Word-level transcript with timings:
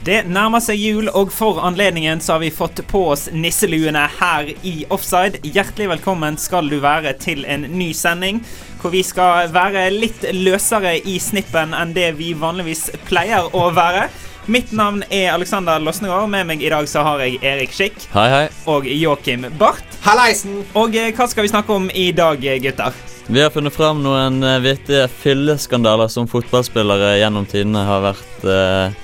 Det 0.00 0.22
nærmer 0.32 0.62
seg 0.64 0.80
jul, 0.80 1.10
og 1.12 1.28
for 1.28 1.58
anledningen 1.60 2.22
så 2.24 2.38
har 2.38 2.40
vi 2.40 2.48
fått 2.54 2.80
på 2.88 3.02
oss 3.12 3.26
nisseluene 3.36 4.06
her 4.16 4.46
i 4.64 4.86
Offside. 4.88 5.42
Hjertelig 5.44 5.90
velkommen 5.90 6.38
skal 6.40 6.70
du 6.72 6.78
være 6.80 7.12
til 7.20 7.44
en 7.44 7.66
ny 7.68 7.90
sending, 7.92 8.38
hvor 8.80 8.94
vi 8.94 9.02
skal 9.04 9.50
være 9.52 9.90
litt 9.92 10.24
løsere 10.32 10.94
i 11.04 11.18
snippen 11.20 11.76
enn 11.76 11.92
det 11.92 12.14
vi 12.16 12.30
vanligvis 12.32 12.86
pleier 13.10 13.52
å 13.52 13.66
være. 13.76 14.06
Mitt 14.48 14.72
navn 14.72 15.02
er 15.12 15.34
Alexander 15.34 15.76
Losnegård. 15.84 16.30
Med 16.32 16.48
meg 16.48 16.64
i 16.64 16.72
dag 16.72 16.88
så 16.88 17.04
har 17.04 17.20
jeg 17.20 17.36
Erik 17.44 17.76
Skikk 17.76 18.00
Hei, 18.14 18.24
hei. 18.32 18.46
og 18.72 18.88
Joakim 18.88 19.44
Barth. 19.60 19.84
Hallaisen! 20.06 20.62
Og 20.80 20.96
eh, 20.96 21.12
hva 21.12 21.28
skal 21.28 21.44
vi 21.44 21.52
snakke 21.52 21.76
om 21.76 21.92
i 21.92 22.08
dag, 22.16 22.40
eh, 22.40 22.56
gutter? 22.64 22.96
Vi 23.28 23.44
har 23.44 23.52
funnet 23.52 23.76
fram 23.76 24.00
noen 24.02 24.40
eh, 24.40 24.56
vittige 24.64 25.04
fylleskandaler 25.20 26.08
som 26.08 26.24
fotballspillere 26.26 27.18
gjennom 27.20 27.44
tidene 27.52 27.84
har 27.84 28.08
vært 28.08 28.48
eh, 28.48 28.98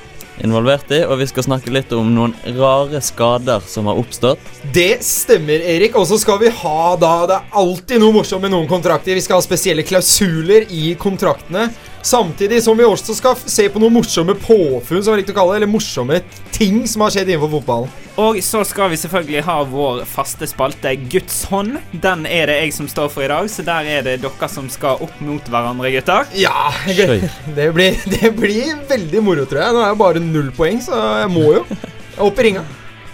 involvert 0.45 0.91
i, 0.93 1.03
og 1.07 1.21
vi 1.21 1.29
skal 1.31 1.47
snakke 1.47 1.73
litt 1.73 1.93
om 1.97 2.09
noen 2.15 2.35
rare 2.59 3.01
skader 3.05 3.65
som 3.67 3.89
har 3.91 3.99
oppstått. 4.01 4.43
Det 4.75 4.99
stemmer, 5.05 5.63
Erik. 5.63 5.97
Og 5.97 6.09
så 6.11 6.19
skal 6.21 6.41
vi 6.43 6.53
ha 6.63 6.95
da 7.01 7.15
Det 7.27 7.37
er 7.39 7.59
alltid 7.63 8.03
noe 8.03 8.15
morsomt 8.19 8.45
med 8.45 8.53
noen 8.53 8.69
kontrakter. 8.71 9.17
Vi 9.17 9.25
skal 9.25 9.41
ha 9.41 9.45
spesielle 9.45 9.87
klausuler 9.87 10.69
i 10.71 10.95
kontraktene. 11.01 11.71
Samtidig 12.07 12.61
som 12.63 12.79
vi 12.79 12.85
også 12.87 13.17
skal 13.19 13.35
se 13.51 13.65
på 13.67 13.81
noen 13.83 13.97
morsomme 13.97 14.37
påfunn, 14.39 15.01
som 15.03 15.17
vi 15.17 15.25
liker 15.25 15.35
å 15.35 15.39
kalle 15.41 15.57
det, 15.57 15.63
eller 15.65 15.73
morsomme 15.73 16.21
ting 16.55 16.85
som 16.87 17.03
har 17.03 17.11
skjedd 17.11 17.33
innenfor 17.33 17.51
fotballen. 17.57 17.91
Og 18.23 18.39
så 18.47 18.61
skal 18.65 18.93
vi 18.93 18.99
selvfølgelig 19.01 19.43
ha 19.49 19.57
vår 19.67 20.05
faste 20.07 20.47
spalte 20.47 20.95
Guds 21.11 21.43
hånd. 21.51 21.81
Den 21.91 22.23
er 22.31 22.47
det 22.47 22.61
jeg 22.61 22.77
som 22.79 22.87
står 22.93 23.11
for 23.11 23.27
i 23.27 23.33
dag, 23.33 23.51
så 23.51 23.67
der 23.67 23.91
er 23.97 24.07
det 24.07 24.17
dere 24.23 24.53
som 24.53 24.71
skal 24.71 25.03
opp 25.03 25.19
mot 25.19 25.51
hverandre, 25.51 25.91
gutter. 25.99 26.31
Ja, 26.39 26.71
det 26.87 27.69
blir, 27.75 27.99
det 28.15 28.35
blir 28.39 28.75
veldig 28.87 29.27
moro, 29.27 29.51
tror 29.51 29.65
jeg. 29.67 29.75
Nå 29.75 29.83
er 29.83 29.91
jeg 29.91 30.03
bare 30.07 30.27
null 30.31 30.55
poeng, 30.55 30.79
så 30.87 31.03
jeg 31.25 31.35
må 31.35 31.49
jo. 31.59 31.67
Jeg 31.75 32.23
er 32.23 32.31
i 32.31 32.51
ringa. 32.53 32.69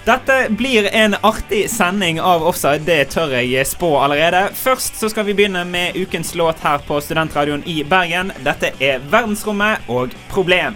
Dette 0.04 0.46
blir 0.50 0.94
en 0.94 1.14
artig 1.20 1.70
sending 1.70 2.20
av 2.20 2.42
Offside, 2.42 2.82
det 2.82 3.04
tør 3.14 3.36
jeg 3.38 3.66
spå 3.70 3.90
allerede. 4.02 4.48
Først 4.58 4.96
så 4.98 5.06
skal 5.12 5.28
vi 5.28 5.34
begynne 5.38 5.62
med 5.64 5.94
ukens 5.94 6.34
låt 6.34 6.58
her 6.66 6.82
på 6.82 6.98
Studentradioen 7.00 7.62
i 7.70 7.84
Bergen. 7.86 8.32
Dette 8.42 8.72
er 8.82 8.98
Verdensrommet 9.12 9.86
og 9.86 10.10
Problem. 10.32 10.74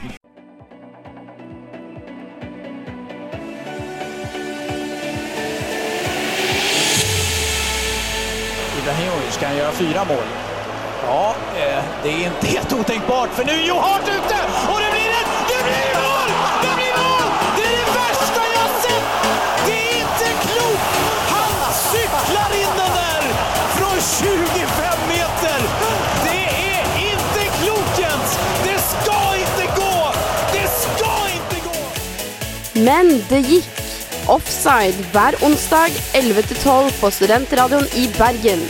Ibrahimovic 8.78 9.40
kan 9.42 9.56
göra 9.56 9.72
fyra 9.72 10.04
mål. 10.04 10.26
Ja, 11.02 11.34
eh, 11.56 11.84
det 12.02 12.08
är 12.08 12.26
inte 12.26 12.46
helt 12.46 12.72
otänkbart 12.72 13.30
för 13.34 13.44
nu 13.44 13.52
är 13.52 13.68
jo 13.68 13.74
hardt 13.74 14.08
ute 14.08 14.36
25 24.16 25.08
meter! 25.08 25.64
Det 26.24 26.44
er 26.74 26.86
ikke 27.10 27.42
klokt! 27.58 28.38
Det 28.64 28.76
skal 28.90 29.42
ikke 29.42 29.66
gå! 29.76 29.98
Det 30.54 30.64
skal 30.80 31.34
ikke 31.34 31.60
gå! 31.66 31.82
Men 32.88 33.12
det 33.30 33.42
gikk. 33.50 33.82
Offside 34.28 35.04
hver 35.12 35.36
onsdag 35.44 35.92
11-12 36.16 36.96
på 37.00 37.10
Studentradioen 37.18 37.86
i 37.94 38.08
Bergen. 38.16 38.64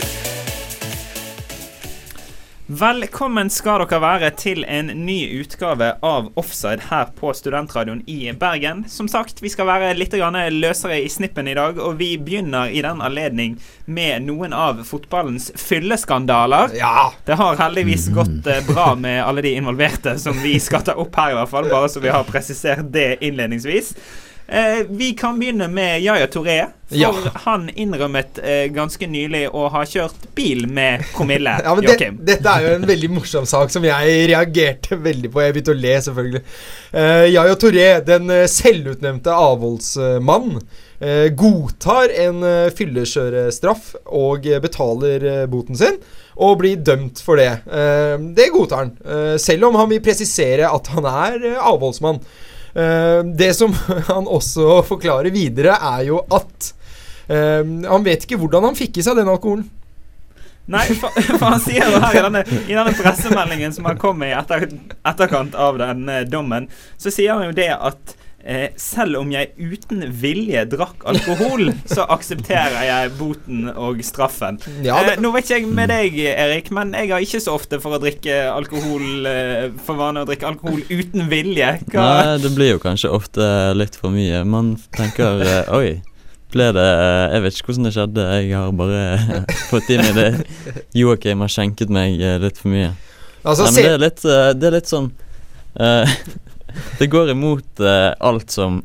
Velkommen 2.67 3.47
skal 3.47 3.79
dere 3.79 4.01
være 4.03 4.29
til 4.35 4.65
en 4.67 4.89
ny 5.07 5.21
utgave 5.39 5.93
av 6.03 6.25
Offside 6.35 6.89
her 6.89 7.13
på 7.15 7.31
Studentradioen 7.31 8.01
i 8.11 8.33
Bergen. 8.35 8.81
Som 8.91 9.07
sagt, 9.07 9.39
vi 9.39 9.47
skal 9.47 9.69
være 9.69 9.93
litt 9.95 10.11
løsere 10.11 10.97
i 10.99 11.07
snippen 11.07 11.47
i 11.47 11.55
dag, 11.55 11.79
og 11.79 11.95
vi 11.95 12.17
begynner 12.19 12.67
i 12.67 12.83
den 12.83 12.99
anledning 12.99 13.55
med 13.85 14.27
noen 14.27 14.51
av 14.51 14.83
fotballens 14.83 15.47
fylleskandaler. 15.55 16.75
Ja. 16.75 17.13
Det 17.23 17.39
har 17.39 17.55
heldigvis 17.55 18.09
gått 18.11 18.43
eh, 18.51 18.59
bra 18.67 18.95
med 18.99 19.23
alle 19.23 19.47
de 19.47 19.55
involverte, 19.55 20.19
som 20.19 20.35
vi 20.43 20.59
skal 20.59 20.83
ta 20.83 20.99
opp 20.99 21.15
her, 21.15 21.31
i 21.31 21.39
hvert 21.39 21.55
fall. 21.55 21.71
Bare 21.71 21.87
så 21.87 22.03
vi 22.03 22.11
har 22.11 22.27
presisert 22.27 22.91
det 22.91 23.23
innledningsvis. 23.23 23.95
Eh, 24.47 24.85
vi 24.89 25.11
kan 25.13 25.39
begynne 25.39 25.67
med 25.67 26.01
Yaya 26.01 26.27
Toré. 26.27 26.65
For 26.87 26.95
Ja. 26.95 27.11
han 27.43 27.69
innrømmet 27.75 28.37
eh, 28.39 28.69
ganske 28.71 29.07
nylig 29.11 29.49
å 29.51 29.65
ha 29.73 29.81
kjørt 29.83 30.29
bil 30.35 30.69
med 30.71 31.03
promille. 31.11 31.57
Ja, 31.65 31.73
men 31.75 31.83
det, 31.83 32.13
Dette 32.29 32.53
er 32.53 32.63
jo 32.63 32.75
en 32.77 32.87
veldig 32.87 33.09
morsom 33.11 33.45
sak 33.49 33.73
som 33.73 33.83
jeg 33.83 34.29
reagerte 34.31 34.95
veldig 35.03 35.33
på. 35.33 35.43
Jeg 35.43 35.57
begynte 35.57 35.75
å 35.75 35.81
le, 35.81 35.97
selvfølgelig. 36.05 36.43
Uh, 36.95 37.25
Yaya 37.27 37.57
Toré, 37.59 37.89
den 38.07 38.31
eh, 38.31 38.45
selvutnevnte 38.47 39.35
avholdsmann, 39.35 40.61
eh, 41.03 41.27
godtar 41.35 42.15
en 42.23 42.39
uh, 42.47 42.71
fyllekjørestraff 42.71 43.91
og 44.07 44.47
betaler 44.63 45.27
eh, 45.27 45.45
boten 45.51 45.75
sin. 45.75 45.99
Og 46.39 46.59
blir 46.61 46.79
dømt 46.87 47.19
for 47.19 47.35
det. 47.41 47.51
Eh, 47.67 48.15
det 48.37 48.51
godtar 48.53 48.85
han. 48.85 48.91
selv 49.41 49.67
om 49.67 49.75
han 49.75 49.89
vil 49.89 50.03
presisere 50.05 50.69
at 50.69 50.87
han 50.93 51.07
er 51.09 51.49
avholdsmann. 51.57 52.21
Eh, 52.77 53.23
det 53.23 53.53
som 53.53 53.73
han 54.07 54.27
også 54.27 54.83
forklarer 54.85 55.33
videre, 55.33 55.77
er 55.81 56.03
jo 56.11 56.21
at 56.29 56.73
eh, 57.25 57.63
han 57.65 58.05
vet 58.05 58.27
ikke 58.27 58.37
hvordan 58.37 58.69
han 58.69 58.77
fikk 58.77 58.99
i 58.99 59.05
seg 59.07 59.17
den 59.17 59.31
alkoholen. 59.31 59.65
Nei, 60.67 60.83
for, 60.99 61.15
han 61.47 61.61
sier 61.63 61.87
jo 61.87 62.01
her 62.03 62.19
i 62.19 62.23
denne, 62.27 62.43
i 62.67 62.75
denne 62.75 62.93
pressemeldingen 62.93 63.73
som 63.73 63.87
har 63.87 63.97
kommet 64.01 64.33
i 64.33 64.35
etter, 64.35 64.67
etterkant 65.07 65.55
av 65.55 65.79
den 65.81 66.05
eh, 66.11 66.25
dommen, 66.27 66.67
så 66.99 67.13
sier 67.13 67.37
han 67.37 67.49
jo 67.49 67.57
det 67.57 67.71
at 67.73 68.16
eh, 68.47 68.69
selv 68.79 69.19
om 69.19 69.29
jeg 69.33 69.51
uten 69.59 70.05
vilje 70.21 70.63
drakk 70.71 71.03
alkohol, 71.11 71.67
så 71.85 72.05
aksepterer 72.15 72.79
jeg 72.87 73.11
boten 73.19 73.67
og 73.75 73.99
straffen. 74.07 74.57
Ja, 74.85 75.01
det- 75.03 75.17
eh, 75.17 75.21
nå 75.21 75.31
vet 75.35 75.45
ikke 75.49 75.59
jeg 75.59 75.67
med 75.81 75.91
deg, 75.91 76.17
Erik, 76.31 76.71
men 76.71 76.93
jeg 76.95 77.11
har 77.11 77.19
ikke 77.27 77.41
så 77.43 77.53
ofte 77.59 77.81
for 77.83 77.97
å 77.97 78.01
drikke 78.01 78.39
alkohol 78.53 79.27
eh, 79.27 79.69
For 79.85 79.99
vane 79.99 80.23
å 80.23 80.27
drikke 80.29 80.47
alkohol 80.47 80.81
uten 80.89 81.27
vilje. 81.31 81.73
Hva 81.91 82.05
Nei, 82.07 82.37
det 82.45 82.53
blir 82.55 82.71
jo 82.77 82.79
kanskje 82.83 83.11
ofte 83.13 83.47
litt 83.75 83.95
for 83.99 84.09
mye. 84.15 84.43
Man 84.47 84.77
tenker 84.95 85.41
eh, 85.43 85.73
Oi, 85.75 86.01
ble 86.53 86.69
det 86.77 86.87
eh, 86.87 87.35
Jeg 87.35 87.43
vet 87.43 87.57
ikke 87.59 87.67
hvordan 87.73 87.87
det 87.89 87.93
skjedde. 87.97 88.25
Jeg 88.47 88.55
har 88.55 88.71
bare 88.79 89.55
fått 89.69 89.89
inn 89.91 90.05
i 90.07 90.13
det. 90.15 90.29
Joakim 90.95 91.43
har 91.43 91.51
skjenket 91.51 91.91
meg 91.93 92.21
eh, 92.23 92.37
litt 92.39 92.57
for 92.61 92.71
mye. 92.71 92.93
Altså, 93.47 93.67
Nei, 93.67 93.71
men 93.73 93.83
det 93.83 93.93
er 93.93 94.01
litt, 94.07 94.23
eh, 94.25 94.51
det 94.57 94.67
er 94.71 94.75
litt 94.79 94.89
sånn 94.91 95.11
eh, 95.79 96.15
Det 96.99 97.09
går 97.11 97.33
imot 97.33 97.81
uh, 97.83 98.13
alt 98.19 98.53
som 98.53 98.79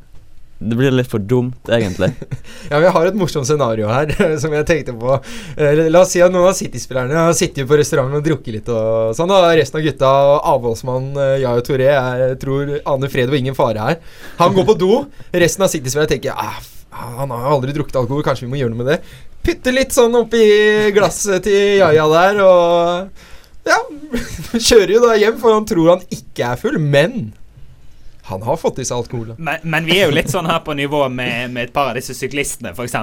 Det 0.62 0.76
blir 0.78 0.94
litt 0.94 1.10
for 1.10 1.18
dumt, 1.18 1.58
egentlig. 1.66 2.12
Ja, 2.70 2.78
vi 2.78 2.90
har 2.94 3.08
et 3.08 3.16
morsomt 3.18 3.48
scenario 3.48 3.88
her 3.90 4.12
som 4.42 4.52
jeg 4.54 4.66
tenkte 4.68 4.94
på. 4.96 5.16
Eh, 5.56 5.80
La 5.90 6.04
oss 6.04 6.12
si 6.14 6.22
at 6.22 6.32
noen 6.32 6.46
av 6.48 6.54
City-spillerne 6.56 7.16
har 7.18 7.34
sittet 7.36 7.66
på 7.68 7.76
restauranten 7.80 8.20
og 8.20 8.24
drukket 8.24 8.54
litt 8.54 8.70
og 8.72 9.10
sånn. 9.18 9.32
Og 9.34 9.48
resten 9.58 9.80
av 9.80 9.86
gutta 9.88 10.12
og 10.28 10.46
avholdsmann 10.54 11.10
eh, 11.16 11.42
Toré 11.42 11.64
Touré 11.66 11.88
jeg 11.90 12.38
tror 12.44 12.76
aner 12.94 13.12
fred 13.12 13.32
og 13.32 13.40
ingen 13.40 13.58
fare 13.58 13.88
her. 13.88 13.98
Han 14.38 14.54
går 14.54 14.70
på 14.70 14.78
do. 14.84 14.92
Resten 15.34 15.66
av 15.66 15.72
City-spillerne 15.74 16.14
tenker 16.14 16.38
ah, 16.38 16.62
han 16.92 17.30
har 17.34 17.50
aldri 17.50 17.74
drukket 17.74 17.98
alkohol, 17.98 18.24
kanskje 18.24 18.46
vi 18.46 18.52
må 18.52 18.60
gjøre 18.60 18.74
noe 18.74 18.84
med 18.84 18.90
det. 18.94 18.98
Putte 19.42 19.74
litt 19.74 19.94
sånn 19.94 20.14
oppi 20.14 20.42
glasset 20.94 21.42
til 21.48 21.78
Jaja 21.80 22.06
der 22.12 22.42
og 22.46 23.28
Ja, 23.66 23.78
kjører 24.54 24.92
jo 24.96 25.00
da 25.04 25.16
hjem, 25.18 25.38
for 25.42 25.54
han 25.54 25.66
tror 25.66 25.94
han 25.96 26.04
ikke 26.14 26.52
er 26.52 26.60
full, 26.60 26.78
men 26.82 27.32
han 28.24 28.42
har 28.42 28.56
fått 28.56 28.78
i 28.78 28.84
seg 28.86 29.00
alkohol. 29.02 29.32
Men, 29.38 29.64
men 29.66 29.86
vi 29.88 29.96
er 29.98 30.06
jo 30.06 30.14
litt 30.14 30.30
sånn 30.30 30.46
her 30.46 30.60
på 30.62 30.76
nivå 30.78 31.00
med, 31.10 31.50
med 31.50 31.66
et 31.66 31.72
par 31.74 31.90
av 31.90 31.98
disse 31.98 32.14
syklistene, 32.14 32.70
f.eks. 32.70 32.94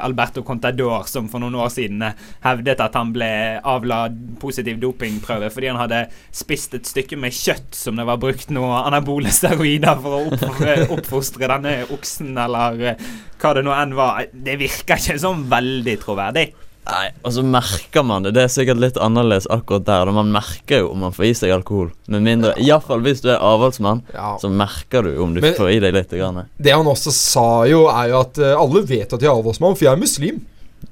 Alberto 0.00 0.40
Contador, 0.46 1.04
som 1.10 1.28
for 1.28 1.42
noen 1.42 1.58
år 1.60 1.68
siden 1.74 2.00
eh, 2.06 2.16
hevdet 2.46 2.80
at 2.80 2.96
han 2.96 3.12
ble 3.12 3.28
avla 3.60 4.06
positiv 4.40 4.80
dopingprøve 4.80 5.50
fordi 5.52 5.68
han 5.68 5.82
hadde 5.82 6.00
spist 6.32 6.78
et 6.78 6.88
stykke 6.88 7.18
med 7.20 7.36
kjøtt 7.36 7.76
som 7.76 8.00
det 8.00 8.08
var 8.08 8.22
brukt 8.22 8.48
noe 8.56 8.80
anabole 8.86 9.32
steroider 9.34 10.00
for 10.00 10.16
å 10.16 10.24
oppfostre, 10.30 10.78
oppfostre 10.96 11.52
denne 11.52 11.76
oksen, 11.92 12.32
eller 12.46 12.84
eh, 12.94 13.08
hva 13.44 13.52
det 13.58 13.66
nå 13.66 13.76
enn 13.76 13.96
var. 13.98 14.24
Det 14.32 14.56
virker 14.64 14.96
ikke 14.96 15.20
sånn 15.20 15.44
veldig 15.52 16.00
troverdig. 16.00 16.48
Nei, 16.84 17.08
Og 17.24 17.32
så 17.32 17.42
merker 17.46 18.04
man 18.04 18.26
det. 18.26 18.34
Det 18.36 18.42
er 18.44 18.50
sikkert 18.52 18.80
litt 18.82 18.98
annerledes 19.00 19.46
akkurat 19.52 19.86
der. 19.86 20.04
da 20.04 20.12
Man 20.12 20.32
merker 20.34 20.82
jo 20.82 20.90
om 20.92 21.04
man 21.06 21.14
får 21.16 21.26
i 21.30 21.34
seg 21.38 21.54
alkohol. 21.54 21.90
Med 22.12 22.24
mindre 22.26 22.52
Iallfall 22.60 23.00
hvis 23.06 23.22
du 23.24 23.30
er 23.32 23.40
avholdsmann, 23.40 24.02
Ja. 24.12 24.36
så 24.40 24.50
merker 24.52 25.02
du 25.02 25.16
om 25.22 25.34
du 25.34 25.40
Men- 25.40 25.54
får 25.54 25.70
i 25.72 25.78
deg 25.80 25.94
litt. 25.94 26.10
Grann. 26.10 26.44
Det 26.60 26.72
han 26.72 26.86
også 26.86 27.10
sa 27.10 27.64
jo, 27.64 27.88
er 27.88 28.10
jo 28.10 28.20
at 28.20 28.38
eh, 28.38 28.54
alle 28.54 28.82
vet 28.82 29.12
at 29.12 29.20
jeg 29.20 29.28
er 29.30 29.34
avholdsmann, 29.34 29.74
for 29.74 29.84
jeg 29.84 29.92
er 29.92 29.96
muslim. 29.96 30.40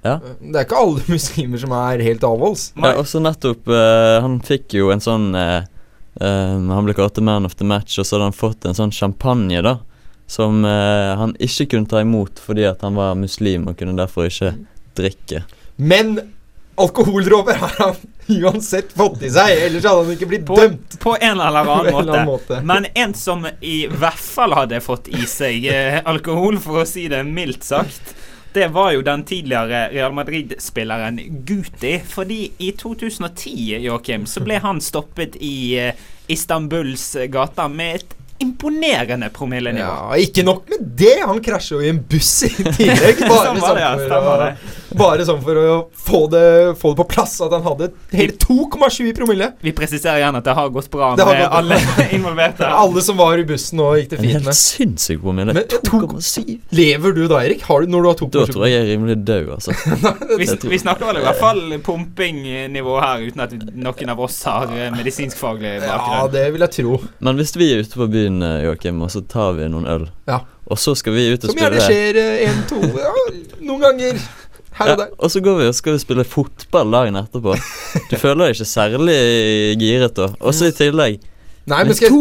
Ja. 0.02 0.18
Det 0.40 0.56
er 0.56 0.64
ikke 0.64 0.80
alle 0.80 1.02
muslimer 1.14 1.58
som 1.58 1.72
er 1.76 2.02
helt 2.02 2.24
avholds. 2.24 2.72
Ja, 2.76 2.96
og 2.96 3.06
så 3.06 3.20
nettopp 3.22 3.68
uh, 3.68 4.20
Han 4.24 4.40
fikk 4.40 4.74
jo 4.74 4.90
en 4.90 5.00
sånn 5.04 5.34
uh, 5.36 5.62
eh, 6.18 6.56
Han 6.56 6.84
ble 6.88 6.94
kalt 6.94 7.20
man 7.20 7.44
of 7.44 7.54
the 7.56 7.64
match, 7.64 7.98
og 7.98 8.06
så 8.06 8.16
hadde 8.16 8.30
han 8.30 8.32
fått 8.32 8.64
en 8.64 8.74
sånn 8.74 8.90
champagne, 8.90 9.62
da. 9.62 9.78
Som 10.26 10.64
uh, 10.64 11.14
han 11.20 11.36
ikke 11.38 11.68
kunne 11.74 11.86
ta 11.90 12.00
imot 12.00 12.40
fordi 12.40 12.64
at 12.64 12.80
han 12.80 12.96
var 12.96 13.14
muslim 13.14 13.68
og 13.68 13.76
kunne 13.76 13.94
derfor 13.98 14.30
ikke 14.30 14.54
drikke. 14.96 15.44
Men 15.82 16.14
alkoholdråper 16.80 17.54
har 17.60 17.74
han 17.78 17.94
uansett 18.26 18.92
fått 18.96 19.22
i 19.26 19.30
seg, 19.30 19.58
ellers 19.66 19.84
hadde 19.84 20.04
han 20.06 20.12
ikke 20.14 20.28
blitt 20.30 20.44
På, 20.48 20.56
dømt. 20.56 20.94
på 21.02 21.16
en 21.20 21.40
eller 21.40 21.58
annen, 21.66 21.94
annen 22.00 22.14
en 22.20 22.26
måte. 22.28 22.54
måte. 22.54 22.60
Men 22.66 22.86
en 22.94 23.14
som 23.18 23.44
i 23.60 23.78
hvert 23.90 24.20
fall 24.22 24.54
hadde 24.56 24.80
fått 24.84 25.10
i 25.12 25.26
seg 25.28 25.66
eh, 25.68 25.98
alkohol, 26.08 26.60
for 26.62 26.82
å 26.82 26.86
si 26.88 27.08
det 27.12 27.24
mildt 27.28 27.66
sagt, 27.66 28.14
det 28.52 28.68
var 28.72 28.92
jo 28.92 29.02
den 29.04 29.22
tidligere 29.24 29.86
Real 29.94 30.12
Madrid-spilleren 30.12 31.20
Guti. 31.48 31.94
Fordi 32.08 32.40
i 32.60 32.72
2010, 32.76 33.78
Joakim, 33.86 34.26
så 34.28 34.42
ble 34.44 34.58
han 34.60 34.80
stoppet 34.84 35.38
i 35.40 35.54
eh, 35.80 36.02
Istanbuls 36.32 37.14
gater 37.32 37.72
med 37.72 38.00
et 38.00 38.18
imponerende 38.42 39.28
promillenivå. 39.32 39.86
Ja, 39.86 40.16
ikke 40.20 40.44
nok 40.46 40.68
med 40.72 40.86
det, 40.98 41.14
han 41.26 41.40
krasja 41.44 41.76
jo 41.78 41.82
i 41.84 41.90
en 41.92 42.00
buss 42.10 42.32
i 42.48 42.52
tillegg. 42.52 43.22
Bare, 43.30 43.50
sånn, 43.52 43.60
var 43.62 43.76
det, 43.78 43.84
ja, 43.84 43.92
stemmer 44.06 44.44
det. 44.46 44.80
Bare 44.98 45.24
sånn 45.28 45.40
for 45.44 45.58
å 45.60 45.76
få 45.92 46.20
det, 46.32 46.42
få 46.80 46.92
det 46.92 46.98
på 47.02 47.06
plass 47.12 47.34
at 47.44 47.52
han 47.54 47.62
hadde 47.66 47.90
hele 48.12 48.32
2,7 48.42 49.08
i 49.08 49.12
promille. 49.16 49.48
Vi 49.62 49.72
presiserer 49.76 50.20
gjerne 50.22 50.40
at 50.42 50.46
det 50.48 50.54
har 50.58 50.68
gått 50.74 50.90
bra 50.92 51.12
med 51.16 51.24
gått 51.26 51.56
alle 51.58 51.78
involverte. 52.16 52.66
Alle 52.66 53.02
som 53.04 53.16
var 53.20 53.38
i 53.38 53.44
bussen 53.48 53.80
og 53.84 53.96
gikk 54.00 54.10
det 54.14 54.20
fint 54.22 54.32
med. 54.38 54.48
helt 54.50 54.58
sinnssyk 54.60 55.20
promille. 55.22 55.52
Men 55.54 55.62
jeg 55.64 55.82
tok- 55.88 56.12
2,7. 56.16 56.58
Lever 56.78 57.12
du 57.16 57.22
da, 57.30 57.42
Erik? 57.44 57.62
Har 57.68 57.82
du, 57.84 57.90
når 57.92 58.02
du 58.02 58.08
har 58.12 58.18
2,7? 58.22 58.30
Da 58.38 58.46
tror 58.52 58.66
jeg 58.68 58.72
jeg 58.76 58.82
er 58.86 58.90
rimelig 58.96 59.18
død, 59.28 59.50
altså. 59.56 59.76
Vi, 60.42 60.46
vi 60.72 60.78
snakker 60.80 61.06
vel 61.10 61.20
i 61.20 61.24
hvert 61.26 61.38
fall 61.40 61.60
pumpingnivå 61.84 62.94
her, 63.02 63.22
uten 63.28 63.42
at 63.44 63.52
noen 63.74 64.12
av 64.12 64.20
oss 64.24 64.38
har 64.48 64.70
medisinskfaglig 64.96 65.76
bakgrunn. 65.82 66.16
Ja, 66.18 66.26
det 66.32 66.46
vil 66.54 66.64
jeg 66.66 66.74
tro. 66.78 66.96
Men 67.22 67.38
hvis 67.40 67.54
vi 67.58 67.68
er 67.74 67.82
ute 67.84 67.98
på 68.00 68.08
byen, 68.12 68.40
eh, 68.42 68.62
Joakim, 68.66 69.02
og 69.04 69.12
så 69.14 69.22
tar 69.28 69.54
vi 69.58 69.68
noen 69.72 69.86
øl, 69.88 70.08
Ja. 70.30 70.40
og 70.66 70.78
så 70.78 70.94
skal 70.96 71.12
vi 71.16 71.26
ut 71.32 71.44
og 71.44 71.50
Som 71.52 71.58
gjerne 71.60 71.80
spille 71.82 72.12
skjer 72.14 72.48
én, 72.48 72.60
to 72.70 72.78
ja, 72.98 73.12
Noen 73.62 73.80
ganger 73.82 74.20
her 74.78 74.94
og 74.94 75.02
der. 75.02 75.10
Og 75.18 75.30
så 75.34 75.42
går 75.44 75.58
vi 75.60 75.66
og 75.70 75.76
skal 75.76 75.96
vi 75.96 76.04
spille 76.04 76.24
fotball 76.28 76.94
dagen 76.94 77.18
etterpå. 77.20 77.56
Du 78.10 78.16
føler 78.16 78.46
deg 78.46 78.56
ikke 78.56 78.70
særlig 78.72 79.18
giret 79.82 80.16
da. 80.16 80.32
Og 80.40 80.56
så 80.56 80.70
i 80.70 80.76
tillegg 80.76 81.20
Nei, 81.62 81.76
Men 81.78 81.92
men 81.92 81.94
skal 81.94 82.08
jeg 82.08 82.14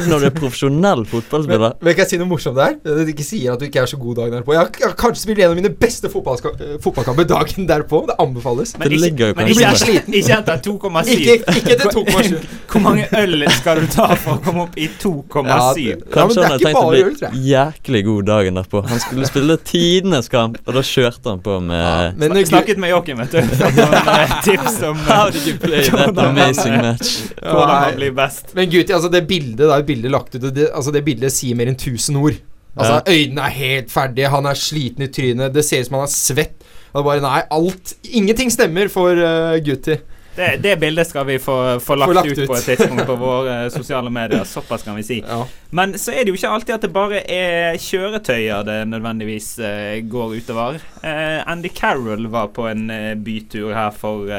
2,7 0.00 0.06
når 0.08 0.22
du 0.22 0.26
er 0.26 0.32
profesjonell 0.32 1.02
fotballspiller? 1.12 1.74
Men, 1.76 1.84
men 1.84 1.92
kan 1.92 2.06
jeg 2.06 2.10
si 2.14 2.18
noe 2.22 2.28
morsomt 2.30 2.56
der? 2.56 2.78
Det 2.80 3.12
ikke 3.12 3.26
sier 3.26 3.52
at 3.52 3.60
du 3.60 3.66
ikke 3.66 3.82
er 3.82 3.90
så 3.90 3.98
god 4.00 4.22
dagen 4.22 4.38
derpå. 4.38 4.54
Jeg 4.56 4.62
har, 4.62 4.70
jeg 4.80 4.88
har 4.88 4.94
kanskje 5.02 5.24
spilt 5.26 5.42
en 5.42 5.52
av 5.52 5.58
mine 5.58 5.72
beste 5.82 6.08
eh, 6.08 6.78
fotballkamper 6.80 7.28
dagen 7.28 7.68
derpå. 7.68 8.00
Det 8.08 8.16
anbefales. 8.22 8.72
Men 8.78 8.88
Det 8.88 8.96
ikke, 8.96 9.02
ligger 9.04 9.32
jo 9.34 9.36
men 9.36 9.52
kanskje 9.52 9.98
ikke, 9.98 10.16
ikke 10.22 10.38
etter 10.38 10.64
2,7. 10.70 11.12
Ikke, 11.18 11.36
ikke 11.58 11.76
til 11.82 11.92
2,7. 12.00 12.48
Hvor 12.72 12.80
mange 12.80 13.04
øl 13.18 13.42
skal 13.52 13.80
du 13.82 13.86
ta 13.92 14.06
for 14.16 14.38
å 14.38 14.42
komme 14.44 14.62
opp 14.64 14.76
i 14.80 14.86
2,7? 14.88 15.46
Ja, 15.46 15.72
det- 15.74 15.82
Ja, 15.82 15.96
men 15.96 16.12
Kanskje 16.14 16.42
han 16.42 16.50
hadde 16.52 16.64
tenkt 16.64 16.78
å 16.78 16.84
bare 16.86 17.02
øl, 17.02 17.16
bli 17.32 17.42
jæklig 17.52 18.04
god 18.06 18.24
dagen 18.30 18.54
derpå. 18.60 18.82
Han 18.88 19.00
skulle 19.04 19.26
spille 19.28 19.56
tidenes 19.68 20.28
kamp, 20.32 20.56
og 20.66 20.74
da 20.78 20.82
kjørte 20.88 21.30
han 21.30 21.42
på 21.44 21.58
med 21.62 22.16
Men 22.18 22.36
eh, 22.36 22.44
Snakket 22.48 22.78
med 22.78 22.90
Joakim, 22.94 23.18
vet 23.18 23.30
du. 23.32 23.40
Noen 23.42 23.98
eh, 24.14 24.36
tips 24.46 24.78
om 24.88 24.96
eh, 24.96 25.10
How 25.12 25.30
did 25.30 25.46
you 25.46 25.58
play 25.58 25.82
that 25.84 26.14
Hvordan 26.14 26.30
amazing 26.32 26.72
eh, 26.74 26.82
match? 26.88 27.12
hvordan 27.42 27.76
han 27.84 27.94
blir 28.00 28.14
best. 28.16 28.54
Men 28.54 28.70
gutti, 28.70 28.92
altså 28.96 29.10
det 29.12 29.26
bildet 29.28 29.58
Det 29.66 29.70
er 29.76 29.82
bildet 29.82 30.10
lagt 30.10 30.34
ut 30.34 30.48
det, 30.54 30.70
Altså 30.72 30.92
det 30.94 31.04
bildet 31.04 31.32
sier 31.34 31.54
mer 31.58 31.68
enn 31.72 31.76
1000 31.76 32.16
ord. 32.22 32.40
Altså 32.76 33.02
Øynene 33.12 33.42
er 33.44 33.52
helt 33.58 33.90
ferdige, 33.92 34.30
han 34.32 34.46
er 34.48 34.56
sliten 34.56 35.04
i 35.04 35.10
trynet, 35.12 35.52
det 35.52 35.64
ser 35.64 35.82
ut 35.82 35.90
som 35.90 35.98
han 36.00 36.06
er 36.08 36.12
svett. 36.14 36.54
Og 36.92 37.02
det 37.02 37.04
bare 37.08 37.20
Nei, 37.24 37.42
alt 37.52 37.92
Ingenting 38.12 38.50
stemmer 38.52 38.88
for 38.92 39.12
uh, 39.16 39.58
Gutti. 39.64 39.98
Det, 40.36 40.56
det 40.64 40.76
bildet 40.80 41.08
skal 41.08 41.26
vi 41.28 41.38
få, 41.38 41.80
få 41.80 41.94
lagt, 41.94 42.14
lagt 42.14 42.28
ut, 42.28 42.38
ut. 42.38 42.48
på 42.48 42.56
et 42.56 42.64
tidspunkt 42.64 43.04
på 43.06 43.16
våre 43.20 43.56
eh, 43.66 43.70
sosiale 43.72 44.10
medier. 44.10 44.44
Såpass 44.48 44.82
kan 44.82 44.96
vi 44.96 45.04
si. 45.04 45.18
Ja. 45.20 45.44
Men 45.70 45.92
så 46.00 46.14
er 46.14 46.24
det 46.24 46.32
jo 46.32 46.38
ikke 46.38 46.52
alltid 46.56 46.76
at 46.78 46.84
det 46.86 46.92
bare 46.94 47.20
er 47.28 47.76
kjøretøyer 47.80 48.64
det 48.64 48.78
nødvendigvis 48.88 49.54
uh, 49.60 49.98
går 50.08 50.38
utover. 50.40 50.78
Uh, 51.04 51.40
Andy 51.48 51.68
Carroll 51.72 52.30
var 52.32 52.48
på 52.56 52.64
en 52.70 52.88
uh, 52.88 53.12
bytur 53.20 53.74
her 53.76 53.92
for, 53.92 54.32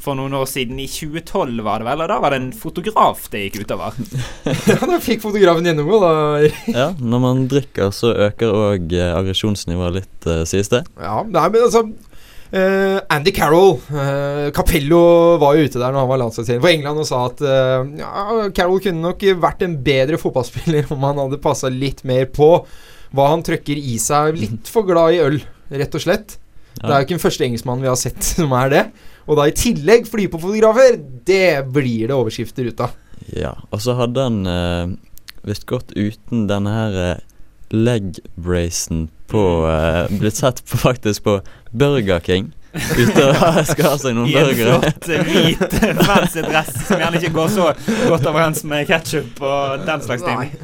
for 0.00 0.18
noen 0.20 0.36
år 0.36 0.44
siden. 0.48 0.80
I 0.80 0.88
2012 0.92 1.64
var 1.64 1.80
det 1.80 1.88
vel, 1.88 2.04
og 2.04 2.12
da 2.12 2.20
var 2.20 2.36
det 2.36 2.42
en 2.42 2.52
fotograf 2.56 3.24
det 3.32 3.46
gikk 3.46 3.62
utover. 3.64 3.96
ja, 4.70 4.78
da 4.92 5.00
fikk 5.00 5.24
fotografen 5.24 5.68
gjennomgå, 5.68 6.02
da. 6.04 6.12
Ja, 6.80 6.90
når 7.00 7.24
man 7.24 7.42
drikker, 7.48 7.88
så 7.96 8.12
øker 8.28 8.52
òg 8.52 8.92
aggresjonsnivået 9.08 10.02
litt, 10.02 10.30
sies 10.52 10.72
det. 10.72 10.84
Ja, 11.00 11.22
nei, 11.24 11.48
men 11.48 11.64
altså 11.64 11.86
eh, 12.56 12.98
Andy 13.14 13.32
Carroll 13.36 13.78
Uh, 13.90 14.50
Capello 14.54 15.36
var 15.40 15.56
jo 15.56 15.66
ute 15.66 15.80
der 15.80 15.92
når 15.92 16.04
han 16.04 16.10
var 16.10 16.20
landslagstrener 16.22 16.62
for 16.62 16.72
England 16.72 17.02
og 17.02 17.08
sa 17.08 17.22
at 17.28 17.42
uh, 17.44 17.88
ja, 17.98 18.50
Carroll 18.56 18.82
kunne 18.82 19.02
nok 19.04 19.24
vært 19.42 19.64
en 19.66 19.76
bedre 19.84 20.18
fotballspiller 20.20 20.90
om 20.94 21.04
han 21.08 21.20
hadde 21.24 21.40
passa 21.42 21.70
litt 21.72 22.04
mer 22.08 22.28
på 22.30 22.52
hva 23.16 23.26
han 23.32 23.42
trøkker 23.46 23.78
i 23.78 23.96
seg. 24.02 24.38
Litt 24.38 24.70
for 24.70 24.86
glad 24.86 25.16
i 25.16 25.22
øl, 25.24 25.40
rett 25.74 25.96
og 25.98 26.04
slett. 26.04 26.36
Det 26.80 26.86
er 26.86 27.00
jo 27.02 27.06
ikke 27.08 27.16
den 27.16 27.22
første 27.22 27.46
engelskmannen 27.46 27.84
vi 27.84 27.90
har 27.90 27.98
sett 28.00 28.22
som 28.32 28.54
er 28.56 28.72
det. 28.72 28.84
Og 29.26 29.38
da 29.38 29.46
i 29.46 29.56
tillegg 29.56 30.08
fly 30.10 30.26
på 30.30 30.40
fotografer, 30.42 30.98
det 31.26 31.66
blir 31.74 32.10
det 32.10 32.16
overskrifter 32.16 32.70
ut 32.70 32.84
av. 32.86 32.94
Ja, 33.36 33.54
og 33.70 33.82
så 33.82 33.94
hadde 33.98 34.26
han 34.26 34.38
uh, 34.48 34.94
visst 35.46 35.68
gått 35.70 35.92
uten 35.94 36.46
denne 36.50 36.72
her 36.74 37.00
eh, 37.70 37.76
leg-bracen 37.76 39.08
på 39.30 39.42
uh, 39.66 40.06
Blitt 40.10 40.36
sett 40.40 40.64
på 40.66 40.80
faktisk 40.80 41.24
på 41.24 41.36
Burger 41.70 42.20
King. 42.20 42.50
Ute 42.74 43.24
og 43.30 43.60
skal 43.70 43.88
ha 43.88 43.94
seg 43.98 44.14
noen 44.14 44.30
I 44.30 44.36
en 44.38 44.50
burgere. 44.50 44.76
flott, 44.82 45.08
eh, 45.10 45.30
hvit, 45.30 45.78
eh, 45.80 46.02
fancy 46.06 46.44
dress 46.46 46.74
som 46.88 47.02
gjerne 47.02 47.22
ikke 47.22 47.32
går 47.38 47.54
så 47.54 47.70
godt 48.10 48.28
overens 48.30 48.62
med 48.66 48.86
ketsjup 48.90 49.42
og 49.42 49.86
den 49.86 50.04
slags 50.06 50.26
ting. 50.26 50.54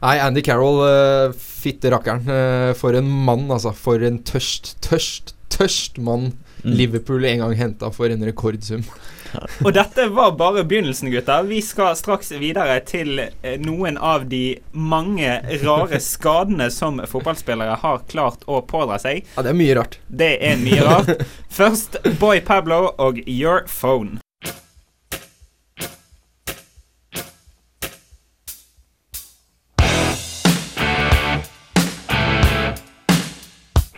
Nei, 0.00 0.14
Andy 0.16 0.40
Carroll, 0.40 0.78
uh, 0.80 1.34
fitte 1.36 1.90
rakkeren. 1.92 2.22
Uh, 2.24 2.70
for 2.78 2.96
en 2.96 3.10
mann, 3.26 3.50
altså. 3.52 3.74
For 3.76 4.00
en 4.06 4.16
tørst, 4.24 4.78
tørst, 4.86 5.34
tørst 5.52 6.00
mann 6.00 6.30
Mm. 6.64 6.76
Liverpool 6.76 7.24
en 7.24 7.38
gang 7.44 7.56
henta 7.56 7.90
for 7.94 8.12
en 8.12 8.24
rekordsum. 8.26 8.84
Og 9.64 9.72
dette 9.74 10.06
var 10.14 10.32
bare 10.38 10.64
begynnelsen, 10.64 11.10
gutter. 11.12 11.44
Vi 11.48 11.60
skal 11.64 11.96
straks 11.98 12.32
videre 12.40 12.80
til 12.86 13.20
eh, 13.20 13.58
noen 13.62 13.98
av 13.98 14.26
de 14.30 14.60
mange 14.72 15.36
rare 15.64 16.00
skadene 16.12 16.70
som 16.74 17.00
fotballspillere 17.10 17.78
har 17.82 18.02
klart 18.10 18.46
å 18.50 18.62
pådra 18.66 19.00
seg. 19.02 19.26
Ja, 19.36 19.46
det 19.46 19.54
er 19.54 19.60
mye 19.60 19.76
rart. 19.80 20.00
Det 20.08 20.32
er 20.40 20.58
mye 20.60 20.86
rart. 20.86 21.28
Først 21.60 22.00
Boy 22.20 22.42
Pablo 22.44 22.90
og 22.98 23.22
Your 23.26 23.66
Phone. 23.68 24.20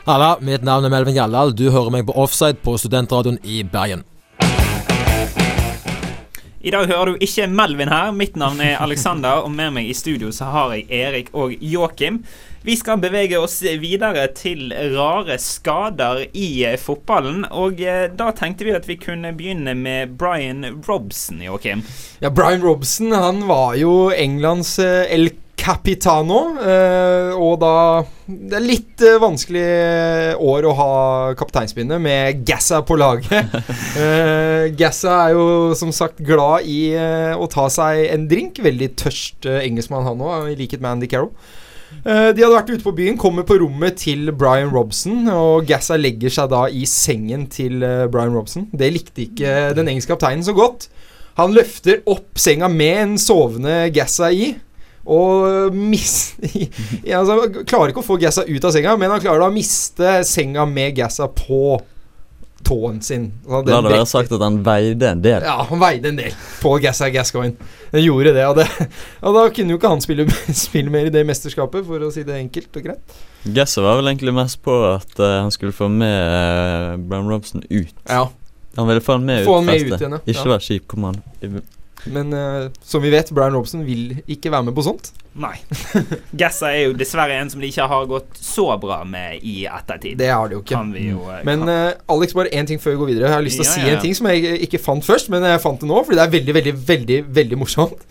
Halla, 0.02 0.34
mitt 0.42 0.64
navn 0.66 0.84
er 0.84 0.90
Melvin 0.90 1.14
Gjallal. 1.14 1.52
Du 1.54 1.68
hører 1.70 1.92
meg 1.94 2.08
på 2.08 2.14
Offside 2.18 2.58
på 2.64 2.74
Studentradioen 2.74 3.38
i 3.46 3.60
Bergen. 3.62 4.02
I 6.62 6.70
dag 6.70 6.86
hører 6.86 7.10
du 7.10 7.24
ikke 7.26 7.48
Melvin 7.50 7.90
her. 7.90 8.12
Mitt 8.14 8.36
navn 8.38 8.60
er 8.62 8.76
Alexander, 8.78 9.40
og 9.42 9.50
med 9.50 9.72
meg 9.74 9.88
i 9.90 9.96
studio 9.98 10.28
så 10.30 10.46
har 10.52 10.76
jeg 10.76 10.84
Erik 10.94 11.32
og 11.34 11.56
Joakim. 11.58 12.20
Vi 12.62 12.76
skal 12.78 13.00
bevege 13.02 13.40
oss 13.42 13.56
videre 13.82 14.28
til 14.38 14.70
rare 14.94 15.40
skader 15.42 16.22
i 16.30 16.62
eh, 16.62 16.78
fotballen. 16.78 17.48
Og 17.50 17.82
eh, 17.82 18.06
da 18.14 18.30
tenkte 18.38 18.68
vi 18.68 18.76
at 18.78 18.86
vi 18.86 18.94
kunne 19.02 19.34
begynne 19.34 19.74
med 19.74 20.14
Brian 20.20 20.62
Robson, 20.86 21.42
Joakim. 21.42 21.82
Ja, 22.22 22.30
Brian 22.30 22.62
Robson 22.62 23.10
han 23.10 23.42
var 23.50 23.74
jo 23.82 24.12
Englands 24.14 24.76
elk. 24.78 25.34
El 25.34 25.38
Capitano. 25.62 26.58
eh, 26.58 27.30
og 27.38 27.60
da 27.62 28.04
Det 28.26 28.56
er 28.56 28.64
litt 28.64 29.02
eh, 29.04 29.20
vanskelig 29.20 29.62
år 30.42 30.66
å 30.66 30.74
ha 30.78 30.92
kapteinspinnet 31.38 32.00
med 32.02 32.42
Gassa 32.48 32.82
på 32.82 32.98
laget. 32.98 33.52
Eh, 33.92 34.72
Gassa 34.78 35.26
er 35.26 35.34
jo 35.36 35.74
som 35.76 35.90
sagt 35.92 36.22
glad 36.24 36.64
i 36.66 36.94
å 36.96 37.44
ta 37.50 37.66
seg 37.70 38.06
en 38.08 38.24
drink. 38.30 38.58
Veldig 38.62 38.88
tørst 38.96 39.46
engelskmann 39.50 40.06
han 40.06 40.22
òg, 40.22 40.48
i 40.52 40.56
likhet 40.56 40.80
med 40.80 40.94
Andy 40.94 41.08
Carroll. 41.10 41.32
De 42.02 42.40
hadde 42.40 42.54
vært 42.54 42.70
ute 42.72 42.86
på 42.86 42.94
byen, 42.96 43.18
kommer 43.20 43.44
på 43.44 43.58
rommet 43.60 43.98
til 44.00 44.32
Brian 44.32 44.72
Robson, 44.72 45.26
og 45.28 45.66
Gassa 45.68 45.98
legger 46.00 46.32
seg 46.32 46.48
da 46.54 46.62
i 46.72 46.86
sengen 46.88 47.44
til 47.52 47.84
Brian 48.10 48.32
Robson. 48.32 48.70
Det 48.72 48.88
likte 48.94 49.26
ikke 49.26 49.74
den 49.76 49.92
engelske 49.92 50.14
kapteinen 50.14 50.46
så 50.46 50.56
godt. 50.56 50.88
Han 51.38 51.52
løfter 51.56 52.00
opp 52.08 52.40
senga 52.40 52.70
med 52.72 53.02
en 53.04 53.18
sovende 53.20 53.76
Gassa 53.92 54.32
i. 54.32 54.54
Og 55.04 55.74
mis 55.74 56.34
ja, 57.08 57.18
altså, 57.22 57.64
Klarer 57.66 57.90
ikke 57.90 58.04
å 58.04 58.06
få 58.06 58.18
Gassa 58.22 58.44
ut 58.46 58.64
av 58.64 58.74
senga, 58.74 58.94
men 59.00 59.10
han 59.10 59.22
klarer 59.22 59.42
da 59.42 59.48
å 59.50 59.54
miste 59.54 60.20
senga 60.28 60.66
med 60.68 60.94
Gassa 60.98 61.26
på 61.26 61.80
tåen 62.62 63.00
sin. 63.02 63.32
Så 63.42 63.62
den 63.66 63.74
La 63.74 63.80
det 63.82 63.90
være 63.90 64.06
sagt 64.06 64.32
at 64.36 64.42
han 64.44 64.60
veide 64.62 65.08
en 65.10 65.22
del. 65.24 65.42
ja, 65.42 65.56
han 65.66 65.80
veide 65.82 66.12
en 66.12 66.20
del 66.20 66.36
på 66.62 66.76
Gassa 66.82 67.08
Gascoigne. 67.10 67.56
Han 67.90 68.04
gjorde 68.04 68.34
det 68.36 68.44
og, 68.46 68.60
det, 68.60 68.68
og 69.26 69.34
da 69.34 69.42
kunne 69.54 69.74
jo 69.74 69.80
ikke 69.80 69.90
han 69.90 70.04
spille, 70.04 70.28
spille 70.66 70.92
mer 70.94 71.10
i 71.10 71.14
det 71.14 71.24
mesterskapet, 71.26 71.82
for 71.88 72.06
å 72.06 72.12
si 72.14 72.22
det 72.28 72.38
enkelt 72.38 72.78
og 72.78 72.86
greit. 72.86 73.18
Gassa 73.56 73.82
var 73.82 73.98
vel 73.98 74.12
egentlig 74.12 74.36
mest 74.38 74.60
på 74.62 74.76
at 74.92 75.18
uh, 75.18 75.40
han 75.42 75.50
skulle 75.50 75.74
få 75.74 75.90
med 75.90 76.14
uh, 76.14 76.94
Brown 77.02 77.26
Robson 77.32 77.66
ut. 77.66 77.94
Ja, 78.06 78.28
Han 78.78 78.88
ville 78.88 79.02
få 79.04 79.18
han 79.18 79.26
med 79.26 79.42
Få 79.44 79.58
ut 79.58 79.58
han 79.58 79.66
med 79.66 79.82
ut 79.82 79.98
igjen, 79.98 80.14
ja. 80.16 80.22
Ikke 80.24 80.38
Ja. 80.46 80.50
være 80.54 80.64
kjip, 80.70 80.86
kom 80.88 81.10
han. 81.10 81.18
Men 82.04 82.32
uh, 82.34 82.70
som 82.82 83.02
vi 83.02 83.10
vet, 83.12 83.30
Brian 83.30 83.54
Robson 83.54 83.84
vil 83.86 84.16
ikke 84.30 84.50
være 84.50 84.66
med 84.68 84.74
på 84.74 84.84
sånt. 84.86 85.12
Nei. 85.38 85.54
Gassa 86.40 86.72
er 86.74 86.88
jo 86.88 86.96
dessverre 86.98 87.38
en 87.40 87.50
som 87.52 87.62
de 87.62 87.70
ikke 87.70 87.86
har 87.88 88.08
gått 88.10 88.40
så 88.42 88.66
bra 88.80 89.00
med 89.08 89.44
i 89.46 89.62
ettertid. 89.64 90.18
Det 90.20 90.28
har 90.32 90.50
de 90.50 90.58
jo 90.58 90.64
ikke. 90.64 90.74
kan 90.74 90.90
vi 90.92 91.06
jo 91.08 91.22
eh, 91.32 91.44
Men 91.48 91.64
eh, 91.70 91.94
Alex, 92.12 92.34
bare 92.36 92.52
én 92.52 92.68
ting 92.68 92.82
før 92.82 92.96
vi 92.96 93.00
går 93.02 93.12
videre. 93.14 93.30
Jeg 93.30 93.38
har 93.38 93.46
lyst 93.46 93.60
til 93.60 93.66
å 93.66 93.70
si 93.70 93.84
ja, 93.84 93.92
ja. 93.92 93.94
en 93.96 94.04
ting 94.04 94.16
som 94.18 94.28
jeg 94.32 94.58
ikke 94.66 94.82
fant 94.82 95.06
først, 95.06 95.30
men 95.32 95.46
jeg 95.48 95.62
fant 95.62 95.80
det 95.80 95.88
nå, 95.88 96.02
fordi 96.02 96.20
det 96.20 96.26
er 96.26 96.34
veldig, 96.34 96.56
veldig, 96.58 96.74
veldig 96.90 97.20
veldig 97.40 97.60
morsomt. 97.62 98.04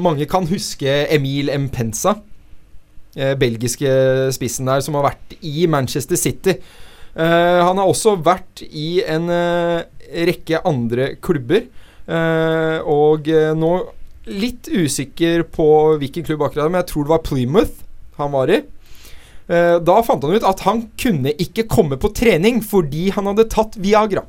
Mange 0.00 0.26
kan 0.26 0.48
huske 0.48 0.96
Emil 1.12 1.52
Mpensa. 1.66 2.16
eh, 3.14 3.36
belgiske 3.38 3.92
spissen 4.34 4.66
der, 4.66 4.82
som 4.82 4.96
har 4.98 5.10
vært 5.12 5.36
i 5.44 5.68
Manchester 5.70 6.18
City. 6.18 6.58
Han 7.16 7.78
har 7.80 7.88
også 7.88 8.12
vært 8.20 8.60
i 8.66 9.00
en 9.08 9.30
rekke 9.30 10.58
andre 10.68 11.14
klubber. 11.24 11.62
Eh, 12.06 12.78
og 12.86 13.26
eh, 13.30 13.52
nå 13.58 13.72
litt 14.26 14.70
usikker 14.70 15.44
på 15.54 15.68
hvilken 16.00 16.26
klubb 16.26 16.46
akkurat, 16.46 16.70
men 16.70 16.80
jeg 16.82 16.90
tror 16.92 17.06
det 17.06 17.14
var 17.14 17.26
Plymouth 17.26 17.84
han 18.18 18.32
var 18.34 18.50
i. 18.50 18.62
Eh, 19.46 19.76
da 19.86 19.96
fant 20.06 20.24
han 20.26 20.34
ut 20.34 20.46
at 20.46 20.64
han 20.66 20.86
kunne 20.98 21.34
ikke 21.42 21.68
komme 21.70 21.98
på 22.02 22.10
trening 22.16 22.62
fordi 22.64 23.10
han 23.14 23.30
hadde 23.30 23.48
tatt 23.52 23.78
Viagra. 23.78 24.24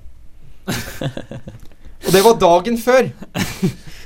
Og 2.05 2.11
det 2.13 2.21
var 2.25 2.37
dagen 2.41 2.77
før. 2.77 3.09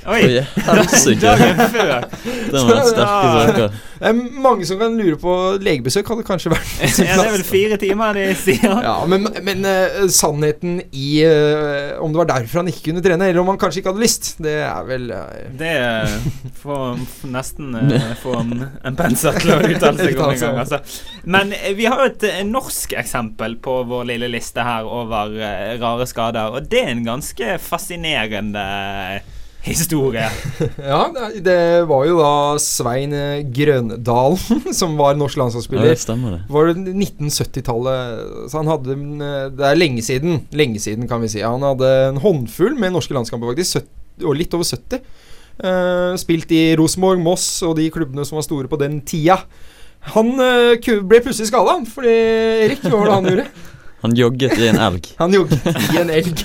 Oi! 0.02 0.22
Oi, 0.26 0.42
helsike. 0.66 1.20
Det 1.22 2.60
var 2.66 2.80
sterke 2.88 3.32
saker. 3.46 3.80
Det 4.02 4.10
er 4.10 4.16
mange 4.42 4.66
som 4.66 4.80
kan 4.80 4.96
lure 4.98 5.14
på 5.20 5.32
Legebesøk 5.62 6.08
hadde 6.10 6.24
kanskje 6.26 6.50
vært 6.50 6.70
Ja, 7.06 7.14
det 7.20 7.26
er 7.28 7.34
vel 7.36 7.44
fire 7.46 7.76
timer 7.78 8.16
de 8.16 8.24
sier. 8.34 8.64
Ja, 8.82 8.96
men, 9.06 9.28
men 9.46 9.62
uh, 9.62 10.08
sannheten 10.10 10.80
i 10.90 11.10
uh, 11.22 12.00
om 12.02 12.10
det 12.10 12.18
var 12.18 12.30
derfor 12.32 12.62
han 12.64 12.70
ikke 12.72 12.88
kunne 12.88 13.02
trene, 13.04 13.28
eller 13.30 13.44
om 13.44 13.52
han 13.52 13.60
kanskje 13.62 13.78
ikke 13.78 13.92
hadde 13.92 14.02
lyst, 14.02 14.32
det 14.42 14.56
er 14.66 14.88
vel 14.88 15.06
uh, 15.14 15.36
Det 15.60 15.74
får 16.64 16.98
nesten 17.30 17.76
få 18.24 18.34
en, 18.40 18.64
en 18.82 18.98
penser 18.98 19.38
til 19.38 19.54
å 19.54 19.60
uttale 19.68 20.08
seg 20.08 20.18
om 20.18 20.32
en 20.32 20.40
gang. 20.42 20.58
Altså. 20.64 20.80
Men 21.22 21.54
vi 21.78 21.86
har 21.86 22.02
jo 22.02 22.10
et 22.10 22.26
norsk 22.48 22.96
eksempel 22.98 23.54
på 23.62 23.76
vår 23.86 24.08
lille 24.10 24.32
liste 24.34 24.66
her 24.66 24.88
over 24.88 25.30
rare 25.78 26.08
skader, 26.10 26.58
og 26.58 26.66
det 26.72 26.82
er 26.82 26.90
en 26.96 27.06
ganske 27.06 27.54
fascinerende 27.62 28.66
historie. 29.62 30.28
Ja, 30.92 31.06
det, 31.38 31.56
var 31.88 32.06
jo 32.06 32.18
da 32.18 32.34
Svein 32.62 33.14
eh, 33.14 33.42
Grøndalen 33.54 34.72
som 34.78 34.96
var 34.98 35.16
norsk 35.18 35.38
Ja, 35.38 35.84
det 35.84 35.96
stemmer, 36.02 36.36
det. 36.36 36.40
var 36.52 36.70
det 36.70 36.92
1970-tallet 36.92 38.48
Så 38.50 38.60
han 38.60 38.70
hadde 38.70 38.96
eh, 38.96 39.50
Det 39.54 39.66
er 39.68 39.78
lenge 39.78 40.02
siden. 40.04 40.42
Lenge 40.52 40.82
siden, 40.82 41.08
kan 41.10 41.22
vi 41.22 41.30
si. 41.32 41.42
Han 41.44 41.64
hadde 41.66 41.90
en 42.10 42.22
håndfull 42.22 42.78
med 42.78 42.94
norske 42.96 43.14
landskamper, 43.14 43.52
faktisk. 43.54 43.82
70, 43.82 44.26
og 44.28 44.38
litt 44.38 44.56
over 44.56 44.68
70. 44.68 45.04
Uh, 45.62 46.14
spilt 46.18 46.50
i 46.56 46.72
Rosenborg, 46.80 47.20
Moss 47.22 47.44
og 47.66 47.76
de 47.76 47.90
klubbene 47.92 48.24
som 48.26 48.38
var 48.38 48.46
store 48.46 48.70
på 48.72 48.78
den 48.80 49.02
tida. 49.06 49.36
Han 50.14 50.32
uh, 50.40 50.74
ble 50.80 51.20
plutselig 51.22 51.50
skada, 51.52 51.76
fordi 51.92 52.14
Erik, 52.64 52.82
hva 52.86 52.96
var 52.96 53.10
det 53.10 53.18
han 53.18 53.30
gjorde? 53.30 53.46
Han 54.02 54.16
jogget 54.18 54.58
i 54.58 54.64
en 54.66 54.80
elg. 54.82 55.04
Han 55.20 55.34
jogget 55.36 55.76
i 55.94 56.00
en 56.00 56.08
elg. 56.10 56.40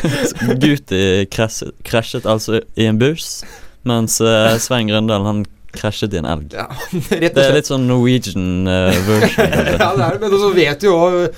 Guti 0.62 1.02
krasjet, 1.32 1.74
krasjet 1.86 2.28
altså 2.28 2.60
i 2.78 2.86
en 2.90 3.00
buss, 3.00 3.42
mens 3.88 4.20
uh, 4.24 4.54
Svein 4.62 4.90
Grøndal 4.90 5.26
han 5.28 5.42
krasjet 5.72 6.12
i 6.14 6.20
en 6.20 6.28
elg. 6.28 6.54
Ja, 6.56 6.68
rett 7.22 7.32
og 7.32 7.40
Det 7.40 7.48
er 7.48 7.56
litt 7.56 7.70
sånn 7.70 7.88
Norwegian 7.88 8.68
uh, 8.68 8.92
version. 9.08 9.50
ja, 9.50 9.90
det 9.96 10.06
er 10.06 10.16
det, 10.16 10.22
men 10.22 10.38
så 10.44 10.54
vet 10.56 10.80
du 10.84 10.88
jo 10.90 10.96
uh, 11.02 11.28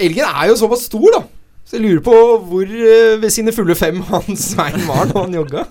Elgen 0.00 0.28
er 0.28 0.50
jo 0.50 0.60
såpass 0.60 0.86
stor, 0.88 1.08
da. 1.18 1.24
Så 1.64 1.78
jeg 1.78 1.84
lurer 1.86 2.00
på 2.04 2.14
hvor 2.44 2.68
uh, 2.68 3.14
ved 3.22 3.30
sine 3.32 3.52
fulle 3.56 3.76
fem 3.78 4.02
han 4.10 4.36
Svein 4.36 4.82
var 4.88 5.06
når 5.08 5.22
han 5.22 5.36
jogga. 5.38 5.62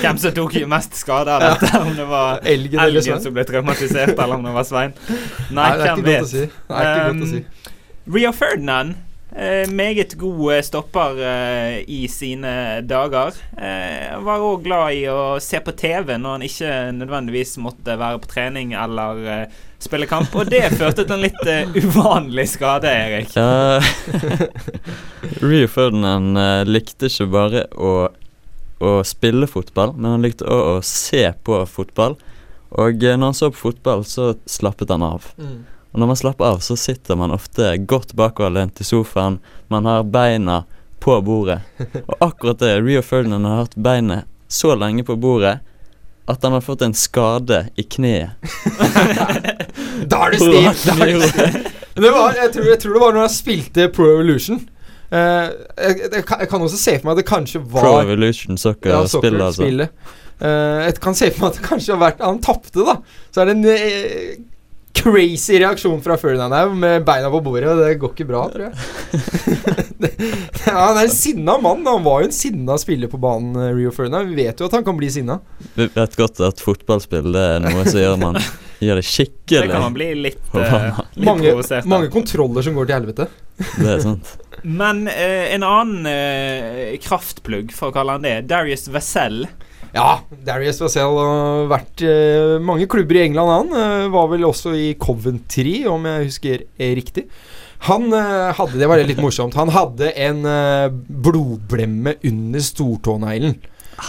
Hvem 0.00 0.18
som 0.18 0.34
tok 0.34 0.56
mest 0.72 0.96
skade 0.98 1.30
av 1.36 1.44
dette? 1.44 1.70
Om 1.78 1.92
det 1.98 2.06
var 2.10 2.40
Elgen 2.54 2.82
elgen 2.82 3.22
som 3.22 3.34
ble 3.36 3.44
traumatisert, 3.46 4.16
eller 4.16 4.34
om 4.40 4.48
det 4.48 4.54
var 4.56 4.66
Svein? 4.66 4.96
Nei, 5.06 5.54
Nei, 5.60 5.68
det 5.78 5.86
er 5.86 5.92
hvem 5.92 6.02
ikke 6.02 6.08
godt 6.08 6.10
vet. 6.10 6.22
å 6.22 6.32
si. 6.32 6.46
Det 6.48 6.80
er 6.80 6.90
ikke 6.90 7.06
godt 7.06 7.22
å 7.22 7.30
si. 7.30 7.42
Um, 7.44 8.16
Rio 8.16 8.32
Ferdinand, 8.34 8.96
meget 9.72 10.14
god 10.20 10.54
eh, 10.54 10.62
stopper 10.62 11.20
eh, 11.24 11.76
i 11.88 12.04
sine 12.08 12.80
dager. 12.84 13.36
Eh, 13.56 14.12
var 14.20 14.44
òg 14.44 14.64
glad 14.66 14.96
i 14.98 15.06
å 15.08 15.38
se 15.40 15.60
på 15.64 15.72
TV 15.72 16.18
når 16.20 16.36
han 16.36 16.46
ikke 16.46 16.72
nødvendigvis 16.98 17.56
måtte 17.62 17.96
være 17.96 18.20
på 18.20 18.32
trening 18.34 18.74
eller 18.76 19.22
eh, 19.24 19.60
spille 19.82 20.06
kamp. 20.10 20.34
Og 20.36 20.50
det 20.50 20.64
førte 20.76 21.06
til 21.06 21.16
en 21.16 21.24
litt 21.24 21.44
eh, 21.48 21.78
uvanlig 21.82 22.48
skade, 22.54 22.92
Erik. 22.92 23.32
Uh, 23.36 23.82
Rio 25.42 25.70
Ferdinand 25.70 26.38
eh, 26.38 26.64
likte 26.68 27.08
ikke 27.10 27.30
bare 27.32 27.64
å, 27.72 27.94
å 28.82 28.94
spille 29.06 29.48
fotball, 29.50 29.96
men 29.96 30.16
han 30.16 30.26
likte 30.26 30.46
òg 30.46 30.76
å 30.76 30.78
se 30.86 31.24
på 31.44 31.62
fotball. 31.70 32.18
Og 32.78 33.04
eh, 33.04 33.18
når 33.18 33.32
han 33.32 33.38
så 33.38 33.52
på 33.52 33.64
fotball, 33.68 34.04
så 34.08 34.34
slappet 34.48 34.92
han 34.92 35.04
av. 35.06 35.32
Mm. 35.40 35.62
Og 35.92 36.00
når 36.00 36.08
man 36.12 36.16
slapper 36.16 36.44
av, 36.54 36.60
så 36.64 36.76
sitter 36.80 37.18
man 37.20 37.34
ofte 37.34 37.74
godt 37.88 38.14
bakoverlent 38.16 38.80
i 38.80 38.84
sofaen. 38.86 39.38
Man 39.68 39.84
har 39.88 40.06
beina 40.08 40.62
på 41.02 41.18
bordet. 41.24 41.60
Og 42.06 42.14
akkurat 42.30 42.62
det, 42.62 42.76
Rio 42.86 43.02
Ferdinand 43.04 43.46
har 43.48 43.64
hatt 43.64 43.76
beinet 43.76 44.24
så 44.48 44.74
lenge 44.78 45.04
på 45.04 45.16
bordet 45.20 45.58
at 46.30 46.44
han 46.46 46.54
har 46.54 46.62
fått 46.64 46.84
en 46.86 46.94
skade 46.94 47.64
i 47.76 47.82
kneet. 47.82 48.36
Da 50.08 50.18
er 50.26 50.34
det 50.34 50.40
stiv! 50.40 51.68
Det 51.92 52.08
var, 52.08 52.32
jeg, 52.32 52.48
tror, 52.54 52.64
jeg 52.70 52.78
tror 52.80 52.94
det 52.96 53.00
var 53.02 53.12
når 53.12 53.26
han 53.26 53.32
spilte 53.34 53.84
Pro 53.92 54.06
Evolution. 54.14 54.62
Uh, 55.12 55.18
jeg, 55.76 55.98
jeg, 56.06 56.22
kan- 56.24 56.40
jeg 56.40 56.48
kan 56.48 56.62
også 56.64 56.78
se 56.80 56.94
for 56.96 57.04
meg 57.10 57.12
at 57.12 57.20
det 57.20 57.26
kanskje 57.28 57.60
var 57.60 57.84
Pro 57.84 57.98
Evolution 58.00 58.56
Soccer 58.56 58.94
ja, 58.94 59.00
altså. 59.02 59.20
soccer-spillet. 59.20 59.92
Eh, 60.42 60.78
jeg 60.86 60.94
kan 61.04 61.14
se 61.14 61.28
for 61.34 61.44
meg 61.44 61.52
at 61.52 61.58
det 61.60 61.66
kanskje 61.68 61.92
har 61.92 62.00
vært 62.00 62.22
Han 62.24 62.40
tapte, 62.42 62.80
da. 62.88 62.94
Så 63.30 63.42
er 63.42 63.50
det 63.50 63.58
en 63.58 63.68
eh, 63.74 64.40
crazy 64.92 65.58
reaksjon 65.58 66.02
fra 66.02 66.16
Ferdinand 66.20 66.54
her 66.54 66.74
med 66.74 67.04
beina 67.04 67.30
på 67.30 67.40
bordet. 67.44 67.68
og 67.70 67.80
Det 67.82 67.94
går 68.00 68.12
ikke 68.14 68.26
bra, 68.28 68.42
tror 68.52 68.68
jeg. 68.68 68.72
ja, 70.66 70.74
han 70.76 70.98
er 70.98 71.06
en 71.06 71.14
sinna 71.14 71.56
mann. 71.62 71.86
Han 71.86 72.04
var 72.04 72.22
jo 72.22 72.30
en 72.30 72.36
sinna 72.36 72.76
spiller 72.80 73.10
på 73.12 73.20
banen, 73.22 73.56
eh, 73.56 73.72
Rio 73.76 73.92
Ferdinand. 73.94 74.30
Vi 74.30 74.44
vet 74.44 74.60
jo 74.60 74.68
at 74.68 74.76
han 74.76 74.84
kan 74.86 74.98
bli 74.98 75.10
sinna. 75.12 75.40
Vi 75.74 75.88
vet 75.94 76.18
godt 76.18 76.42
at 76.44 76.62
fotballspill 76.62 77.32
det 77.32 77.46
er 77.56 77.64
noe 77.64 77.86
som 77.88 78.00
gjør 78.02 78.20
man 78.20 78.38
gjør 78.82 79.00
det 79.00 79.06
Det 79.46 79.66
kan 79.70 79.86
man 79.86 79.96
bli 79.96 80.08
litt, 80.18 80.40
uh, 80.54 81.02
litt 81.14 81.26
Mange, 81.26 81.50
provosert 81.50 81.84
av. 81.84 81.90
mange 81.90 82.12
kontroller 82.12 82.66
som 82.66 82.78
går 82.78 82.88
til 82.88 82.98
helvete. 82.98 83.28
Det 83.78 83.90
er 83.96 84.00
sant. 84.02 84.32
Men 84.62 85.04
uh, 85.08 85.44
en 85.54 85.66
annen 85.66 86.08
uh, 86.08 86.96
kraftplugg, 87.02 87.74
for 87.74 87.90
å 87.90 87.96
kalle 87.96 88.18
han 88.18 88.26
det, 88.26 88.36
Darius 88.50 88.88
Vassell. 88.92 89.44
Ja, 89.92 90.22
Darius 90.46 90.78
Vassell 90.80 91.18
har 91.20 91.66
vært 91.68 92.02
uh, 92.06 92.56
mange 92.64 92.88
klubber 92.90 93.18
i 93.18 93.26
England, 93.26 93.50
han. 93.52 93.74
Uh, 93.76 94.12
var 94.14 94.30
vel 94.30 94.46
også 94.48 94.72
i 94.72 94.92
Coventry, 95.00 95.82
om 95.88 96.08
jeg 96.08 96.30
husker 96.30 96.62
eh, 96.64 96.94
riktig. 96.96 97.26
Han 97.90 98.08
uh, 98.14 98.54
hadde 98.56 98.80
Det 98.80 98.88
var 98.88 99.02
litt 99.04 99.20
morsomt. 99.20 99.58
Han 99.58 99.72
hadde 99.74 100.14
en 100.16 100.40
blodblemme 101.22 102.16
under 102.24 102.64
stortåneglen. 102.64 103.58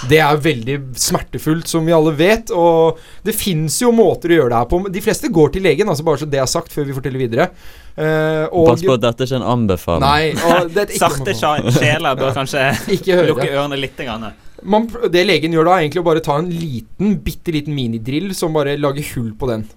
Det 0.10 0.20
er 0.24 0.40
veldig 0.42 0.76
smertefullt, 1.00 1.68
som 1.70 1.86
vi 1.86 1.94
alle 1.96 2.14
vet. 2.18 2.52
Og 2.56 3.00
det 3.26 3.36
fins 3.38 3.78
jo 3.84 3.92
måter 3.96 4.34
å 4.34 4.38
gjøre 4.40 4.52
det 4.54 4.62
her 4.62 4.70
på. 4.72 4.80
De 4.96 5.04
fleste 5.04 5.32
går 5.34 5.54
til 5.56 5.66
legen, 5.68 5.90
altså 5.92 6.06
bare 6.08 6.24
så 6.24 6.30
det 6.30 6.42
er 6.42 6.50
sagt, 6.50 6.74
før 6.74 6.88
vi 6.90 6.96
forteller 6.98 7.24
videre. 7.24 7.50
Uh, 7.94 8.50
og 8.50 8.72
Pass 8.72 8.86
på 8.88 8.96
at 8.96 9.04
dette 9.04 9.28
ikke 9.28 9.38
er 9.38 9.42
en 9.44 9.50
anbefaling. 9.54 10.06
Nei, 10.06 10.32
og 10.34 10.72
det 10.74 10.88
er 10.88 10.96
ikke 10.96 11.04
Sarte 11.04 11.78
sjeler 11.78 12.18
bør 12.18 12.34
kanskje 12.40 12.66
Ikke 12.96 13.20
høre. 13.20 13.30
lukke 13.34 13.52
ørene 13.52 13.78
litt. 13.78 14.00
Grann. 14.04 14.32
man, 14.66 14.88
det 15.14 15.22
legen 15.28 15.54
gjør 15.54 15.70
da, 15.70 15.78
er 15.78 15.86
egentlig 15.86 16.02
å 16.02 16.08
bare 16.08 16.24
ta 16.26 16.40
en 16.42 16.50
liten, 16.50 17.14
bitte 17.24 17.54
liten 17.54 17.76
minidrill 17.78 18.34
som 18.36 18.56
bare 18.56 18.74
lager 18.82 19.06
hull 19.14 19.30
på 19.38 19.52
den. 19.52 19.68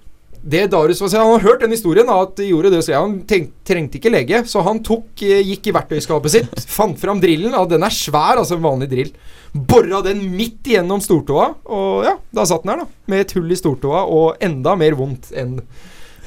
Det 0.47 0.67
Darius 0.71 1.01
var 1.03 1.11
Han 1.19 1.33
har 1.33 1.43
hørt 1.43 1.65
den 1.65 1.75
historien, 1.75 2.11
at 2.13 2.37
de 2.39 2.51
gjorde 2.53 2.71
det, 2.71 2.83
så 2.87 3.01
han 3.01 3.17
tenk, 3.27 3.51
trengte 3.67 3.99
ikke 3.99 4.13
lege. 4.15 4.43
Så 4.47 4.63
han 4.63 4.79
tok, 4.87 5.09
eh, 5.27 5.43
gikk 5.43 5.67
i 5.67 5.75
verktøyskapet 5.75 6.35
sitt, 6.37 6.63
fant 6.77 6.99
fram 7.01 7.23
drillen. 7.23 7.57
Og 7.59 7.67
den 7.73 7.83
er 7.83 7.95
svær, 7.95 8.39
altså 8.39 8.55
en 8.59 8.67
vanlig 8.67 8.91
drill. 8.93 9.11
Bora 9.57 10.03
den 10.07 10.23
midt 10.37 10.69
igjennom 10.69 11.03
stortåa, 11.03 11.51
og 11.73 12.07
ja, 12.07 12.15
da 12.31 12.47
satt 12.47 12.63
den 12.63 12.75
her, 12.77 12.85
da. 12.85 13.05
Med 13.11 13.25
et 13.25 13.35
hull 13.39 13.51
i 13.51 13.59
stortåa, 13.59 14.05
og 14.07 14.43
enda 14.45 14.77
mer 14.79 14.99
vondt 14.99 15.33
enn 15.35 15.59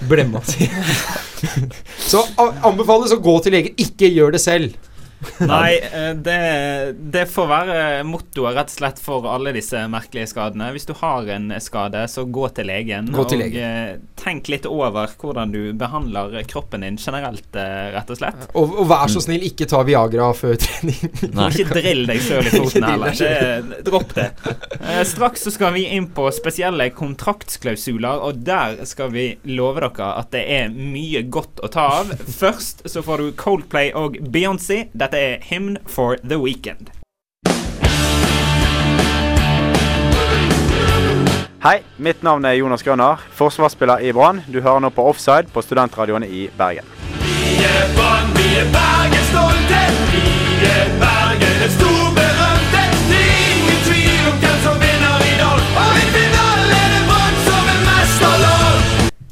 blemma 0.09 0.43
si. 0.47 0.67
så 2.11 2.23
anbefales 2.39 3.13
å 3.15 3.21
gå 3.23 3.39
til 3.43 3.55
legen. 3.55 3.79
Ikke 3.79 4.09
gjør 4.11 4.35
det 4.35 4.43
selv. 4.43 4.75
Nei, 5.39 5.79
eh, 5.79 6.11
det, 6.15 6.39
det 7.11 7.25
får 7.31 7.47
være 7.49 7.79
mottoet 8.07 8.55
rett 8.55 8.71
og 8.71 8.77
slett 8.79 9.01
for 9.03 9.27
alle 9.27 9.53
disse 9.55 9.81
merkelige 9.91 10.29
skadene. 10.31 10.69
Hvis 10.75 10.87
du 10.87 10.93
har 10.99 11.27
en 11.35 11.51
skade, 11.63 12.05
så 12.11 12.23
gå 12.25 12.47
til 12.55 12.69
legen. 12.69 13.11
Gå 13.15 13.25
til 13.29 13.43
og 13.43 13.57
eh, 13.59 13.97
tenk 14.19 14.49
litt 14.51 14.67
over 14.69 15.11
hvordan 15.19 15.51
du 15.53 15.71
behandler 15.79 16.37
kroppen 16.49 16.85
din 16.85 16.99
generelt, 16.99 17.49
eh, 17.55 17.89
rett 17.95 18.11
og 18.11 18.19
slett. 18.19 18.47
Og, 18.53 18.75
og 18.83 18.89
vær 18.91 19.11
så 19.11 19.23
snill, 19.23 19.43
ikke 19.49 19.67
ta 19.69 19.81
Viagra 19.87 20.29
før 20.37 20.57
trening. 20.59 20.99
Nei. 21.37 21.49
Ikke 21.59 21.81
drill 21.81 22.05
deg 22.07 22.21
sjøl 22.23 22.45
i 22.45 22.51
foten 22.53 22.85
heller. 22.85 23.15
Det, 23.19 23.79
dropp 23.87 24.13
det. 24.15 24.29
Straks 25.09 25.43
så 25.47 25.51
skal 25.51 25.73
vi 25.75 25.87
inn 25.97 26.07
på 26.15 26.29
spesielle 26.35 26.89
kontraktsklausuler, 26.95 28.21
og 28.23 28.43
der 28.47 28.77
skal 28.87 29.11
vi 29.11 29.25
love 29.49 29.81
dere 29.83 30.11
at 30.19 30.31
det 30.33 30.43
er 30.51 30.71
mye 30.73 31.23
godt 31.31 31.59
å 31.65 31.69
ta 31.71 31.87
av. 31.99 32.13
Først 32.29 32.85
så 32.89 33.03
får 33.05 33.23
du 33.23 33.35
Coldplay 33.39 33.91
og 33.97 34.17
Beyoncé. 34.31 34.85
Dette 34.93 35.08
er 35.17 35.37
Hymn 35.41 35.77
for 35.87 36.15
the 36.29 36.37
Weekend. 36.37 36.89
Hei, 41.63 41.81
mitt 41.97 42.23
navn 42.23 42.45
er 42.45 42.53
Jonas 42.55 42.83
Grønner, 42.83 43.19
forsvarsspiller 43.35 43.99
i 43.99 44.13
Brann. 44.15 44.39
Du 44.47 44.61
hører 44.61 44.79
nå 44.79 44.89
på 44.95 45.03
Offside 45.11 45.51
på 45.53 45.61
studentradioene 45.61 46.27
i 46.27 46.47
Bergen. 46.57 46.87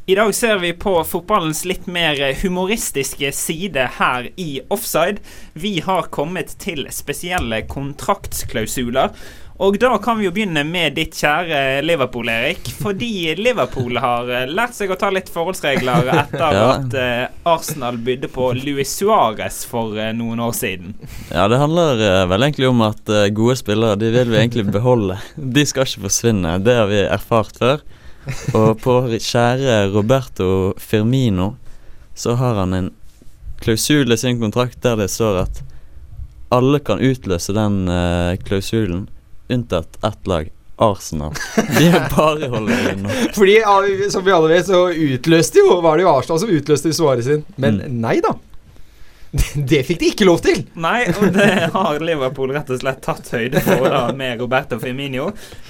I 0.10 0.16
dag 0.16 0.36
ser 0.36 0.58
vi 0.58 0.70
på 0.74 1.04
fotballens 1.04 1.66
litt 1.68 1.88
mer 1.92 2.16
humoristiske 2.42 3.28
side 3.36 3.90
her 3.98 4.30
i 4.40 4.62
Offside. 4.72 5.20
Vi 5.54 5.74
har 5.84 6.08
kommet 6.16 6.54
til 6.64 6.86
spesielle 6.96 7.60
kontraktsklausuler. 7.68 9.12
Og 9.60 9.76
da 9.82 9.90
kan 10.00 10.16
vi 10.20 10.28
jo 10.28 10.32
begynne 10.32 10.62
med 10.64 10.96
ditt 10.96 11.18
kjære 11.18 11.82
Liverpool, 11.84 12.30
Erik. 12.32 12.70
Fordi 12.80 13.34
Liverpool 13.42 13.98
har 14.00 14.32
eh, 14.32 14.46
lært 14.48 14.78
seg 14.78 14.94
å 14.94 15.00
ta 15.02 15.10
litt 15.12 15.28
forholdsregler 15.34 16.08
etter 16.22 16.56
Ja. 16.56 16.64
at 16.78 16.96
eh, 17.04 17.28
Arsenal 17.50 18.00
bydde 18.08 18.30
på 18.32 18.52
Luis 18.62 18.96
Suárez 19.02 19.64
for 19.68 19.98
eh, 20.00 20.14
noen 20.16 20.40
år 20.48 20.56
siden. 20.56 20.96
Ja, 21.34 21.50
det 21.52 21.60
handler 21.60 22.00
vel 22.32 22.48
egentlig 22.48 22.70
om 22.72 22.86
at 22.88 23.12
gode 23.36 23.60
spillere, 23.60 24.00
de 24.00 24.14
vil 24.16 24.32
vi 24.32 24.40
egentlig 24.40 24.70
beholde. 24.72 25.20
De 25.36 25.68
skal 25.68 25.84
ikke 25.90 26.06
forsvinne. 26.08 26.56
Det 26.64 26.80
har 26.80 26.88
vi 26.94 27.04
erfart 27.10 27.58
før. 27.60 27.84
Og 28.58 28.78
på 28.82 28.98
kjære 29.16 29.88
Roberto 29.94 30.74
Firmino 30.82 31.54
så 32.18 32.36
har 32.40 32.58
han 32.62 32.74
en 32.74 32.92
klausul 33.62 34.12
i 34.14 34.18
sin 34.18 34.40
kontrakt 34.42 34.82
der 34.84 34.98
det 35.00 35.10
står 35.14 35.42
at 35.46 35.64
alle 36.54 36.80
kan 36.80 37.02
utløse 37.04 37.54
den 37.56 37.90
uh, 37.92 38.38
klausulen, 38.48 39.08
unntatt 39.52 40.00
ett 40.06 40.28
lag. 40.28 40.54
Arsenal. 40.78 41.34
De 41.56 41.88
er 41.90 42.04
bare 42.13 42.48
holder. 42.52 43.00
Fordi, 43.34 43.56
som 44.13 44.22
vi 44.26 44.34
alle 44.34 44.52
vet, 44.52 44.68
så 44.68 44.84
utløste 44.94 45.63
jo 45.63 45.80
Var 45.82 45.98
det 45.98 46.06
jo 46.06 46.12
Arsenal 46.12 46.42
som 46.44 46.52
utløste 46.54 46.92
Suárez 46.94 47.26
sin. 47.26 47.42
Men 47.58 47.80
nei 47.98 48.20
da. 48.22 48.36
Det 49.70 49.82
fikk 49.88 50.00
de 50.00 50.10
ikke 50.13 50.28
lov 50.28 50.42
til! 50.46 50.62
Nei, 50.80 51.08
og 51.12 51.32
det 51.36 51.50
har 51.74 52.00
Liverpool 52.04 52.54
rett 52.56 52.70
og 52.72 52.80
slett 52.82 53.02
tatt 53.04 53.28
høyde 53.34 53.62
for 53.66 53.88
da 53.92 54.04
med 54.16 54.42
Roberto 54.42 54.80
Firmino. 54.82 55.30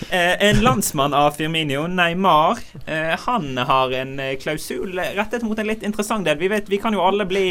Eh, 0.09 0.35
en 0.49 0.61
landsmann 0.65 1.15
av 1.17 1.33
Firmino, 1.37 1.87
Neymar, 1.89 2.61
eh, 2.85 3.15
han 3.25 3.49
har 3.57 3.95
en 4.01 4.17
eh, 4.21 4.35
klausul 4.41 4.99
rettet 5.17 5.45
mot 5.47 5.57
en 5.59 5.69
litt 5.69 5.85
interessant 5.87 6.27
del. 6.27 6.37
Vi 6.41 6.51
vet, 6.53 6.69
vi 6.69 6.81
kan 6.81 6.95
jo 6.95 7.03
alle 7.05 7.25
bli 7.29 7.47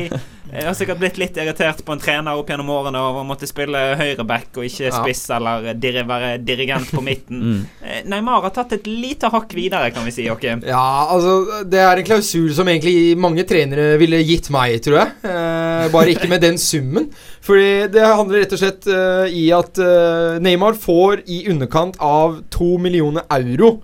eh, 0.53 0.65
Har 0.67 0.75
sikkert 0.79 0.99
blitt 1.01 1.19
litt 1.21 1.37
irritert 1.41 1.83
på 1.85 1.95
en 1.95 2.03
trener 2.03 2.39
opp 2.39 2.49
gjennom 2.51 2.69
årene 2.71 3.01
over 3.03 3.23
å 3.23 3.27
måtte 3.29 3.49
spille 3.49 3.81
høyreback 4.01 4.57
og 4.61 4.67
ikke 4.69 4.91
Ja. 4.91 5.37
eller 5.37 6.05
være 6.07 6.33
dirigent 6.45 6.91
på 6.93 7.03
midten. 7.03 7.43
Mm. 7.47 7.67
Eh, 7.85 8.03
Neymar 8.09 8.43
har 8.43 8.51
tatt 8.55 8.73
et 8.73 8.87
lite 8.87 9.29
hakk 9.31 9.53
videre, 9.55 9.91
kan 9.95 10.05
vi 10.07 10.11
si. 10.15 10.25
Okay? 10.31 10.57
Ja, 10.67 11.07
altså 11.13 11.63
Det 11.69 11.79
er 11.79 11.99
en 12.01 12.07
klausul 12.07 12.53
som 12.55 12.67
egentlig 12.71 13.17
mange 13.19 13.45
trenere 13.47 13.99
ville 14.01 14.23
gitt 14.25 14.49
meg, 14.55 14.79
tror 14.83 14.99
jeg. 15.03 15.13
Eh, 15.27 15.89
bare 15.93 16.15
ikke 16.15 16.29
med 16.31 16.41
den 16.43 16.59
summen. 16.59 17.11
Fordi 17.47 17.87
det 17.93 18.03
handler 18.03 18.43
rett 18.43 18.55
og 18.57 18.59
slett 18.63 18.89
eh, 18.91 19.29
i 19.37 19.45
at 19.55 19.79
eh, 19.79 20.39
Neymar 20.43 20.79
får 20.81 21.23
i 21.31 21.45
underkant 21.53 21.99
av 22.03 22.41
to 22.51 22.77
millioner 22.83 23.27
euro 23.37 23.77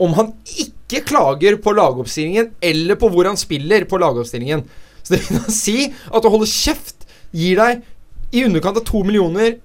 om 0.00 0.14
han 0.16 0.30
ikke 0.58 1.02
klager 1.08 1.58
på 1.62 1.74
lagoppstillingen 1.76 2.52
eller 2.64 2.96
på 3.00 3.10
hvor 3.12 3.28
han 3.28 3.36
spiller 3.40 3.84
på 3.90 3.98
lagoppstillingen. 4.00 4.62
Så 5.10 5.16
det 5.16 5.20
vil 5.26 5.42
da 5.42 5.52
si 5.58 5.76
at 5.90 6.24
å 6.30 6.30
holde 6.32 6.46
kjeft 6.46 7.08
gir 7.34 7.58
deg 7.58 7.82
i 8.30 8.44
underkant 8.46 8.78
av 8.78 8.86
to 8.86 9.02
millioner 9.02 9.56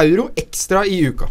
euro 0.00 0.30
ekstra 0.40 0.86
i 0.88 1.02
uka. 1.12 1.28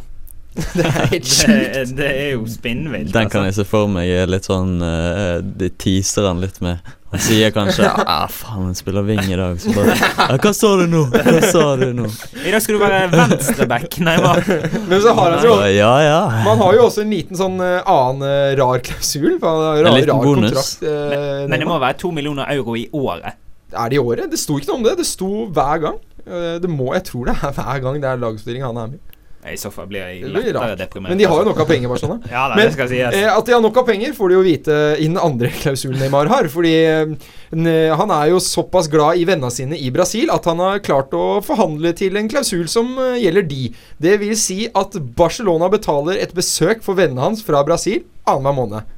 Det 0.77 0.83
er 0.85 0.91
helt 1.09 1.23
Det, 1.25 1.29
sjukt. 1.33 1.93
det 1.97 2.07
er 2.13 2.27
jo 2.35 2.43
spinnvilt. 2.45 3.09
Den 3.09 3.25
kan 3.33 3.41
altså. 3.41 3.63
jeg 3.63 3.65
se 3.65 3.71
for 3.71 3.87
meg 3.89 4.05
er 4.13 4.27
litt 4.29 4.45
sånn 4.45 4.75
uh, 4.85 5.39
De 5.41 5.71
teaser 5.81 6.27
han 6.29 6.43
litt 6.43 6.59
med. 6.61 6.77
Han 7.09 7.21
sier 7.25 7.49
kanskje 7.53 7.87
Ja, 7.87 8.19
faen, 8.37 8.67
han 8.67 8.77
spiller 8.77 9.01
wing 9.07 9.23
i 9.25 9.37
dag. 9.39 9.57
Så 9.61 9.73
bare 9.73 9.95
ja, 9.97 10.37
Hva 10.37 10.51
sa 10.53 10.69
du 10.77 10.85
nå? 10.91 11.01
Hva 11.09 11.41
sa 11.49 11.63
du 11.81 11.87
nå? 11.97 12.05
I 12.45 12.53
dag 12.53 12.61
skal 12.61 12.77
du 12.77 12.83
være 12.83 13.01
venstreback, 13.15 13.97
Neymar. 14.05 14.45
Men 14.85 15.01
så 15.01 15.15
har 15.17 15.39
han 15.39 15.47
jo 15.49 15.57
ja, 15.73 15.91
ja. 16.05 16.21
Man 16.45 16.61
har 16.61 16.77
jo 16.77 16.85
også 16.85 17.01
en 17.07 17.13
liten 17.17 17.37
sånn 17.41 17.57
eh, 17.57 17.79
annen 17.89 18.25
eh, 18.29 18.53
rar 18.61 18.81
klausul. 18.85 19.39
En 19.41 19.89
liten 19.89 20.11
rar 20.13 20.21
bonus. 20.21 20.53
kontrakt. 20.53 20.85
uh, 20.85 21.47
Men 21.49 21.57
det 21.65 21.69
må 21.69 21.81
være 21.81 21.97
to 22.05 22.13
millioner 22.13 22.45
euro 22.53 22.77
i 22.77 22.85
året. 22.93 23.41
Er 23.73 23.89
det 23.93 23.97
i 23.99 24.03
året? 24.03 24.29
Det 24.31 24.39
sto 24.41 24.59
ikke 24.59 24.71
noe 24.71 24.81
om 24.81 24.85
det. 24.89 24.97
Det 25.01 25.07
sto 25.09 25.31
hver 25.53 25.81
gang. 25.87 25.97
Eh, 26.25 26.59
Det 26.63 26.69
må, 26.71 26.93
jeg 26.95 27.03
tror 27.09 27.25
det 27.31 27.35
er 27.41 27.57
hver 27.57 27.81
gang 27.83 27.99
det 28.01 28.09
er 28.13 28.21
lagoppstilling 28.21 28.63
han 28.63 28.77
er 28.85 28.93
med. 28.93 29.09
I 29.43 29.57
så 29.59 29.67
fall 29.75 29.89
blir 29.91 29.99
jeg 29.99 30.29
lettere 30.31 30.75
deprimert. 30.79 31.11
Men 31.11 31.19
de 31.19 31.25
har 31.27 31.41
jo 31.41 31.49
nok 31.49 31.57
av 31.59 31.67
penger, 31.67 31.89
Barcelona. 31.91 32.21
Ja, 32.31 32.45
da, 32.47 32.55
Men, 32.55 32.69
det 32.69 32.75
skal 32.77 32.87
si, 32.87 32.95
yes. 33.01 33.17
at 33.27 33.49
de 33.49 33.51
har 33.51 33.59
nok 33.59 33.75
av 33.81 33.89
penger, 33.89 34.13
får 34.15 34.31
de 34.31 34.37
jo 34.37 34.43
vite 34.45 34.77
i 35.03 35.07
den 35.09 35.17
andre 35.19 35.49
klausulen 35.59 35.99
Neymar 35.99 36.31
har. 36.31 36.47
Fordi 36.53 36.71
eh, 36.87 37.91
han 37.99 38.13
er 38.15 38.29
jo 38.31 38.39
såpass 38.39 38.87
glad 38.87 39.19
i 39.19 39.25
vennene 39.27 39.51
sine 39.51 39.75
i 39.75 39.91
Brasil 39.91 40.31
at 40.31 40.47
han 40.47 40.63
har 40.63 40.79
klart 40.85 41.11
å 41.11 41.41
forhandle 41.43 41.91
til 41.99 42.15
en 42.15 42.31
klausul 42.31 42.69
som 42.71 42.95
eh, 42.95 43.19
gjelder 43.25 43.49
de. 43.51 43.65
Det 43.99 44.15
vil 44.23 44.31
si 44.39 44.61
at 44.71 44.95
Barcelona 45.19 45.67
betaler 45.73 46.23
et 46.23 46.31
besøk 46.39 46.79
for 46.85 46.95
vennene 46.95 47.27
hans 47.27 47.43
fra 47.43 47.65
Brasil 47.67 48.05
annenhver 48.23 48.55
måned. 48.61 48.95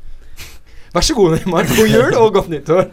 Vær 0.95 1.03
så 1.03 1.13
god, 1.17 1.33
Neymar. 1.35 1.65
God 1.75 1.89
jul 1.91 2.13
og 2.15 2.33
godt 2.37 2.49
nyttår. 2.53 2.85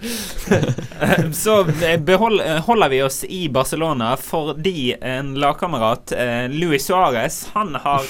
Så 1.39 1.61
eh, 1.87 1.97
behold, 2.03 2.41
eh, 2.43 2.59
holder 2.67 2.89
vi 2.91 2.99
oss 3.07 3.21
i 3.25 3.45
Barcelona 3.49 4.17
fordi 4.19 4.95
en 5.01 5.35
lagkamerat, 5.39 6.13
eh, 6.13 6.49
Luis 6.51 6.89
Suárez, 6.91 7.37
han 7.55 7.77
har 7.85 8.03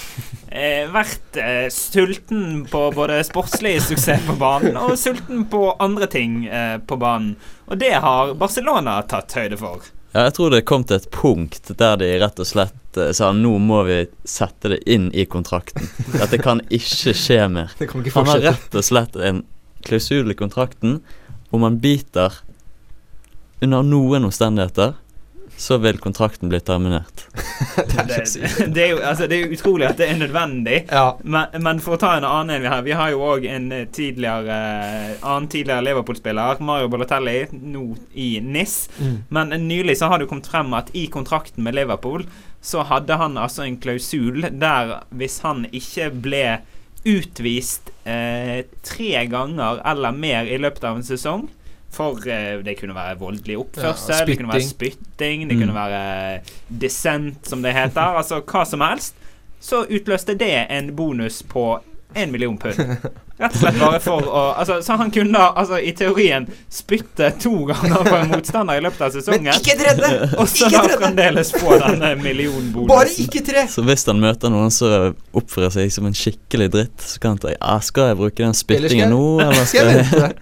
eh, 0.48 0.88
vært 0.92 1.37
eh, 1.40 1.66
sulten 1.72 2.64
på 2.72 2.87
både 2.96 3.20
sportslig 3.28 3.76
suksess 3.85 4.24
på 4.31 4.38
banen 4.40 4.76
og 4.81 4.96
sulten 5.00 5.44
på 5.52 5.66
andre 5.76 6.09
ting 6.12 6.46
eh, 6.48 6.78
på 6.81 6.96
banen. 6.96 7.37
Og 7.68 7.76
det 7.81 7.92
har 8.05 8.33
Barcelona 8.40 8.96
tatt 9.09 9.37
høyde 9.38 9.61
for. 9.61 9.85
Ja, 10.12 10.26
jeg 10.26 10.35
tror 10.37 10.52
det 10.52 10.64
kom 10.68 10.83
til 10.85 10.98
et 11.00 11.09
punkt 11.14 11.70
der 11.81 11.96
de 12.00 12.11
rett 12.20 12.40
og 12.42 12.48
slett 12.48 12.98
eh, 13.00 13.12
sa 13.16 13.31
nå 13.37 13.55
må 13.61 13.85
vi 13.88 14.02
sette 14.28 14.72
det 14.74 14.83
inn 14.92 15.09
i 15.16 15.24
kontrakten. 15.28 15.85
Dette 16.16 16.40
kan 16.40 16.61
ikke 16.68 17.14
skje 17.16 17.42
mer. 17.52 17.72
Det 17.78 17.88
kan 17.92 18.00
ikke 18.05 18.16
Han 18.18 18.28
har 18.28 18.40
fortsette. 18.40 18.57
rett 18.59 18.81
og 18.83 18.88
slett 18.88 19.16
en 19.31 19.44
klausul 19.85 20.31
i 20.33 20.38
kontrakten 20.38 21.01
om 21.53 21.66
han 21.66 21.79
biter 21.83 22.40
under 23.62 23.85
noen 23.87 24.25
omstendigheter, 24.27 24.95
så 25.57 25.77
vil 25.79 25.99
kontrakten 25.99 26.49
bli 26.49 26.61
terminert. 26.61 27.27
Det, 27.73 28.25
det, 28.75 28.83
er 28.83 28.88
jo, 28.90 28.97
altså, 28.99 29.27
det 29.31 29.37
er 29.37 29.45
jo 29.47 29.55
utrolig 29.55 29.87
at 29.87 30.01
det 30.01 30.09
er 30.11 30.16
nødvendig. 30.18 30.79
Ja. 30.90 31.14
Men, 31.23 31.55
men 31.62 31.79
for 31.81 31.95
å 31.95 32.01
ta 32.01 32.11
en 32.18 32.27
annen 32.27 32.57
en 32.57 32.64
vi 32.64 32.68
har 32.68 32.83
Vi 32.85 32.97
har 32.99 33.12
jo 33.12 33.23
òg 33.23 33.47
en 33.49 33.68
eh, 33.73 33.85
tidligere 33.95 34.57
eh, 34.57 35.12
annen 35.21 35.47
tidligere 35.53 35.85
Liverpool-spiller, 35.87 36.61
Mario 36.66 36.90
Balotelli, 36.92 37.37
nå 37.53 37.85
i 38.18 38.29
NIS. 38.42 38.75
Mm. 38.99 39.16
Men 39.38 39.55
nylig 39.68 39.97
så 40.01 40.11
har 40.11 40.21
det 40.21 40.29
kommet 40.33 40.51
frem 40.51 40.75
at 40.77 40.90
i 40.99 41.07
kontrakten 41.12 41.64
med 41.64 41.79
Liverpool 41.79 42.27
så 42.61 42.85
hadde 42.90 43.16
han 43.23 43.38
altså 43.40 43.64
en 43.64 43.79
klausul 43.81 44.45
der 44.51 44.99
hvis 45.14 45.40
han 45.47 45.64
ikke 45.71 46.11
ble 46.27 46.45
utvist 47.05 47.91
eh, 48.07 48.62
tre 48.87 49.27
ganger 49.31 49.81
eller 49.91 50.12
mer 50.15 50.47
i 50.47 50.59
løpet 50.62 50.85
av 50.85 50.97
en 51.01 51.07
sesong 51.07 51.49
for 51.93 52.23
eh, 52.29 52.61
det 52.65 52.79
kunne 52.79 52.95
være 52.97 53.19
voldelig 53.21 53.59
oppførsel, 53.61 54.15
Ja, 54.15 54.25
det 54.25 54.37
kunne 54.38 54.53
være 54.53 54.65
spytting. 54.69 55.49
det 55.49 55.57
Mm. 55.57 55.61
kunne 55.61 55.75
være 55.75 56.41
dissent, 56.69 57.47
som 57.47 57.62
det 57.62 57.75
heter. 57.77 58.17
Altså 58.17 58.41
hva 58.41 58.65
som 58.67 58.81
helst. 58.81 59.15
Så 59.61 59.85
utløste 59.87 60.35
det 60.38 60.67
en 60.71 60.95
bonus 60.97 61.43
på 61.43 61.81
én 62.15 62.31
million 62.33 62.57
pund. 62.59 62.75
Rett 63.38 63.55
og 63.55 63.62
slett 63.62 63.79
bare 63.81 64.01
for 64.05 64.27
å 64.29 64.42
altså, 64.61 64.77
Så 64.85 64.97
han 65.01 65.11
kunne 65.14 65.40
altså, 65.40 65.79
i 65.81 65.92
teorien 65.97 66.47
spytte 66.73 67.31
to 67.40 67.64
ganger 67.71 68.05
på 68.05 68.14
en 68.18 68.31
motstander 68.35 68.79
i 68.79 68.85
løpet 68.85 69.07
av 69.07 69.14
sesongen. 69.14 69.49
Men 69.49 69.61
ikke 69.61 69.77
tredje! 69.81 70.11
Og 70.37 70.49
så 70.51 70.68
Ikke 70.68 70.75
da 70.77 70.83
tredje! 70.85 70.99
fremdeles 71.01 71.53
få 71.57 71.79
denne 71.81 72.12
Bare 72.90 73.14
ikke 73.25 73.42
tre! 73.47 73.64
Så 73.73 73.85
hvis 73.87 74.05
han 74.09 74.21
møter 74.23 74.53
noen 74.53 74.73
som 74.75 75.16
oppfører 75.37 75.73
seg 75.75 75.92
som 75.95 76.07
en 76.09 76.16
skikkelig 76.16 76.68
dritt, 76.75 77.07
så 77.07 77.23
kan 77.23 77.37
han 77.37 77.42
ta 77.42 77.55
ja, 77.55 77.77
Skal 77.85 78.12
jeg 78.12 78.21
bruke 78.21 78.45
den 78.45 78.57
spyttingen 78.57 79.12
nå, 79.14 79.23
eller 79.47 79.64
Skal 79.68 79.92
jeg? 79.92 80.07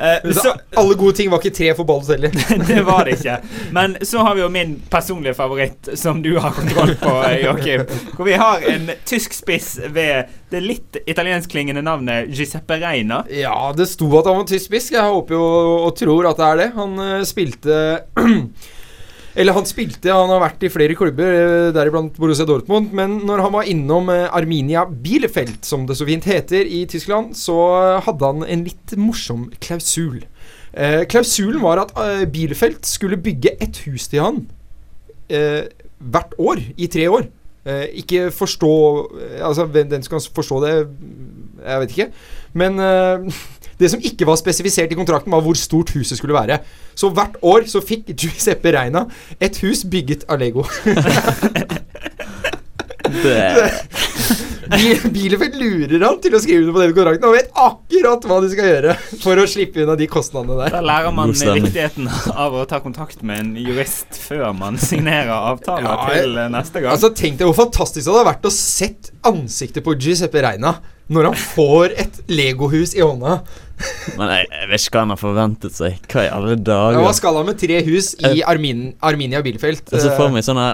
Eh, 0.00 0.30
så, 0.32 0.52
Alle 0.76 0.94
gode 0.94 1.16
ting 1.16 1.30
var 1.30 1.42
ikke 1.42 1.52
tre 1.54 1.70
for 1.76 1.84
Balotelli. 1.88 2.30
det 2.68 2.80
var 2.86 3.04
det 3.04 3.18
ikke. 3.18 3.36
Men 3.74 3.96
så 4.06 4.24
har 4.24 4.34
vi 4.34 4.42
jo 4.42 4.48
min 4.52 4.76
personlige 4.90 5.34
favoritt, 5.36 5.90
som 5.98 6.22
du 6.24 6.32
har 6.38 6.54
kontroll 6.56 6.94
på, 7.00 7.12
Joakim. 7.44 7.84
Hvor 8.16 8.28
vi 8.28 8.36
har 8.40 8.64
en 8.70 8.90
tysk 9.08 9.34
spiss 9.36 9.74
ved 9.92 10.30
det 10.52 10.60
litt 10.64 10.98
italienskklingende 11.04 11.82
navnet 11.84 12.30
Giuseppe 12.34 12.80
Reina. 12.82 13.22
Ja, 13.32 13.70
det 13.76 13.88
sto 13.90 14.10
at 14.18 14.28
han 14.28 14.42
var 14.42 14.50
tysk. 14.50 14.74
Jeg 14.74 15.00
håper 15.00 15.36
jo 15.36 15.46
og 15.86 15.94
tror 15.98 16.30
at 16.30 16.40
det 16.40 16.46
er 16.48 16.60
det. 16.60 16.68
Han 16.76 17.00
eh, 17.04 17.24
spilte 17.28 17.80
Eller 19.40 19.54
han 19.54 19.66
spilte, 19.68 20.10
han 20.10 20.30
har 20.32 20.40
vært 20.42 20.64
i 20.66 20.70
flere 20.74 20.96
klubber, 20.98 21.36
eh, 21.38 21.68
deriblant 21.74 22.16
Borussia 22.18 22.46
Dortmund. 22.48 22.90
Men 22.96 23.20
når 23.28 23.44
han 23.44 23.54
var 23.54 23.68
innom 23.70 24.10
eh, 24.10 24.26
Arminia 24.26 24.84
Bielefeld, 24.90 25.60
som 25.66 25.86
det 25.86 25.96
så 26.00 26.08
fint 26.08 26.26
heter 26.26 26.66
i 26.66 26.82
Tyskland, 26.90 27.36
så 27.38 27.56
hadde 28.02 28.32
han 28.32 28.42
en 28.42 28.66
litt 28.66 28.96
morsom 28.98 29.46
klausul. 29.62 30.24
Eh, 30.74 31.04
klausulen 31.10 31.62
var 31.62 31.84
at 31.84 31.94
Bielefeld 32.30 32.82
skulle 32.86 33.20
bygge 33.22 33.54
et 33.62 33.84
hus 33.86 34.10
til 34.10 34.26
han 34.26 34.42
eh, 35.30 35.70
hvert 35.98 36.34
år 36.38 36.62
i 36.76 36.88
tre 36.90 37.06
år. 37.10 37.28
Eh, 37.66 37.86
ikke 38.00 38.30
forstå 38.32 38.74
eh, 39.20 39.40
Altså, 39.44 39.66
den 39.68 40.02
som 40.02 40.14
kan 40.14 40.22
forstå 40.34 40.60
det, 40.64 40.74
jeg 41.66 41.80
vet 41.80 41.90
ikke. 41.90 42.06
Men 42.52 42.80
eh, 42.80 43.40
det 43.80 43.90
som 43.92 44.00
ikke 44.04 44.26
var 44.28 44.40
spesifisert 44.40 44.92
i 44.92 44.98
kontrakten, 44.98 45.32
var 45.32 45.44
hvor 45.44 45.54
stort 45.54 45.90
huset 45.90 46.18
skulle 46.18 46.34
være. 46.34 46.58
Så 46.94 47.10
hvert 47.12 47.36
år 47.42 47.68
så 47.68 47.82
fikk 47.84 48.08
Giuseppe 48.20 48.72
Reina 48.78 49.04
et 49.40 49.60
hus 49.64 49.84
bygget 49.90 50.24
av 50.28 50.40
Lego. 50.40 50.64
Det, 53.10 53.36
Bielefeld 54.70 55.56
lurer 55.58 56.04
han 56.04 56.18
til 56.22 56.34
å 56.36 56.40
skrive 56.42 56.62
under 56.62 56.74
på 56.76 56.82
den 56.84 56.92
kontrakten. 56.94 57.26
og 57.26 57.34
vet 57.34 57.50
akkurat 57.58 58.26
hva 58.30 58.38
de 58.44 58.50
skal 58.52 58.68
gjøre 58.70 58.94
for 59.24 59.40
å 59.42 59.46
slippe 59.50 59.82
unna 59.84 59.96
de 59.98 60.06
kostnadene 60.10 60.58
der. 60.60 60.76
Da 60.76 60.82
lærer 60.84 61.14
man 61.16 61.32
viktigheten 61.34 62.06
av 62.34 62.54
å 62.54 62.62
ta 62.70 62.78
kontakt 62.84 63.24
med 63.26 63.42
en 63.42 63.50
jurist 63.58 64.20
før 64.22 64.52
man 64.56 64.78
signerer 64.80 65.32
avtaler 65.34 65.88
Ja, 65.88 65.96
til 66.12 66.38
eh, 66.38 66.50
neste 66.54 66.84
gang. 66.84 66.94
Altså 66.94 67.10
Tenk 67.18 67.40
deg 67.40 67.50
hvor 67.50 67.58
fantastisk 67.64 68.06
det 68.06 68.14
hadde 68.14 68.28
vært 68.30 68.46
å 68.46 68.54
sett 68.54 69.10
ansiktet 69.26 69.84
på 69.86 69.96
Giuseppe 69.98 70.44
Reina 70.46 70.76
når 71.10 71.26
han 71.32 71.40
får 71.40 71.96
et 71.98 72.20
legohus 72.30 72.92
i 72.94 73.02
hånda. 73.02 73.40
Men 74.18 74.32
jeg, 74.34 74.48
jeg 74.52 74.70
vet 74.70 74.84
ikke 74.84 74.96
hva 74.96 75.04
han 75.04 75.14
har 75.14 75.20
forventet 75.20 75.76
seg. 75.76 75.98
Hva 76.10 76.24
i 76.26 76.30
alle 76.32 76.56
dager? 76.58 77.00
hva 77.04 77.12
skal 77.16 77.40
han 77.40 77.48
med 77.48 77.60
tre 77.60 77.80
hus 77.86 78.12
i 78.30 78.42
Armin, 78.46 78.90
Arminia 79.06 79.42
Bielefeld? 79.44 79.82
Jeg 79.92 80.04
ser 80.04 80.16
for 80.18 80.32
meg 80.34 80.44
sånne, 80.46 80.68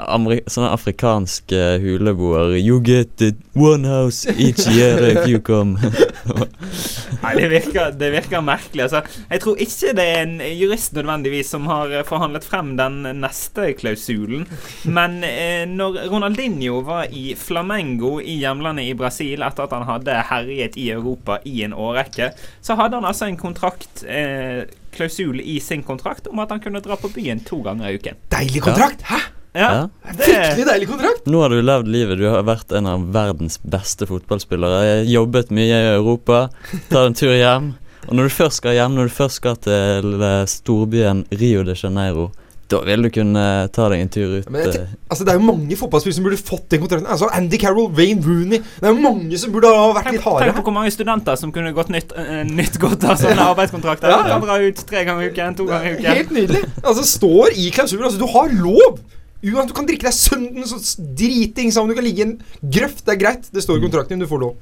sånne 0.50 0.72
afrikanske 0.74 1.62
huleboere. 1.84 2.58
You 2.60 2.80
get 2.84 3.22
it 3.24 3.40
one 3.56 3.88
house 3.88 4.26
each 4.36 4.66
year 4.68 5.00
if 5.12 5.26
you 5.28 5.40
come. 5.40 5.78
Nei, 7.22 7.32
det 7.38 7.46
virker, 7.50 7.92
det 7.96 8.10
virker 8.14 8.42
merkelig. 8.44 8.86
Altså, 8.86 9.02
jeg 9.30 9.42
tror 9.42 9.62
ikke 9.62 9.92
det 9.96 10.06
er 10.06 10.20
en 10.24 10.36
jurist 10.58 10.94
nødvendigvis 10.96 11.50
som 11.54 11.66
har 11.70 11.92
eh, 11.94 12.04
forhandlet 12.06 12.46
frem 12.46 12.74
den 12.78 13.00
neste 13.20 13.70
klausulen. 13.78 14.46
Men 14.84 15.18
eh, 15.26 15.64
når 15.68 16.02
Ronaldinho 16.12 16.82
var 16.86 17.10
i 17.10 17.28
Flamengo 17.38 18.16
i 18.20 18.38
hjemlandet 18.42 18.90
i 18.90 18.96
Brasil 18.98 19.44
etter 19.46 19.66
at 19.66 19.74
han 19.76 19.86
hadde 19.88 20.18
herjet 20.30 20.76
i 20.80 20.90
Europa 20.94 21.40
i 21.48 21.62
en 21.66 21.76
årrekke, 21.76 22.32
så 22.60 22.76
hadde 22.78 22.95
han 22.96 23.06
altså 23.08 23.28
en 23.28 23.38
kontrakt 23.40 24.02
eh, 24.08 24.64
klausul 24.96 25.40
i 25.40 25.58
sin 25.60 25.82
kontrakt 25.86 26.26
om 26.30 26.40
at 26.42 26.52
han 26.54 26.60
kunne 26.64 26.80
dra 26.84 26.96
på 27.00 27.10
byen 27.14 27.40
to 27.46 27.60
ganger 27.64 27.90
i 27.92 27.98
uken. 28.00 28.18
Deilig 28.32 28.62
kontrakt! 28.64 29.04
Hæ? 29.10 29.22
Ja, 29.56 29.68
Ja. 29.72 30.12
Fryktelig 30.12 30.66
deilig 30.68 30.88
kontrakt! 30.90 31.26
Nå 31.32 31.38
har 31.40 31.48
du 31.54 31.62
levd 31.64 31.88
livet. 31.88 32.18
Du 32.20 32.26
har 32.28 32.42
vært 32.44 32.72
en 32.76 32.88
av 32.90 33.06
verdens 33.14 33.56
beste 33.64 34.04
fotballspillere. 34.08 34.82
Jeg 34.84 34.98
har 34.98 35.12
jobbet 35.14 35.52
mye 35.56 35.78
i 35.80 35.92
Europa. 35.94 36.42
Ta 36.90 37.06
en 37.08 37.16
tur 37.16 37.32
hjem. 37.32 37.70
Og 38.06 38.18
når 38.18 38.28
du 38.28 38.34
først 38.36 38.60
skal 38.60 38.76
hjem, 38.76 38.98
når 38.98 39.08
du 39.08 39.14
først 39.16 39.40
skal 39.40 39.56
til 39.64 40.12
eh, 40.22 40.42
storbyen 40.50 41.24
Rio 41.40 41.64
de 41.66 41.74
Janeiro, 41.74 42.28
da 42.70 42.80
vil 42.82 43.04
du 43.06 43.10
kunne 43.14 43.42
ta 43.74 43.84
deg 43.92 44.00
en 44.02 44.08
tur 44.10 44.32
ut. 44.40 44.46
Men 44.50 44.64
jeg 44.64 44.80
eh, 44.80 44.94
altså 45.06 45.26
Det 45.26 45.32
er 45.32 45.38
jo 45.38 45.44
mange 45.46 45.76
fotballspillere 45.78 46.16
som 46.18 46.24
burde 46.26 46.38
fått 46.40 46.64
den 46.72 46.82
kontrakten. 46.82 47.06
Altså 47.14 47.28
Andy 47.36 47.60
Carroll, 47.62 47.92
Wayne 47.94 48.24
Rooney 48.24 48.58
Det 48.58 48.88
er 48.88 48.94
jo 48.94 49.02
mange 49.04 49.38
som 49.38 49.52
burde 49.54 49.70
ha 49.70 49.84
vært 49.94 50.08
Tenk, 50.08 50.16
litt 50.18 50.26
harde 50.26 50.48
tenk 50.48 50.58
på 50.58 50.64
hvor 50.66 50.74
mange 50.74 50.94
studenter 50.94 51.38
som 51.38 51.52
kunne 51.54 51.70
gått 51.76 51.92
nytt, 51.94 52.14
uh, 52.16 52.40
nytt 52.48 52.80
godt 52.82 53.06
av 53.06 53.20
sånne 53.20 53.46
arbeidskontrakter. 53.52 54.10
Ja, 54.10 54.22
Du 54.24 54.32
ja. 54.32 54.38
kan 54.38 54.48
dra 54.48 54.58
ut 54.64 54.82
tre 54.90 55.04
ganger 55.06 55.28
i 55.28 55.30
uken, 55.30 55.58
to 55.60 55.68
ganger 55.70 55.92
i 55.92 55.94
uken. 56.00 56.10
Helt 56.10 56.34
nydelig. 56.34 56.64
Altså 56.82 57.06
Står 57.06 57.54
i 57.54 57.68
klausulen. 57.76 58.08
Altså 58.10 58.18
Du 58.22 58.26
har 58.34 58.50
lov! 58.58 58.98
Uansett, 59.46 59.70
Du 59.70 59.76
kan 59.78 59.86
drikke 59.86 60.08
deg 60.08 60.16
sønden 60.16 60.66
så 60.66 60.80
driting 61.22 61.70
sammen. 61.70 61.94
Du 61.94 61.98
kan 62.00 62.06
ligge 62.08 62.24
i 62.24 62.26
en 62.26 62.36
grøft. 62.66 63.04
Det 63.06 63.14
er 63.14 63.22
greit. 63.22 63.48
Det 63.54 63.62
står 63.62 63.78
i 63.78 63.86
kontrakten 63.86 64.16
din. 64.16 64.26
Du 64.26 64.30
får 64.30 64.42
lov. 64.42 64.58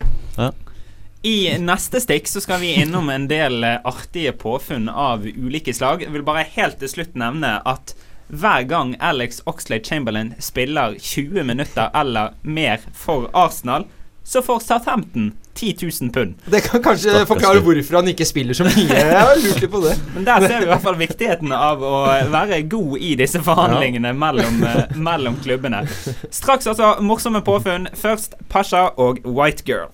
I 1.25 1.59
neste 1.59 2.03
stikk 2.05 2.27
så 2.29 2.41
skal 2.45 2.61
vi 2.61 2.75
innom 2.83 3.07
en 3.09 3.23
del 3.31 3.65
eh, 3.65 3.79
artige 3.89 4.35
påfunn 4.37 4.91
av 4.93 5.23
ulike 5.25 5.73
slag. 5.73 6.03
Jeg 6.05 6.13
vil 6.13 6.25
bare 6.27 6.43
helt 6.53 6.77
til 6.83 6.91
slutt 6.93 7.15
nevne 7.17 7.55
at 7.65 7.95
hver 8.29 8.67
gang 8.69 8.93
Alex 9.01 9.41
Oxlade 9.49 9.89
Chamberlain 9.89 10.35
spiller 10.37 10.99
20 11.01 11.47
minutter 11.49 11.89
eller 11.97 12.37
mer 12.43 12.85
for 12.93 13.31
Arsenal, 13.33 13.87
så 14.25 14.43
får 14.45 14.61
Southampton 14.67 15.33
10 15.55 15.89
000 16.03 16.13
pund. 16.13 16.37
Det 16.45 16.61
kan 16.61 16.83
kanskje 16.83 17.11
Stakkars 17.11 17.29
forklare 17.29 17.65
hvorfor 17.65 18.03
han 18.03 18.13
ikke 18.13 18.29
spiller 18.29 18.61
så 18.61 18.69
mye. 18.69 18.85
Jeg 18.93 19.17
har 19.17 19.41
lurt 19.41 19.65
litt 19.65 19.73
på 19.73 19.81
det. 19.81 19.97
Men 20.19 20.29
der 20.29 20.45
ser 20.45 20.61
vi 20.61 20.69
i 20.69 20.73
hvert 20.75 20.85
fall 20.85 21.01
viktigheten 21.01 21.57
av 21.57 21.89
å 21.89 22.05
være 22.37 22.63
god 22.69 22.97
i 23.01 23.17
disse 23.25 23.41
forhandlingene 23.49 24.13
mellom, 24.13 24.61
eh, 24.69 24.97
mellom 25.09 25.41
klubbene. 25.41 25.87
Straks 26.29 26.69
altså 26.69 26.99
morsomme 27.01 27.41
påfunn. 27.49 27.89
Først 27.97 28.37
Pasha 28.53 28.91
og 29.01 29.25
White 29.25 29.65
Girl. 29.65 29.93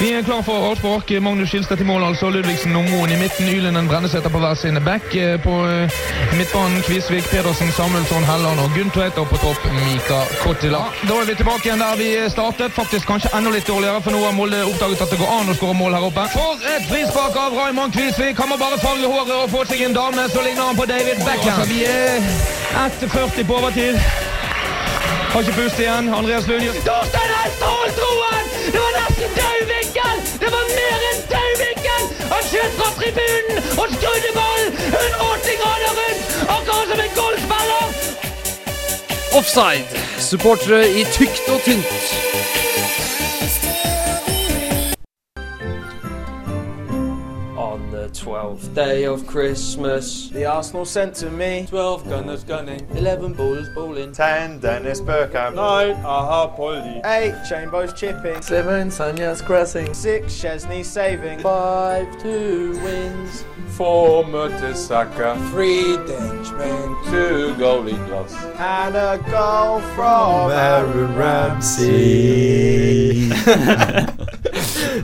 Vi 0.00 0.12
er 0.14 0.22
klar 0.22 0.42
for 0.46 0.70
avspark. 0.70 1.10
Magnus 1.22 1.48
Skilstad 1.50 1.80
i 1.80 1.84
mål, 1.84 2.04
altså. 2.06 2.28
Ludvigsen 2.30 2.76
og 2.78 2.84
Moen 2.90 3.10
i 3.10 3.16
midten. 3.18 3.48
Ylenden 3.50 3.88
Brenneseter 3.90 4.30
på 4.30 4.38
hver 4.38 4.54
sin 4.54 4.78
back. 4.84 5.14
Eh, 5.14 5.34
På 5.42 5.54
eh, 5.66 5.90
midtbanen 6.38 6.82
Kvisvik, 6.86 7.26
Pedersen, 7.32 7.72
Samuelsson, 7.72 8.24
Helland 8.30 8.60
og 8.62 8.70
Gunn 8.76 8.92
Og 8.94 9.28
på 9.28 9.36
topp 9.42 9.64
Mika 9.74 10.20
Kottila. 10.42 10.84
Da 11.08 11.14
er 11.22 11.26
vi 11.26 11.34
tilbake 11.34 11.66
igjen 11.66 11.82
der 11.82 11.96
vi 11.98 12.30
startet. 12.30 12.72
Faktisk 12.72 13.06
kanskje 13.10 13.32
enda 13.36 13.50
litt 13.50 13.66
dårligere, 13.66 14.02
for 14.02 14.10
nå 14.14 14.22
har 14.22 14.32
Molde 14.38 14.62
oppdaget 14.70 15.02
at 15.02 15.10
det 15.10 15.18
går 15.18 15.34
an 15.38 15.50
å 15.50 15.58
skåre 15.58 15.74
mål 15.74 15.98
her 15.98 16.06
oppe. 16.10 16.28
For 16.36 16.62
et 16.76 16.86
frispark 16.92 17.34
av 17.34 17.58
Raymond 17.58 17.92
Kvisvik! 17.98 18.38
Han 18.38 18.48
må 18.54 18.56
bare 18.62 18.78
farge 18.78 19.06
håret 19.14 19.34
og 19.34 19.50
få 19.50 19.66
seg 19.66 19.82
en 19.82 19.98
dame, 19.98 20.28
så 20.30 20.46
ligner 20.46 20.62
han 20.70 20.78
på 20.78 20.86
David 20.86 21.26
Beckham. 21.26 21.58
Altså, 21.58 21.74
vi 21.74 21.82
er 21.90 22.22
1,40 22.86 23.50
på 23.50 23.58
overtid. 23.58 23.98
Har 25.34 25.42
ikke 25.42 25.58
pust 25.58 25.82
igjen. 25.82 26.14
Andreas 26.14 26.46
Lund 26.46 26.82
Torstein 26.86 27.38
Hestholt 27.42 28.02
Roen! 28.06 28.44
Det 28.72 28.80
var 28.80 29.07
tribunen 33.08 33.56
og 33.80 33.86
skrudde 33.96 34.30
ballen 34.38 34.72
180 34.72 35.56
grader 35.62 35.92
rundt! 35.98 36.22
Akkurat 36.56 36.86
som 36.90 37.00
en 37.04 37.12
golfspiller! 37.20 37.86
Offside. 39.38 39.86
Supportere 40.18 40.90
i 41.00 41.04
tykt 41.04 41.46
og 41.54 41.60
tynt. 41.66 42.02
12th 48.48 48.74
day 48.74 49.04
of 49.04 49.26
Christmas. 49.26 50.30
The 50.30 50.46
Arsenal 50.46 50.86
sent 50.86 51.14
to 51.16 51.30
me. 51.30 51.66
12 51.68 52.08
gunners 52.08 52.44
gunning, 52.44 52.86
11 52.94 53.34
ballers 53.34 53.74
balling. 53.74 54.12
10 54.12 54.60
Dennis 54.60 55.00
Burkham. 55.02 55.54
9 55.54 55.90
Aha 55.96 56.46
Polly. 56.48 57.02
8 57.04 57.34
Chambo's 57.48 57.92
chipping. 57.92 58.40
7 58.40 58.88
Sanya's 58.88 59.42
crossing. 59.42 59.92
6 59.92 60.40
Chesney 60.40 60.82
saving. 60.82 61.40
5 61.40 62.22
2 62.22 62.80
wins. 62.82 63.44
4 63.76 64.24
Mertesacker. 64.24 65.36
3 65.50 65.82
Denchman. 66.06 67.04
2 67.10 67.54
goalie 67.58 68.06
gloves, 68.06 68.34
And 68.58 68.96
a 68.96 69.18
goal 69.30 69.80
from 69.94 70.50
Aaron 70.52 71.14
Ramsey. 71.16 71.68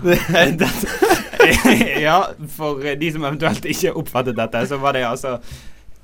ja, 2.05 2.19
for 2.57 2.83
de 3.01 3.13
som 3.15 3.25
eventuelt 3.25 3.65
ikke 3.69 3.95
oppfattet 3.97 4.37
dette, 4.39 4.67
så 4.71 4.81
var 4.83 4.97
det 4.97 5.07
altså 5.09 5.39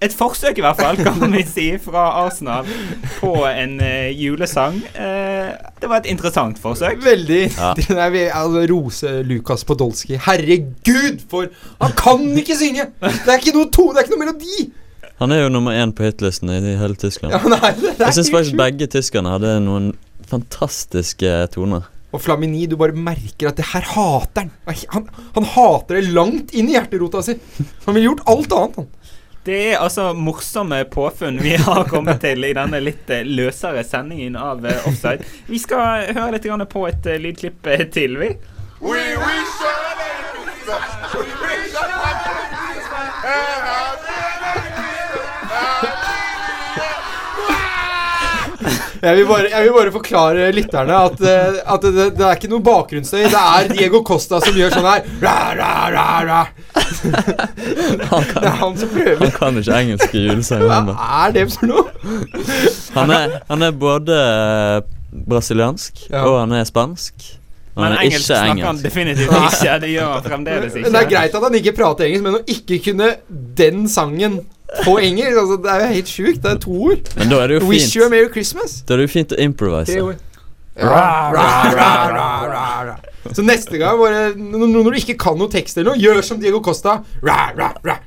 et 0.00 0.14
forsøk, 0.16 0.56
i 0.56 0.62
hvert 0.64 0.78
fall, 0.78 0.96
kan 1.04 1.20
vi 1.34 1.42
si, 1.44 1.66
fra 1.84 2.06
Arsenal 2.22 2.68
på 3.18 3.34
en 3.44 3.74
uh, 3.82 4.08
julesang. 4.16 4.78
Uh, 4.94 5.50
det 5.76 5.90
var 5.90 6.00
et 6.00 6.08
interessant 6.08 6.56
forsøk. 6.60 7.02
Veldig. 7.04 7.42
Ja. 7.52 7.74
Nei, 7.98 8.06
vi 8.14 8.22
altså, 8.32 8.64
rose 8.72 9.12
Lukas 9.28 9.66
Podolsky. 9.68 10.16
Herregud, 10.24 11.20
for 11.28 11.52
Han 11.82 11.96
kan 12.00 12.24
ikke 12.40 12.56
synge! 12.56 12.88
Det 13.00 13.28
er 13.28 13.42
ikke 13.42 13.56
noe 13.58 13.68
tone, 13.68 13.92
det 13.92 14.00
er 14.00 14.08
ikke 14.08 14.16
noe 14.16 14.24
melodi! 14.24 14.70
Han 15.20 15.36
er 15.36 15.42
jo 15.42 15.52
nummer 15.52 15.76
én 15.76 15.92
på 15.92 16.06
hitlisten 16.06 16.48
i 16.48 16.76
hele 16.80 16.96
Tyskland. 16.96 17.36
Ja, 17.36 17.42
nei, 17.52 17.74
er 17.92 18.06
Jeg 18.06 18.16
syns 18.16 18.32
faktisk 18.32 18.56
begge 18.56 18.88
tyskerne 18.88 19.34
hadde 19.34 19.58
noen 19.60 19.92
fantastiske 20.30 21.34
toner. 21.52 21.84
Og 22.11 22.23
Flamini, 22.23 22.64
du 22.66 22.77
bare 22.79 22.96
merker 22.96 23.51
at 23.51 23.59
det 23.61 23.68
her 23.70 23.87
hater 23.92 24.49
han. 24.49 24.79
han. 24.94 25.09
Han 25.37 25.49
hater 25.55 26.01
det 26.01 26.14
langt 26.14 26.55
inn 26.57 26.70
i 26.70 26.75
hjerterota 26.75 27.23
si. 27.23 27.37
Han 27.87 27.94
ville 27.94 28.09
gjort 28.09 28.25
alt 28.31 28.57
annet, 28.57 28.81
han. 28.83 28.88
Det 29.44 29.61
er 29.70 29.79
altså 29.81 30.11
morsomme 30.12 30.83
påfunn 30.92 31.38
vi 31.40 31.55
har 31.57 31.87
kommet 31.88 32.20
til 32.20 32.44
i 32.44 32.53
denne 32.57 32.77
litt 32.85 33.09
eh, 33.09 33.25
løsere 33.25 33.81
sendingen 33.88 34.37
av 34.37 34.66
eh, 34.68 34.88
Offside. 34.90 35.25
Vi 35.49 35.59
skal 35.62 36.11
høre 36.12 36.35
litt 36.37 36.68
på 36.75 36.85
et 36.90 37.09
eh, 37.09 37.20
lydklipp 37.25 37.70
til, 37.94 38.18
vi. 38.20 38.35
We 38.81 39.01
wish 39.16 39.61
you 39.64 39.68
a 43.23 43.89
Jeg 49.00 49.16
vil 49.16 49.26
bare, 49.30 49.48
jeg 49.48 49.64
vil 49.64 49.72
bare 49.72 49.92
forklare 49.94 50.50
lytterne 50.52 50.96
at, 51.06 51.20
eh, 51.24 51.60
at 51.74 51.84
det, 51.86 52.06
det 52.18 52.24
er 52.26 52.36
ikke 52.36 52.50
noe 52.52 52.60
bakgrunnsstøy. 52.66 53.22
Det 53.32 53.40
er 53.40 53.70
Diego 53.72 54.02
Costa 54.04 54.40
som 54.44 54.56
gjør 54.58 54.74
sånn 54.76 54.88
her. 54.90 55.06
Ra, 55.22 55.36
ra, 55.56 55.70
ra, 55.94 56.06
ra. 56.28 56.40
Han 58.10 58.28
Det 58.28 58.44
er 58.44 58.56
han 58.60 58.76
som 58.76 58.92
prøver. 58.92 59.18
han 59.24 59.34
kan 59.38 59.58
ikke 59.60 59.78
engelske 59.80 60.22
julesanger. 60.26 60.92
Hva 60.92 61.10
er 61.24 61.34
det 61.38 61.46
for 61.54 61.70
noe? 61.70 61.84
Han 62.96 63.12
er, 63.14 63.36
han 63.48 63.66
er 63.68 63.76
både 63.88 64.16
eh, 64.20 64.80
brasiliansk 65.30 66.04
Ja. 66.10 66.24
og 66.26 66.40
han 66.42 66.52
er 66.60 66.64
spansk. 66.68 67.14
Men 67.76 67.84
han 67.86 67.92
er 67.96 68.04
engelsk 68.08 68.26
snakker 68.26 68.66
han 68.66 68.80
definitivt 68.82 69.30
ikke. 69.30 69.74
Det 69.86 69.90
gjør 69.94 70.08
han 70.16 70.24
fremdeles 70.26 70.74
ikke. 70.74 70.84
Men 70.88 70.96
det 70.96 71.02
er 71.06 71.10
greit 71.14 71.36
at 71.38 71.44
han 71.46 71.58
ikke 71.60 71.74
prater 71.78 72.08
engelsk, 72.08 72.24
men 72.26 72.38
å 72.40 72.42
ikke 72.50 72.80
kunne 72.90 73.12
den 73.60 73.84
sangen 73.88 74.40
på 74.85 74.96
engelsk 75.02 75.38
altså, 75.42 75.56
Det 75.62 75.70
er 75.72 75.85
jo 75.85 75.92
helt 75.94 76.09
sjukt. 76.09 76.42
Det 76.42 76.50
er 76.50 76.59
to 76.62 76.74
ord. 76.88 77.12
Men 77.16 77.33
da 77.33 77.42
er 77.42 77.52
det 77.52 77.61
jo 77.61 77.70
Wish 77.70 77.96
you 77.96 78.04
a 78.04 78.09
fint 78.09 78.14
Merry 78.16 78.33
Christmas. 78.33 78.80
Da 78.88 78.94
er 78.94 79.02
det 79.02 79.09
jo 79.09 79.12
fint 79.14 79.35
å 79.35 79.40
improvise. 79.42 79.96
Ra, 80.80 81.06
ra, 81.35 81.46
ra, 81.74 81.88
ra, 82.14 82.28
ra, 82.48 82.66
ra. 82.88 82.96
Så 83.35 83.42
neste 83.44 83.76
gang, 83.76 83.98
bare, 84.00 84.30
når, 84.38 84.70
når 84.70 84.94
du 84.94 85.00
ikke 85.02 85.18
kan 85.20 85.37
noe 85.38 85.50
tekst 85.52 85.76
eller 85.76 85.92
noe, 85.92 86.00
gjør 86.00 86.22
som 86.24 86.40
Diego 86.40 86.62
Costa. 86.64 87.00
Ra, 87.26 87.40
ra, 87.59 87.74
ra. 87.85 87.98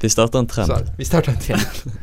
Vi 0.00 0.10
starter 0.10 0.42
en 0.42 0.50
trend. 0.50 0.72
Så. 0.72 0.96
Vi 0.98 1.06
starter 1.06 1.34
en 1.34 1.40
trend. 1.42 1.96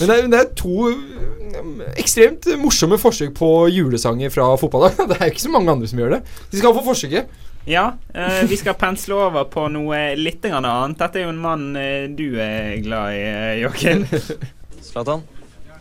Men 0.00 0.08
det 0.08 0.16
er, 0.16 0.28
det 0.32 0.38
er 0.40 0.52
to 0.56 0.88
um, 0.88 1.80
ekstremt 2.00 2.48
morsomme 2.60 2.98
forsøk 3.00 3.34
på 3.36 3.50
julesanger 3.72 4.32
fra 4.32 4.48
fotballag. 4.60 4.96
Det 5.10 5.18
er 5.18 5.28
jo 5.28 5.34
ikke 5.34 5.44
så 5.44 5.52
mange 5.52 5.72
andre 5.72 5.90
som 5.90 6.00
gjør 6.00 6.16
det. 6.16 6.20
De 6.52 6.60
skal 6.60 6.76
få 6.76 6.84
forsøket. 6.86 7.42
Ja, 7.68 7.96
eh, 8.14 8.44
vi 8.44 8.56
skal 8.56 8.74
pensle 8.74 9.14
over 9.14 9.44
på 9.50 9.64
noe 9.74 9.96
litt 10.14 10.44
annet. 10.46 10.92
Dette 11.00 11.18
er 11.18 11.24
jo 11.24 11.32
en 11.32 11.40
mann 11.42 11.64
eh, 11.74 12.04
du 12.06 12.38
er 12.38 12.76
glad 12.84 13.16
i, 13.16 13.24
eh, 13.26 13.54
Joakim. 13.64 14.04
Zlatan? 14.86 15.24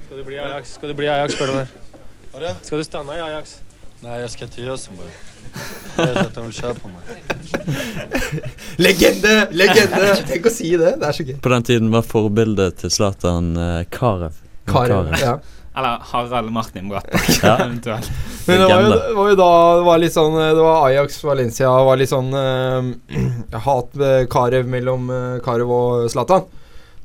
Skal 0.07 0.17
du 0.17 0.23
bli 0.25 0.39
Ajax, 0.41 0.73
Skal 0.79 0.89
du 0.89 0.95
bli 0.97 1.11
Ajax 1.13 1.37
spør 1.37 1.51
du 1.51 1.59
meg. 1.59 2.55
Skal 2.65 2.81
du 2.81 2.87
stanna 2.87 3.19
i 3.19 3.21
Ajax? 3.21 3.59
Nej, 4.01 4.21
jag 4.21 4.31
ska 4.31 4.47
till 4.47 4.65
Rosenborg. 4.65 5.13
Jeg 5.97 6.07
vet 6.07 6.17
att 6.17 6.35
de 6.35 6.51
kjøre 6.51 6.73
på 6.73 6.89
meg. 6.89 7.13
Legende! 8.81 9.35
Legende! 9.51 10.09
Tenk 10.25 10.49
å 10.49 10.55
si 10.57 10.73
det. 10.73 10.95
Det 10.99 11.11
er 11.11 11.19
så 11.19 11.25
gøy. 11.29 11.37
På 11.45 11.53
den 11.53 11.69
tiden 11.69 11.93
var 11.93 12.03
forbildet 12.09 12.81
til 12.81 12.91
Zlatan 12.97 13.53
uh, 13.61 13.85
Karev. 13.93 14.41
Karev. 14.67 15.13
Ja. 15.21 15.37
Eller 15.75 15.99
Harald 16.11 16.51
Martin 16.55 16.89
Brattbakk, 16.89 17.29
Ja. 17.43 17.55
eventuelt. 17.65 18.11
Men 18.47 18.61
det 18.61 18.67
var, 18.69 18.81
jo, 18.81 18.89
det 18.89 19.15
var 19.17 19.29
jo 19.31 19.37
da 19.39 19.49
det 19.79 19.85
var 19.87 19.97
litt 20.03 20.13
sånn 20.13 20.35
Det 20.37 20.61
var 20.61 20.83
Ajax 20.87 21.23
Valencia 21.25 21.71
var 21.87 21.97
litt 21.99 22.11
sånn 22.11 22.29
uh, 22.31 23.57
Hat 23.65 23.95
med 23.99 24.29
Karev 24.31 24.69
mellom 24.69 25.09
uh, 25.09 25.39
Karev 25.43 25.71
og 25.73 26.05
Zlatan. 26.13 26.45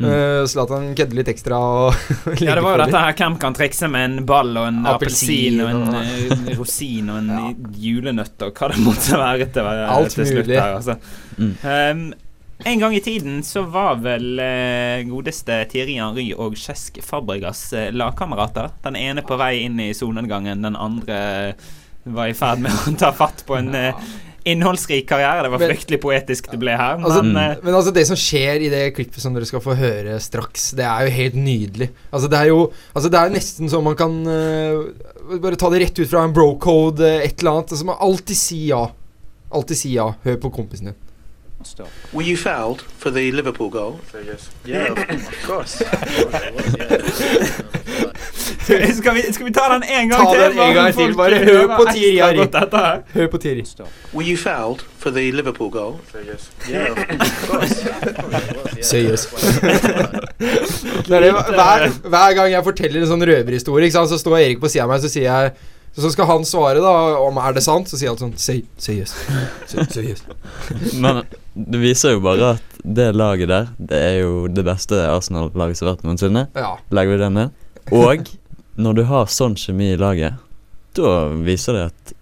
Mm. 0.01 0.07
uh, 0.09 0.47
Zlatan 0.49 0.87
kødder 0.97 1.19
litt 1.19 1.29
ekstra 1.29 1.59
og 1.61 1.91
Ja, 2.41 2.55
det 2.57 2.63
var 2.65 2.79
jo 2.79 2.85
dette 2.87 3.03
her 3.05 3.19
Hvem 3.19 3.35
kan 3.43 3.57
trikse 3.57 3.89
med 3.93 4.07
en 4.07 4.25
ball 4.29 4.55
og 4.57 4.69
en 4.71 4.79
Appelsin 4.89 5.61
og 5.61 5.75
en 5.75 5.99
eh, 5.99 6.55
rosin 6.57 7.11
og 7.13 7.19
en 7.21 7.59
julenøtt 7.85 8.47
og 8.47 8.55
hva 8.57 8.71
det 8.73 8.81
måtte 8.87 9.21
være 9.21 9.51
til, 9.53 9.69
Alt 9.69 10.15
til 10.17 10.31
slutt 10.31 10.47
mulig. 10.49 10.57
her, 10.57 10.79
altså. 10.79 10.97
Mm. 11.37 11.53
Um, 11.65 12.30
en 12.65 12.79
gang 12.83 12.95
i 12.97 13.01
tiden 13.01 13.43
så 13.47 13.63
var 13.63 14.01
vel 14.05 14.39
eh, 14.43 15.03
godeste 15.09 15.63
Thierry 15.71 15.99
Henry 16.01 16.31
og 16.37 16.57
Kjesk 16.61 17.01
Fabregas 17.05 17.73
eh, 17.73 17.91
lagkamerater. 17.95 18.73
Den 18.85 18.99
ene 19.01 19.25
på 19.27 19.39
vei 19.41 19.61
inn 19.65 19.81
i 19.81 19.93
solnedgangen, 19.97 20.63
den 20.67 20.77
andre 20.77 21.21
var 22.05 22.31
i 22.31 22.35
ferd 22.37 22.63
med 22.65 22.73
å 22.73 22.97
ta 23.01 23.13
fatt 23.17 23.45
på 23.49 23.57
en 23.59 23.75
eh, 23.77 23.97
innholdsrik 24.49 25.05
karriere. 25.09 25.43
Det 25.45 25.53
var 25.53 25.61
Men- 25.61 25.73
fryktelig 25.75 26.01
poetisk 26.01 26.51
det 26.51 26.61
ble 26.63 26.77
her, 26.77 26.97
Altså, 27.01 27.23
men 27.23 27.37
eh, 27.37 27.57
Men 27.63 27.75
altså 27.77 27.93
det 27.93 28.07
som 28.09 28.17
skjer 28.17 28.65
i 28.67 28.71
det 28.73 28.85
klippet 28.97 29.21
som 29.21 29.35
dere 29.37 29.49
skal 29.49 29.61
få 29.65 29.77
høre 29.77 30.17
straks, 30.21 30.71
det 30.79 30.87
er 30.89 31.09
jo 31.09 31.17
helt 31.17 31.37
nydelig. 31.37 31.91
Altså 32.13 32.31
Det 32.33 32.39
er 32.39 32.49
jo 32.53 32.63
Altså 32.95 33.11
det 33.13 33.21
er 33.21 33.35
nesten 33.37 33.69
så 33.73 33.83
man 33.85 33.97
kan 34.01 34.17
uh, 34.27 35.37
Bare 35.41 35.57
ta 35.61 35.69
det 35.71 35.83
rett 35.85 35.99
ut 36.01 36.09
fra 36.11 36.25
en 36.25 36.33
bro-code, 36.35 37.05
eh, 37.05 37.27
et 37.29 37.41
eller 37.41 37.61
annet. 37.61 37.73
Altså 37.77 37.85
Man 37.87 38.01
alltid 38.01 38.37
si 38.37 38.67
ja. 38.71 38.87
Alltid 39.53 39.77
si 39.77 39.93
ja. 39.95 40.09
Hør 40.25 40.37
på 40.43 40.51
kompisen 40.57 40.91
din. 40.91 40.99
Were 42.13 42.23
you 42.23 42.37
fouled 42.37 42.81
for 42.83 43.11
the 43.11 43.31
Liverpool 43.33 43.69
goal? 43.69 44.01
Yes. 44.15 44.51
Yeah, 44.65 44.93
of 44.93 45.43
course. 45.47 45.77
skal, 48.97 49.15
vi, 49.15 49.23
skal 49.33 49.47
vi 49.47 49.53
ta 49.53 49.69
den 49.73 49.83
en 49.83 50.09
gang 50.09 50.27
Ta 50.27 50.33
til? 50.33 50.41
den 50.41 50.59
en 50.59 50.75
gang 50.75 50.95
til, 50.95 51.15
bare 51.17 51.39
hør 51.45 51.77
på 51.77 51.85
Tiri, 51.93 52.17
her? 52.17 53.03
Hør 53.15 53.27
på 53.27 53.39
Tiri. 53.39 53.65
Were 54.15 54.25
you 54.25 54.37
fouled 54.37 54.81
for 54.99 55.11
the 55.11 55.31
Liverpool 55.31 55.71
goal? 55.71 56.01
Yes. 56.15 56.51
Yeah, 56.71 56.91
of 56.93 56.99
course. 57.51 57.85
Det 61.07 61.17
er 61.17 61.33
hver, 61.33 62.09
hver 62.09 62.35
gang 62.35 62.53
jeg 62.53 62.65
forteller 62.65 63.01
en 63.05 63.11
sånn 63.13 63.27
røverhistorie, 63.29 63.93
så 63.93 64.19
står 64.19 64.39
Erik 64.39 64.61
på 64.65 64.69
sida 64.73 64.85
av 64.87 64.95
meg, 64.95 65.05
så 65.05 65.13
sier 65.13 65.29
jeg 65.29 65.53
så 65.97 66.11
skal 66.15 66.27
han 66.31 66.45
svare 66.47 66.81
da 66.81 66.93
om 67.19 67.39
er 67.43 67.53
det 67.57 67.63
sant, 67.67 67.89
så 67.91 67.99
sier 67.99 68.13
han 68.13 68.19
sånn 68.21 68.37
«Say- 68.39 68.65
say 68.79 69.01
yes. 69.01 69.15
Say, 69.71 69.85
say 69.91 70.05
yes. 70.13 70.23
Men 70.95 71.25
det 71.55 71.81
viser 71.83 72.15
jo 72.15 72.21
bare 72.25 72.53
at 72.57 72.79
det 72.85 73.09
laget 73.17 73.51
der, 73.51 73.67
det 73.77 73.99
er 73.99 74.15
jo 74.23 74.47
det 74.49 74.63
beste 74.65 74.97
Arsenal-laget 75.11 75.77
som 75.81 75.89
har 75.91 75.97
vært 75.99 76.07
noensinne. 76.07 76.47
Ja. 76.57 76.77
Legger 76.95 77.17
vi 77.17 77.19
det 77.25 77.33
ned. 77.35 77.51
Og 77.91 78.31
når 78.81 78.97
du 79.01 79.03
har 79.11 79.27
sånn 79.29 79.59
kjemi 79.59 79.91
i 79.93 79.99
laget, 80.01 80.39
da 80.97 81.29
viser 81.45 81.77
det 81.77 81.83
at 81.91 82.15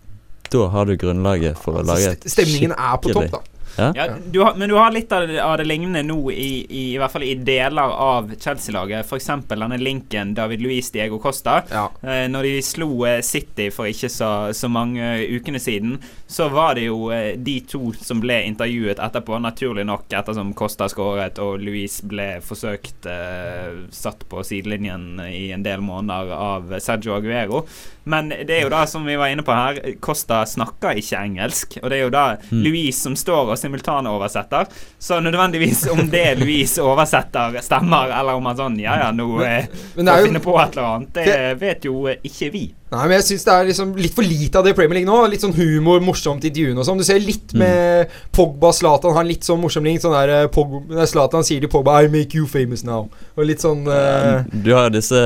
da 0.53 0.65
har 0.73 0.89
du 0.89 0.97
grunnlaget 0.97 1.59
for 1.61 1.77
å 1.77 1.83
Altså, 1.83 1.93
lage 1.93 2.11
et 2.15 2.25
skikkelig 2.25 2.33
Stemningen 2.35 2.73
er 2.73 2.97
på 3.05 3.13
topp, 3.13 3.35
da. 3.37 3.41
Ja. 3.79 3.93
Ja, 3.95 4.07
du 4.27 4.41
har, 4.43 4.55
men 4.59 4.69
du 4.69 4.75
har 4.75 4.91
litt 4.93 5.13
av 5.13 5.29
det, 5.29 5.39
av 5.43 5.57
det 5.61 5.67
lignende 5.69 6.03
nå 6.03 6.19
i, 6.33 6.49
i, 6.67 6.83
i 6.95 6.99
hvert 6.99 7.13
fall 7.15 7.25
i 7.27 7.35
deler 7.35 7.95
av 7.95 8.33
Chelsea-laget. 8.35 9.07
F.eks. 9.07 9.31
denne 9.49 9.79
linken 9.79 10.35
David 10.35 10.63
Luiz 10.65 10.91
Diego 10.95 11.19
Costa. 11.23 11.61
Ja. 11.71 11.87
Eh, 12.03 12.27
når 12.31 12.49
de 12.49 12.55
slo 12.67 12.91
eh, 13.07 13.21
City 13.27 13.69
for 13.75 13.91
ikke 13.91 14.11
så, 14.13 14.31
så 14.57 14.71
mange 14.73 15.15
ukene 15.31 15.61
siden, 15.63 15.99
så 16.27 16.49
var 16.53 16.75
det 16.79 16.89
jo 16.89 17.11
eh, 17.15 17.37
de 17.39 17.59
to 17.71 17.93
som 17.97 18.23
ble 18.23 18.41
intervjuet 18.49 18.99
etterpå, 18.99 19.39
naturlig 19.43 19.87
nok 19.89 20.11
ettersom 20.13 20.53
Costa 20.59 20.89
skåret 20.91 21.39
og 21.43 21.63
Luiz 21.63 22.01
ble 22.03 22.39
forsøkt 22.45 23.07
eh, 23.11 23.85
satt 23.95 24.27
på 24.29 24.43
sidelinjen 24.47 25.21
i 25.29 25.49
en 25.55 25.65
del 25.67 25.85
måneder 25.85 26.35
av 26.35 26.75
Sergio 26.83 27.17
Aguero. 27.19 27.65
Men 28.09 28.31
det 28.33 28.51
er 28.57 28.63
jo 28.65 28.71
da, 28.73 28.83
som 28.89 29.05
vi 29.07 29.15
var 29.21 29.29
inne 29.33 29.45
på 29.45 29.53
her, 29.55 29.79
Costa 30.05 30.41
snakker 30.49 30.97
ikke 31.01 31.21
engelsk. 31.21 31.77
Og 31.83 31.91
det 31.93 31.99
er 32.01 32.05
jo 32.07 32.13
da 32.15 32.25
Mm. 32.49 32.63
Louise 32.65 32.99
som 33.05 33.15
står 33.19 33.51
og 33.53 33.59
simultanoversetter. 33.61 34.67
Så 34.99 35.19
nødvendigvis 35.21 35.85
om 35.93 36.09
det 36.11 36.39
Louise 36.41 36.81
oversetter, 36.83 37.59
stemmer, 37.65 38.11
eller 38.19 38.39
om 38.39 38.47
han 38.49 38.57
sånn 38.57 38.79
Ja 38.81 38.97
ja, 39.03 39.11
nå 39.13 39.27
eh, 39.45 39.67
Men 39.97 40.07
det 40.09 40.17
jo- 40.19 40.27
finne 40.31 40.41
på 40.45 40.57
et 40.63 40.77
eller 40.77 40.89
annet, 40.95 41.13
det 41.15 41.61
vet 41.61 41.85
jo 41.85 42.07
ikke 42.09 42.51
vi. 42.55 42.65
Nei, 42.89 43.03
men 43.05 43.19
jeg 43.19 43.25
syns 43.27 43.43
det 43.45 43.53
er 43.53 43.67
liksom 43.69 43.91
litt 44.01 44.15
for 44.17 44.25
lite 44.25 44.57
av 44.57 44.65
det 44.65 44.73
i 44.73 44.77
Premier 44.79 44.97
League 44.97 45.09
nå. 45.11 45.17
Litt 45.29 45.43
sånn 45.45 45.53
humor, 45.53 46.01
morsomt 46.01 46.45
intervjuene 46.49 46.81
og 46.81 46.87
sånn. 46.89 47.01
Du 47.03 47.05
ser 47.05 47.21
litt 47.21 47.53
med 47.61 48.09
Pogba 48.33 48.71
Zlatan 48.73 49.13
har 49.13 49.27
en 49.27 49.29
litt 49.29 49.45
sånn 49.45 49.61
morsom 49.61 49.85
link. 49.85 50.01
Sånn 50.01 50.17
der 50.17 50.33
eh, 50.47 51.05
Zlatan 51.11 51.45
sier 51.45 51.61
til 51.61 51.69
Pogba 51.73 51.99
'I 52.01 52.09
make 52.09 52.39
you 52.39 52.49
famous 52.49 52.87
now'. 52.89 53.11
Og 53.37 53.45
litt 53.45 53.61
sånn 53.61 53.85
uh, 53.85 54.41
Du 54.49 54.73
har 54.73 54.89
disse 54.95 55.21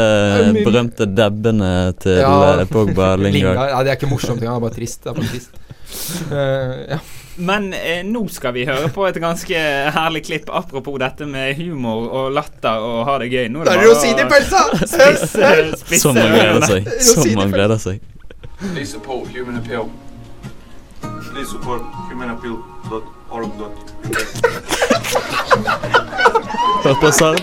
berømte 0.59 1.07
dabbene 1.07 1.93
til 2.03 2.19
Ja. 2.19 2.35
eh, 2.59 2.67
Pogba 2.67 3.15
Lingard. 3.23 3.33
Lingard. 3.39 3.71
Ja, 3.71 3.83
det 3.87 3.95
er 3.95 4.01
ikke 4.01 4.11
morsomt 4.11 4.43
engang. 4.43 4.59
Det 4.59 4.63
er 4.63 4.67
bare 4.67 4.79
trist. 4.81 5.03
Det 5.05 5.11
er 5.11 5.21
bare 5.21 5.31
trist. 5.31 5.51
Uh, 6.33 6.75
ja. 6.97 6.99
Men 7.37 7.73
eh, 7.73 8.03
nå 8.05 8.27
skal 8.29 8.53
vi 8.53 8.67
høre 8.69 8.89
på 8.93 9.07
et 9.09 9.17
ganske 9.23 9.57
herlig 9.95 10.25
klipp 10.27 10.51
apropos 10.53 10.99
dette 11.01 11.27
med 11.29 11.57
humor 11.57 12.09
og 12.13 12.33
latter 12.37 12.85
og 12.85 13.07
ha 13.09 13.19
det 13.23 13.31
gøy. 13.33 13.49
Nå 13.49 13.63
er 13.63 13.65
Det 13.65 13.73
bare 13.73 13.89
å 13.89 13.95
Spisse, 14.83 15.77
spisse 15.81 16.01
Som 16.05 16.15
man 16.19 16.29
gleder 16.35 16.61
seg. 16.69 16.91
Som 17.09 17.33
man 17.39 17.55
gleder 17.55 17.79
seg. 17.81 17.97
Please 18.61 18.91
support 18.93 19.29
Human 19.33 19.57
Appeal. 19.57 19.89
Please 21.33 21.51
support 21.51 21.83
humanappeal.org.uk. 22.11 23.77
Hør 26.85 26.97
på 27.01 27.11
sang. 27.17 27.39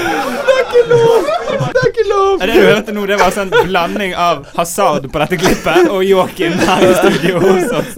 Det 0.88 0.96
er 0.96 0.96
ikke 0.96 0.96
lov! 0.96 1.28
Det 1.70 1.80
er 1.82 1.88
ikke 1.90 2.08
lov! 2.08 2.40
Ja, 2.40 2.46
Det 2.46 2.54
du 2.56 2.66
hørte 2.70 2.96
nå, 2.96 3.06
det 3.10 3.18
var 3.20 3.34
sånn 3.36 3.52
blanding 3.54 4.14
av 4.16 4.44
hasard 4.56 5.08
på 5.12 5.22
dette 5.24 5.38
klippet 5.42 5.88
og 5.92 6.04
Joakim 6.06 6.56
her 6.64 6.84
i 6.88 6.92
studio 6.98 7.40
hos 7.44 7.72
oss. 7.80 7.96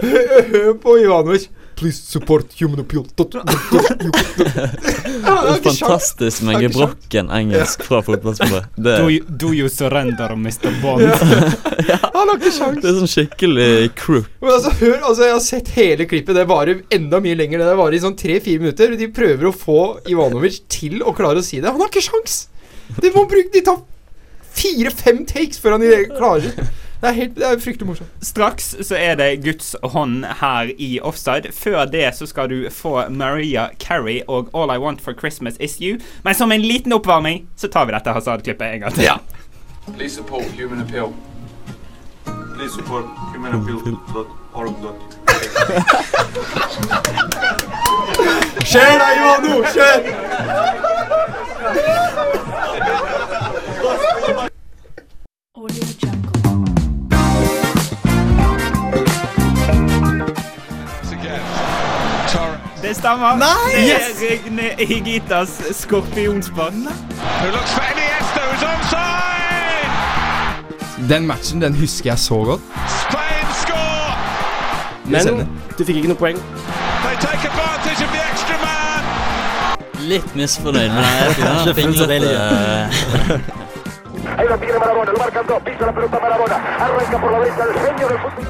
Hør 0.53 0.73
på 0.83 0.97
Ivanovic. 1.03 1.49
Please 1.73 2.03
support 2.05 2.51
human 2.59 2.83
appeal. 2.83 3.01
Dot- 3.17 3.33
dot- 3.33 3.47
dot- 3.49 3.71
dot- 3.73 4.03
Ja, 4.03 5.33
det 5.41 5.49
er 5.49 5.57
ikke 5.57 5.71
sjans. 5.73 5.79
Fantastisk 5.81 6.43
med 6.45 6.59
gebrokken 6.61 7.31
engelsk 7.33 7.81
fra 7.87 8.01
fotballspillet. 8.05 8.67
Do 8.77 9.07
you, 9.09 9.23
do 9.25 9.49
you 9.57 9.67
surrender, 9.73 10.35
Mr. 10.37 10.69
Bond? 10.83 11.01
Han 12.13 12.29
har 12.29 12.37
ikke 12.37 12.53
sjans. 12.53 12.77
det 12.83 12.91
er 12.91 12.99
sånn 13.01 13.09
skikkelig 13.15 13.69
crook. 13.99 14.29
Men 14.43 14.53
altså, 14.59 14.75
hør, 14.83 14.95
altså, 15.01 15.25
Jeg 15.25 15.33
har 15.33 15.43
sett 15.49 15.73
hele 15.79 16.07
klippet. 16.13 16.37
Det 16.37 16.45
varer 16.53 16.83
enda 16.93 17.19
mye 17.25 17.39
lenger. 17.41 17.65
Det 17.65 17.75
varer 17.81 17.97
i 17.97 18.03
sånn 18.05 18.17
tre-fire 18.21 18.61
minutter. 18.63 18.93
De 18.99 19.09
prøver 19.17 19.49
å 19.49 19.55
få 19.65 19.79
Ivanovic 20.13 20.61
til 20.71 21.01
å 21.01 21.15
klare 21.17 21.41
å 21.41 21.45
si 21.45 21.57
det. 21.59 21.73
Han 21.73 21.81
har 21.81 21.89
ikke 21.91 22.05
sjans! 22.05 22.43
De 23.01 23.11
må 23.15 23.25
bruke 23.29 23.49
De 23.53 23.61
tar 23.65 23.81
fire-fem 24.53 25.23
takes 25.25 25.59
før 25.59 25.77
han 25.77 25.85
klarer. 26.13 26.51
Det 27.03 27.09
er, 27.09 27.15
helt, 27.17 27.33
det 27.35 27.43
er 27.43 27.57
fryktelig 27.59 27.87
morsomt. 27.89 28.11
Straks 28.23 28.69
så 28.87 28.95
er 28.95 29.17
det 29.19 29.41
Guds 29.43 29.73
hånd 29.83 30.21
her 30.39 30.69
i 30.77 31.01
offside. 31.03 31.51
Før 31.51 31.83
det 31.89 32.05
så 32.15 32.27
skal 32.29 32.47
du 32.47 32.69
få 32.71 33.09
Maria 33.09 33.65
Carey 33.81 34.21
og 34.27 34.53
All 34.55 34.71
I 34.71 34.79
Want 34.79 35.01
for 35.03 35.17
Christmas 35.19 35.59
Is 35.59 35.75
You. 35.81 35.97
Men 36.23 36.37
som 36.37 36.51
en 36.55 36.63
liten 36.63 36.95
oppvarming 36.95 37.43
så 37.59 37.67
tar 37.67 37.89
vi 37.89 37.97
dette 37.97 38.13
hasardklippet 38.15 38.77
en 38.77 38.85
gang 38.85 38.95
til. 38.95 39.11
Please 39.97 40.15
support 40.15 40.47
Human 40.55 40.79
Appeal. 40.79 41.11
Please 42.55 42.71
support 42.71 43.05
humanappeal.org.uk. 45.67 48.65
Skjer 48.65 48.81
det, 48.81 48.89
Ivano! 49.17 49.63
Skjer! 49.71 49.99
Det 62.83 62.95
stemmer. 62.95 63.35
Nei! 63.35 63.75
Det 63.75 63.79
er 63.79 63.85
Yes! 63.87 64.21
Regne 64.21 64.61
Higitas 64.85 65.61
skorpionspann. 65.71 66.73
Who 66.83 66.89
looks 67.51 67.73
for 67.73 67.81
Iniesta, 67.81 68.39
who's 68.39 68.63
offside! 68.73 69.89
Den 71.09 71.27
matchen 71.27 71.61
den 71.61 71.75
husker 71.75 72.09
jeg 72.11 72.19
så 72.19 72.35
godt. 72.43 72.61
Men 75.05 75.43
du 75.77 75.83
fikk 75.83 75.97
ikke 75.99 76.11
noe 76.13 76.19
poeng. 76.19 76.39
Litt 80.03 80.35
misfornøyd 80.35 80.91
med 80.91 81.03
det. 81.03 81.09
Jeg 81.77 81.93
så 81.97 82.07
deilig. 82.09 82.31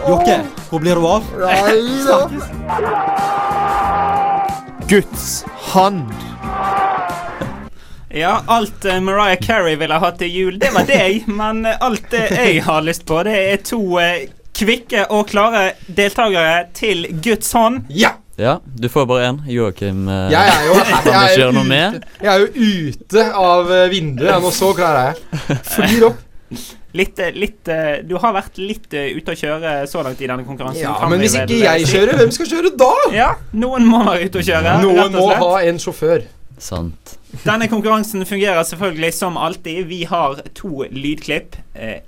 Jokke, 0.08 0.38
hvor 0.70 0.80
blir 0.84 0.96
du 0.96 1.08
av? 1.08 1.24
Guds 4.90 5.46
hand. 5.74 6.14
Ja, 8.14 8.44
alt 8.46 8.86
eh, 8.86 9.00
Mariah 9.02 9.40
Carey 9.42 9.76
ville 9.76 9.98
hatt 9.98 10.20
til 10.22 10.30
jul, 10.30 10.60
det 10.62 10.70
var 10.76 10.86
deg. 10.86 11.26
Men 11.26 11.66
eh, 11.66 11.80
alt 11.82 12.14
jeg 12.14 12.62
har 12.62 12.84
lyst 12.86 13.08
på, 13.10 13.24
det 13.26 13.34
er 13.34 13.64
to 13.66 13.80
eh, 13.98 14.28
kvikke 14.54 15.06
og 15.14 15.28
klare 15.32 15.72
deltakere 15.88 16.68
til 16.78 17.08
Guds 17.24 17.52
hånd. 17.58 17.86
Ja! 17.90 18.16
Ja, 18.34 18.56
du 18.66 18.88
får 18.90 19.06
bare 19.06 19.28
én. 19.30 19.36
Joakim 19.46 20.08
eh, 20.10 20.32
Jeg 20.34 20.50
er 20.50 20.64
jo, 20.66 20.78
jeg 21.06 21.36
er 21.44 21.52
noe 21.54 21.62
ute, 21.62 21.70
med. 21.70 22.06
jeg 22.18 22.32
er 22.32 22.40
jo 22.42 22.48
ute 22.90 23.26
av 23.38 23.70
eh, 23.76 23.84
vinduet. 23.92 24.30
Jeg 24.32 24.42
nå 24.42 24.50
så 24.58 24.72
klar 24.74 24.98
er 24.98 25.12
jeg. 25.12 25.58
Flyr 25.70 26.06
opp. 26.08 26.24
Litt, 26.98 27.20
eh, 27.22 27.30
litt 27.38 27.70
eh, 27.74 28.00
Du 28.06 28.16
har 28.22 28.34
vært 28.36 28.58
litt 28.62 28.94
eh, 28.98 29.12
ute 29.18 29.34
å 29.34 29.38
kjøre 29.38 29.76
så 29.90 30.02
langt 30.06 30.20
i 30.22 30.28
denne 30.30 30.46
konkurransen. 30.46 30.82
Ja, 30.82 30.96
kan 30.98 31.10
men 31.14 31.22
vi 31.22 31.28
hvis 31.28 31.38
vel, 31.38 31.46
ikke 31.54 31.62
jeg 31.62 31.86
si. 31.86 31.94
kjører, 31.94 32.20
hvem 32.24 32.34
skal 32.36 32.50
kjøre 32.56 32.72
da? 32.82 32.90
Ja, 33.14 33.30
noen 33.54 33.86
må 33.90 34.02
være 34.06 34.26
ute 34.30 34.42
å 34.42 34.48
kjøre. 34.50 34.76
Noen 34.82 34.98
rett 34.98 35.06
og 35.12 35.20
må 35.20 35.28
slett. 35.30 35.44
ha 35.46 35.62
en 35.70 35.82
sjåfør. 35.86 36.26
Sant. 36.62 37.14
Denne 37.46 37.70
konkurransen 37.70 38.26
fungerer 38.30 38.66
selvfølgelig 38.70 39.14
som 39.18 39.38
alltid. 39.42 39.86
Vi 39.90 40.04
har 40.10 40.42
to 40.58 40.86
lydklipp. 40.90 41.58
Eh, 41.78 42.00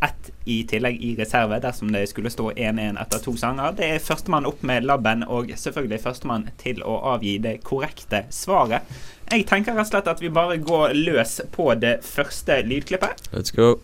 ett 0.00 0.30
i 0.44 0.62
tillegg 0.68 1.00
i 1.02 1.14
reserve 1.18 1.58
dersom 1.60 1.92
det 1.92 2.06
skulle 2.10 2.30
stå 2.30 2.50
1-1 2.52 3.00
etter 3.02 3.22
to 3.22 3.34
sanger. 3.36 3.74
Det 3.76 3.88
er 3.94 4.02
førstemann 4.02 4.46
opp 4.48 4.62
med 4.66 4.86
labben 4.86 5.24
og 5.26 5.50
selvfølgelig 5.56 6.02
førstemann 6.04 6.48
til 6.62 6.82
å 6.86 6.98
avgi 7.14 7.36
det 7.42 7.58
korrekte 7.66 8.24
svaret. 8.34 8.86
Jeg 9.28 9.46
tenker 9.50 9.76
rett 9.76 9.88
og 9.88 9.92
slett 9.92 10.12
at 10.14 10.22
vi 10.24 10.32
bare 10.32 10.60
går 10.62 10.94
løs 10.96 11.40
på 11.52 11.72
det 11.82 11.98
første 12.06 12.62
lydklippet. 12.64 13.28
Let's 13.34 13.54
go. 13.54 13.76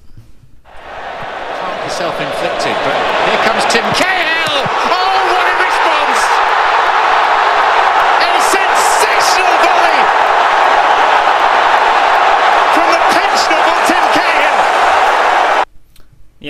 Self-inflicted, 1.94 2.74
but 2.86 3.03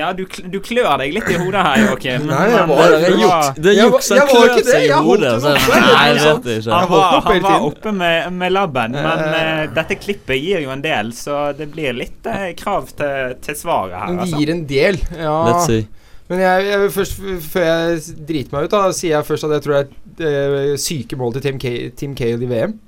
Ja, 0.04 0.10
du, 0.16 0.22
du 0.52 0.58
klør 0.64 0.98
deg 1.00 1.14
litt 1.16 1.30
i 1.32 1.38
hodet 1.40 1.62
her, 1.64 1.82
Joakim. 1.86 2.26
Nei, 2.28 2.42
jeg 2.52 2.68
var- 2.68 2.82
men 2.82 2.94
Det 2.94 3.08
er 3.08 3.16
juks. 3.16 3.30
var- 3.30 3.54
Det 3.56 3.66
er 3.72 3.76
Jeg 3.78 3.84
var- 3.84 3.94
juks. 3.96 4.08
Han 4.10 4.18
jeg 4.18 4.26
var 4.26 4.34
klør 4.34 4.50
ikke 4.50 4.64
det, 4.64 4.74
seg 4.74 4.84
i 4.84 5.02
hodet. 5.08 5.32
Nei, 5.44 6.04
jeg 6.12 6.22
vet 6.24 6.42
det 6.44 6.56
ikke. 6.60 6.72
Han 6.74 6.88
var, 6.92 7.20
han 7.30 7.42
var 7.48 7.66
oppe 7.70 7.92
med, 8.02 8.32
med 8.32 8.52
labben, 8.52 8.92
men 8.92 9.18
Eh. 9.24 9.40
eh, 9.62 9.66
dette 9.80 9.96
klippet 10.02 10.40
gir 10.44 10.60
jo 10.66 10.70
en 10.76 10.82
del, 10.84 11.12
så 11.16 11.56
det 11.56 11.70
blir 11.72 11.92
litt 11.96 12.26
uh, 12.26 12.52
krav 12.60 12.88
til, 12.96 13.34
til 13.40 13.54
svaret 13.54 13.96
her. 13.96 14.14
Altså. 14.18 14.30
Det 14.36 14.40
gir 14.44 14.50
en 14.54 14.64
del. 14.66 15.00
Ja. 15.18 15.36
Let's 15.50 15.66
see. 15.66 15.86
Men 16.28 16.40
jeg, 16.40 16.64
jeg 16.70 16.90
først, 16.94 17.18
før 17.52 17.64
jeg 17.68 17.98
driter 18.28 18.52
meg 18.56 18.64
ut, 18.64 18.70
da 18.72 18.86
sier 18.96 19.10
jeg 19.18 19.26
først 19.28 19.44
at 19.44 19.50
jeg 19.58 19.62
tror 19.66 19.88
det 20.16 20.30
er 20.30 20.54
eh, 20.72 20.76
syke 20.80 21.16
mål 21.20 21.34
til 21.34 21.42
Tim, 21.44 21.58
Tim 21.96 22.14
Cale 22.16 22.40
i 22.40 22.48
VM 22.48 22.78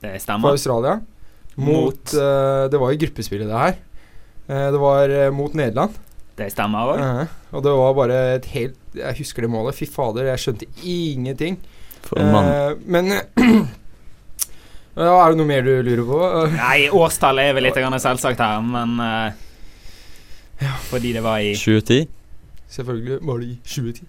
Det 0.00 0.14
for. 0.24 0.50
Australia. 0.54 1.00
Mot, 1.56 1.66
Mot- 1.66 2.14
uh, 2.16 2.68
Det 2.72 2.80
var 2.80 2.92
jo 2.92 2.98
gruppespillet, 3.04 3.48
det 3.48 3.58
her. 3.60 3.76
Uh, 4.48 4.70
det 4.72 4.80
var 4.80 5.08
uh, 5.12 5.30
mot 5.34 5.52
Nederland. 5.54 5.92
Det 6.36 6.50
stemmer 6.52 6.92
òg. 6.92 7.00
Eh, 7.00 7.34
og 7.56 7.64
det 7.64 7.72
var 7.78 7.94
bare 7.96 8.20
et 8.36 8.46
helt 8.52 8.96
Jeg 8.96 9.18
husker 9.22 9.44
det 9.44 9.50
målet. 9.52 9.76
Fy 9.76 9.88
fader, 9.88 10.28
jeg 10.30 10.42
skjønte 10.42 10.68
ingenting. 10.84 11.58
For 12.04 12.20
en 12.20 12.32
mann. 12.32 12.50
Eh, 12.50 12.72
men 12.84 13.12
ja, 14.96 15.12
Er 15.16 15.32
det 15.32 15.40
noe 15.40 15.48
mer 15.48 15.64
du 15.64 15.72
lurer 15.86 16.04
på? 16.08 16.20
Nei, 16.58 16.88
årstallet 16.92 17.50
er 17.50 17.56
vel 17.56 17.68
litt 17.68 17.80
grann 17.80 17.96
selvsagt 18.00 18.42
her, 18.44 18.60
men 18.64 19.00
eh, 19.00 20.68
Fordi 20.90 21.14
det 21.16 21.24
var 21.24 21.40
i 21.40 21.54
2010. 21.56 22.06
Selvfølgelig 22.76 23.18
var 23.22 23.40
det 23.40 23.48
i 23.54 23.58
2010. 23.64 24.06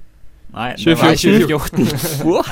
Nei, 0.48 0.70
det 0.80 0.94
var 0.98 1.12
2014. 1.14 1.86
2014. 1.86 2.28
What? 2.32 2.48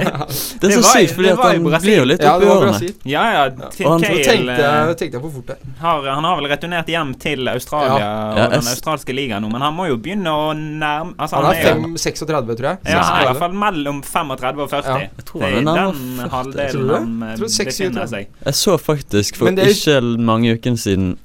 Det 0.60 0.68
er 0.68 0.72
så 0.82 0.90
sykt, 0.90 1.12
fordi 1.14 1.28
det 1.28 1.34
at 1.36 1.44
han 1.46 1.62
blir 1.80 1.94
jo 2.00 2.06
litt 2.10 2.24
oppi 2.26 2.48
årene. 2.52 2.88
Ja, 3.08 3.22
ja. 3.32 3.44
Tim 3.72 3.86
Og 3.86 3.92
han- 3.92 4.02
Nå 4.02 4.08
tenkte 4.26 4.56
jeg, 4.56 4.96
tenkte 5.00 5.16
jeg 5.16 5.22
for 5.22 5.30
fort 5.36 5.46
der. 5.52 5.60
har, 5.80 6.08
han 6.16 6.26
har 6.26 6.40
vel 6.40 6.48
returnert 6.50 6.90
hjem 6.90 7.14
til 7.22 7.48
Australia 7.48 7.96
Ja. 7.96 8.08
Ja, 8.36 8.44
og 8.48 8.56
den 8.56 8.68
australske 8.72 9.14
ligaen 9.16 9.46
nå, 9.46 9.50
men 9.52 9.62
han 9.64 9.72
må 9.78 9.86
jo 9.88 9.96
begynne 9.96 10.26
å 10.34 10.50
nærme 10.56 11.14
altså, 11.16 11.36
Han 11.40 11.54
er 11.54 11.62
jo- 11.62 11.86
5, 11.86 11.96
36, 12.02 12.56
tror 12.58 12.68
jeg. 12.72 12.78
Ja, 12.92 13.04
i 13.22 13.24
hvert 13.30 13.40
fall 13.44 13.56
mellom 13.62 14.02
35 14.02 14.60
og 14.66 14.70
40. 14.74 14.90
Ja. 14.90 14.98
Jeg 15.16 15.24
tror 15.30 15.40
det 15.40 15.52
er 15.52 15.70
den 15.70 16.30
halvdelen 16.34 16.90
han 16.90 17.22
eh, 17.30 17.36
Tror 17.36 17.48
26, 17.48 17.78
befinner 17.78 18.06
seg. 18.16 18.28
Jeg 18.44 18.54
så 18.54 18.76
faktisk 18.80 19.36
for 19.40 19.44
Men 19.48 19.56
det 19.62 19.70
ikke 19.76 20.00
mange 20.18 20.56
ukene 20.58 20.76
siden 20.82 21.16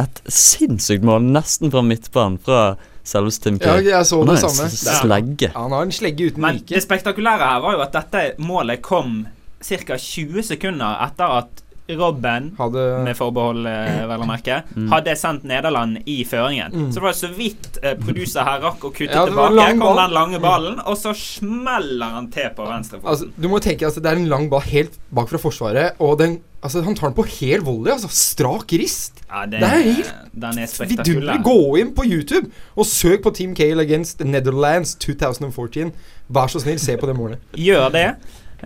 et 0.00 0.22
sinnssykt 0.26 1.04
mål 1.06 1.22
nesten 1.34 1.70
fra 1.70 1.82
midtbanen 1.86 2.38
fra 2.42 2.62
selveste 3.04 3.50
Tim 3.50 3.58
Ja, 3.62 3.74
jeg 3.98 4.06
så 4.08 4.18
Han 4.24 4.28
det 4.34 4.38
samme. 4.40 4.68
slegge. 4.70 5.50
Ja, 5.54 5.60
han 5.60 5.72
har 5.76 5.82
en 5.82 5.92
slegge 5.92 6.30
uten 6.30 6.40
Men 6.40 6.54
like. 6.60 6.74
det 6.74 6.82
spektakulære 6.82 7.38
her 7.50 7.60
var 7.60 7.72
jo 7.76 7.82
at 7.84 7.92
dette 7.92 8.24
målet 8.38 8.82
kom 8.82 9.26
ca. 9.64 9.96
20 9.96 10.42
sekunder 10.42 11.04
etter 11.06 11.38
at 11.42 11.63
Robben, 11.88 12.46
Hadde 12.56 12.82
med 13.04 13.14
forbehold, 13.18 13.66
eh, 13.68 14.06
vel 14.08 14.20
å 14.24 14.26
merke, 14.26 14.62
Mm. 14.74 14.88
hadde 14.88 15.14
sendt 15.20 15.42
Nederland 15.44 15.98
i 16.06 16.24
føringen. 16.24 16.72
Mm. 16.72 16.86
Så 16.88 16.94
det 16.94 17.02
var 17.02 17.12
så 17.12 17.28
vidt 17.36 17.78
eh, 17.82 17.94
producer 17.94 18.42
her 18.42 18.60
rakk 18.60 18.80
å 18.80 18.90
kutte 18.90 19.12
Ja, 19.12 19.26
tilbake. 19.26 19.54
lang 19.54 19.78
Kom 19.80 19.96
den 19.96 20.10
lange 20.14 20.38
Mm. 20.38 20.42
ballen, 20.42 20.78
og 20.86 20.96
så 20.96 21.12
smeller 21.14 22.06
han 22.10 22.30
til 22.30 22.48
på 22.56 22.64
venstrefoten. 22.66 23.04
Altså, 23.10 23.28
du 23.38 23.48
må 23.48 23.60
tenke 23.60 23.86
at 23.86 23.94
det 23.94 24.06
er 24.06 24.16
en 24.16 24.28
lang 24.28 24.48
ball 24.48 24.60
helt 24.62 24.96
bak 25.12 25.28
fra 25.28 25.36
forsvaret, 25.38 25.92
og 26.00 26.18
den, 26.18 26.40
altså, 26.62 26.82
han 26.84 26.94
tar 26.94 27.10
den 27.10 27.22
på 27.22 27.26
hel 27.26 27.60
volley. 27.60 27.92
Altså, 27.92 28.08
strak 28.08 28.66
rist. 28.72 29.20
Ja, 29.30 29.44
det, 29.44 29.60
det 29.60 29.68
er 29.68 29.82
helt 29.82 30.80
er 30.80 30.86
vidunderlig. 30.86 31.42
Gå 31.44 31.78
inn 31.80 31.92
på 31.94 32.04
YouTube 32.08 32.50
og 32.76 32.86
søk 32.86 33.22
på 33.22 33.34
Team 33.34 33.54
Cale 33.54 33.80
against 33.82 34.20
Netherlands 34.24 34.94
2014. 34.94 35.92
Vær 36.32 36.46
så 36.48 36.60
snill, 36.62 36.78
se 36.78 36.96
på 36.96 37.06
det 37.06 37.16
målet. 37.16 37.38
Gjør 37.54 37.92
det. 37.92 38.16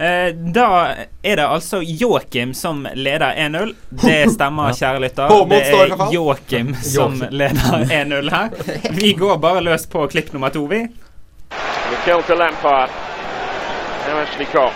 Eh, 0.01 0.29
da 0.55 0.67
er 1.27 1.37
det 1.41 1.45
altså 1.47 1.81
Joakim 1.83 2.53
som 2.55 2.85
leder 2.95 3.35
1-0. 3.35 3.73
Det 3.91 4.19
stemmer, 4.37 4.71
kjære 4.79 5.01
lytter. 5.03 5.33
Det 5.51 5.59
er. 5.67 6.05
Joakim 6.15 6.75
som 6.87 7.19
leder 7.31 7.83
1-0 7.91 8.31
her. 8.31 8.55
Vi 8.95 9.13
går 9.19 9.37
bare 9.43 9.61
løs 9.67 9.87
på 9.91 10.07
klipp 10.13 10.33
nummer 10.33 10.55
to, 10.55 10.65
vi. 10.71 10.85
Mikel 11.91 12.23
to 12.29 12.35
Lampard. 12.39 12.91
Now 14.07 14.23
Ashley 14.23 14.47
Cole. 14.47 14.73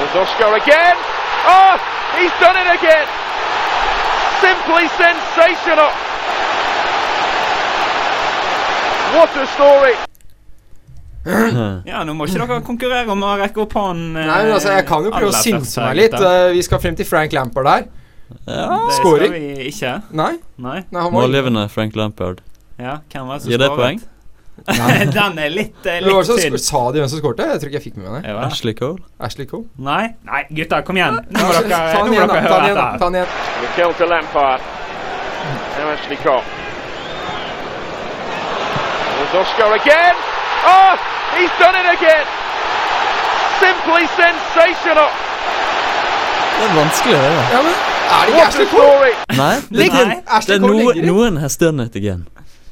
There's 0.00 0.16
Oscar 0.26 0.54
again. 0.56 0.96
Oh, 1.46 1.74
he's 2.18 2.34
done 2.42 2.56
it 2.56 2.68
again. 2.78 3.06
Simply 4.42 4.88
sensational. 4.98 5.90
What 9.14 9.36
a 9.36 9.46
story. 9.46 10.09
Ja, 11.24 12.00
nå 12.06 12.14
må 12.16 12.24
ikke 12.26 12.40
dere 12.46 12.60
konkurrere 12.64 13.10
om 13.12 13.22
å 13.26 13.34
rekke 13.40 13.60
opp 13.66 13.74
hånden. 13.76 14.16
eh, 14.16 14.26
Nei, 14.26 14.42
men 14.46 14.52
altså, 14.56 14.70
Jeg 14.72 14.86
kan 14.88 15.04
jo 15.04 15.10
prøve 15.12 15.28
å 15.34 15.42
synse 15.42 15.80
meg 15.84 15.96
litt. 15.96 16.14
Eh, 16.14 16.52
Vi 16.54 16.62
skal 16.62 16.78
frem 16.80 16.96
til 16.96 17.04
Frank 17.06 17.32
Lampard 17.36 17.66
der. 17.66 17.84
Det 18.46 18.94
Scoring. 18.96 19.32
skal 19.32 19.40
vi 19.40 19.68
ikke. 19.68 19.92
Nei? 20.12 20.38
Nei. 20.56 20.84
Nei, 20.90 21.00
han 21.02 21.12
var 21.12 21.20
Målgivende 21.26 21.68
Frank 21.68 21.96
Lampard. 21.96 22.40
Ja, 22.78 22.98
hvem 23.12 23.26
var 23.26 23.34
det 23.36 23.42
som 23.42 23.50
Gir 23.52 23.58
det 23.58 23.68
skåret? 23.68 23.78
poeng? 23.78 24.00
Nei. 24.68 25.04
Den 25.16 25.38
er 25.38 25.48
litt, 25.50 25.76
eh, 25.86 26.00
Det 26.00 26.12
var 26.12 26.22
litt 26.22 26.30
så, 26.30 26.36
tynn. 26.38 26.58
Sa 26.58 26.82
de 26.92 27.00
hvem 27.00 27.08
som 27.10 27.18
skårte? 27.20 27.44
Jeg 27.52 27.60
tror 27.60 27.68
ikke 27.72 27.78
jeg 27.80 27.84
fikk 27.90 27.96
med 28.00 28.10
meg 28.12 28.22
det. 28.22 28.30
Ja. 28.30 28.38
Ashley 28.46 28.74
Cole. 28.78 28.98
Ashley 29.20 29.46
Cole. 29.50 29.66
Nei, 29.78 30.14
nei, 30.24 30.42
gutter, 30.56 30.82
kom 30.88 30.96
igjen. 30.96 31.20
Nå 31.28 31.44
må 31.44 31.52
Ta 31.52 31.60
dere, 31.60 31.68
den 31.68 32.00
nå 32.00 32.06
må 32.06 32.16
igjen, 32.16 32.28
da. 32.28 32.34
dere 32.34 32.48
Ta 32.48 32.54
høre 32.54 32.60
den 32.60 32.70
igjen, 32.70 32.80
da. 32.80 32.86
dette. 32.86 32.98
Ta 32.98 33.10
den 33.10 33.20
igjen. 33.20 33.30
Mikel 33.66 33.94
til 34.00 34.08
Lampard. 34.08 34.60
Now 35.76 35.92
Ashley 35.92 36.16
Cole. 36.24 36.44
skal 39.30 39.40
Oscar 39.40 39.74
again. 39.80 40.29
Oh, 40.66 40.92
he's 41.36 41.52
done 41.62 41.76
it 41.80 41.88
again. 41.96 42.26
Simply 43.64 44.02
sensational. 44.22 45.10
Det 46.60 46.66
er 46.68 46.74
vanskelig, 46.76 47.14
det. 47.14 47.22
da. 47.22 47.44
Ja, 47.54 47.62
men 47.62 47.72
er 48.10 48.20
det 48.26 48.32
ikke 48.34 48.46
Ashley 48.46 48.66
Cole? 48.66 49.10
Nei, 49.36 49.54
det, 49.70 49.86
er, 49.86 50.04
det, 50.04 50.46
det 50.46 50.54
er 50.54 50.60
Cole 50.60 50.60
noe, 50.60 50.92
ligger 50.92 51.02
i. 51.02 51.06
noen 51.06 51.36
has 51.40 51.56
done 51.56 51.86
it 51.86 51.96
again. 51.96 52.26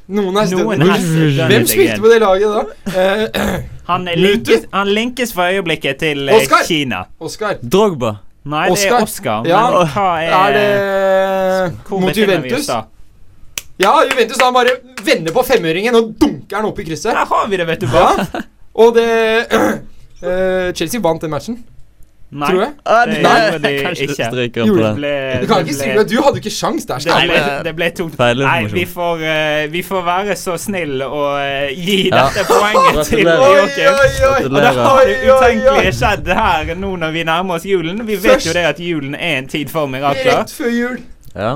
Noen 0.09 0.37
er 0.37 0.49
Noen 0.51 0.81
støtte. 0.81 0.91
has 0.91 1.49
Hvem 1.53 1.67
spilte 1.69 1.99
på 2.01 2.07
det 2.13 2.19
laget 2.21 2.55
da? 2.55 2.61
Eh, 3.01 3.59
Han 3.89 4.05
linkes, 4.15 4.65
han 4.73 4.87
linkes 4.93 5.31
for 5.33 5.43
øyeblikket 5.49 5.97
til 5.97 6.29
eh, 6.29 6.35
Oscar! 6.35 6.57
Kina. 6.67 7.03
Oscar. 7.19 7.55
Drogba. 7.73 8.11
Nei, 8.49 8.67
det 8.69 8.85
er 8.85 9.01
Oscar. 9.01 9.45
Ja, 9.49 9.63
Men 9.73 9.87
hva 9.93 10.09
er, 10.21 10.29
er 10.29 10.53
det 10.53 11.73
mot 11.89 12.17
Juventus? 12.17 12.69
Da? 13.79 13.83
Ja, 13.85 13.95
Juventus 14.11 14.41
han 14.43 14.53
bare 14.53 14.75
vender 15.05 15.31
på 15.33 15.43
femøringen 15.47 15.95
og 15.95 16.13
dunker 16.19 16.57
den 16.59 16.65
opp 16.71 16.79
i 16.79 16.83
krysset. 16.89 17.11
Der 17.13 17.25
har 17.25 17.47
vi 17.49 17.57
det, 17.57 17.67
vet 17.67 17.81
du 17.81 17.87
Ja. 17.87 18.13
Og 18.79 18.95
det 18.95 19.09
uh, 19.51 20.71
Chelsea 20.77 20.99
vant 21.01 21.21
den 21.21 21.31
matchen. 21.31 21.61
Nei, 22.29 22.45
Tror 22.51 22.59
jeg. 22.61 22.73
det 23.09 23.21
Nei. 23.23 23.29
gjorde 23.41 23.59
de 23.63 23.69
Kanskje 23.81 24.03
ikke. 24.05 24.25
stryker 24.29 24.61
han 24.61 24.69
på 24.69 24.75
Gjorde. 24.75 24.89
Ble- 24.99 25.39
Du 25.41 25.47
kan 25.49 25.63
det 25.65 25.71
ikke 25.71 25.73
ble- 25.73 25.77
stryke 25.79 26.03
Du 26.11 26.19
hadde 26.21 26.35
jo 26.37 26.41
ikke 26.43 26.51
sjans 26.53 26.85
der. 26.85 26.99
Det 27.01 27.15
ble, 27.25 27.39
det 27.65 27.71
ble 27.79 27.87
tungt. 27.97 28.17
Feil 28.19 28.43
Nei, 28.45 28.59
vi 28.69 28.83
får, 28.85 29.23
uh, 29.23 29.71
vi 29.73 29.81
får 29.87 30.03
være 30.05 30.35
så 30.37 30.53
snill 30.61 31.01
å 31.07 31.23
uh, 31.39 31.71
gi 31.73 31.95
Ja. 32.11 32.27
dette 32.29 32.43
poenget 32.51 33.09
til 33.09 33.23
Joakim. 33.25 34.45
Og 34.45 34.59
det 34.59 34.75
har 34.77 35.01
det 35.09 35.17
utenkelige 35.25 35.95
skjedd 36.03 36.29
her 36.43 36.75
nå 36.77 36.91
når 37.01 37.11
vi 37.17 37.23
nærmer 37.31 37.57
oss 37.57 37.65
julen. 37.65 38.05
Vi 38.05 38.19
vet 38.21 38.45
jo 38.45 38.53
det 38.53 38.65
at 38.75 38.79
julen 38.91 39.15
er 39.17 39.39
en 39.41 39.47
tid 39.49 39.73
for 39.73 39.89
mirakler. 39.89 40.43
Rett 40.43 40.53
før 40.53 40.69
jul. 40.77 41.01
Ja. 41.33 41.55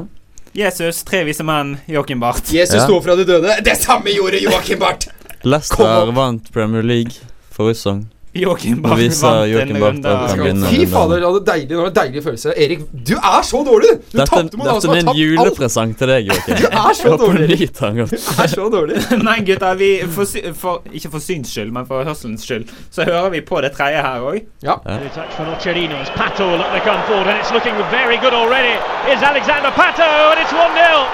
Jesus, 0.53 1.03
tre 1.03 1.23
vise 1.25 1.43
menn, 1.43 1.77
Joakim 1.89 2.19
Barth. 2.21 2.53
Jesus 2.53 2.75
Ja. 2.75 2.83
sto 2.85 3.01
fra 3.01 3.15
de 3.15 3.25
døde. 3.25 3.55
Det 3.65 3.77
samme 3.81 4.09
gjorde 4.13 4.39
Joakim 4.43 4.79
Barth. 4.79 5.07
Leicester 5.43 6.11
vant 6.11 6.51
Premier 6.53 6.83
League 6.83 7.11
forrige 7.51 7.75
sesong. 7.75 8.05
Joakim 8.33 8.79
viser 8.97 9.27
vant 9.27 9.43
en 9.45 9.49
Joakim 9.51 9.79
Barth 9.79 9.93
runde. 9.93 10.09
at 10.09 10.29
han 10.31 10.39
av- 10.39 10.45
vinner. 10.47 10.69
Fy 10.73 10.85
fader, 10.89 11.19
det 11.21 11.27
var 11.33 11.43
deilig, 11.49 11.67
det 11.69 11.77
var 11.77 11.87
en 11.91 11.93
deilig 11.97 12.23
følelse. 12.25 12.53
Erik, 12.57 12.79
du 13.09 13.13
er 13.17 13.41
så 13.45 13.59
dårlig! 13.67 13.91
Du 14.11 14.17
Dette, 14.17 14.25
tapte 14.31 14.57
mot 14.57 14.65
han 14.67 14.73
dette 14.73 14.81
som 14.81 14.89
er 14.89 14.93
har 14.93 14.99
en 14.99 15.05
tapt 15.05 15.13
alt. 15.13 15.21
julepresang 15.23 15.91
til 15.99 16.07
deg, 16.13 16.25
Joakim. 16.31 16.55
Du 16.55 16.65
er 16.65 16.93
så 16.97 17.17
dårlig. 17.17 17.47
du 17.49 18.41
er 18.43 18.47
så 18.55 18.65
dårlig. 18.73 18.95
Nei, 19.29 19.37
gutter, 19.45 19.75
vi 19.77 19.89
for, 20.15 20.25
for, 20.63 20.81
ikke 20.93 21.11
for 21.13 21.19
syns 21.27 21.53
skyld, 21.53 21.71
men 21.77 21.85
for 21.85 22.03
hørselens 22.03 22.41
skyld, 22.47 22.65
så 22.91 23.05
hører 23.05 23.29
vi 23.35 23.41
på 23.41 23.61
det 23.61 23.71
tredje 23.77 24.01
her 24.01 24.25
òg. 24.31 24.39
Ja. 24.65 24.79
Good 24.81 25.13
touch 25.13 25.31
from 25.37 25.51
Nocerino 25.53 26.01
as 26.01 26.09
Pato 26.17 26.47
look 26.57 26.71
to 26.73 26.81
come 26.89 27.01
forward 27.05 27.27
and 27.29 27.37
it's 27.37 27.53
looking 27.53 27.75
very 27.93 28.17
good 28.17 28.33
already. 28.33 28.73
Is 29.13 29.21
Alexander 29.21 29.69
Pato 29.77 30.09
and 30.33 30.41
it's 30.41 30.53
1-0. 30.53 31.05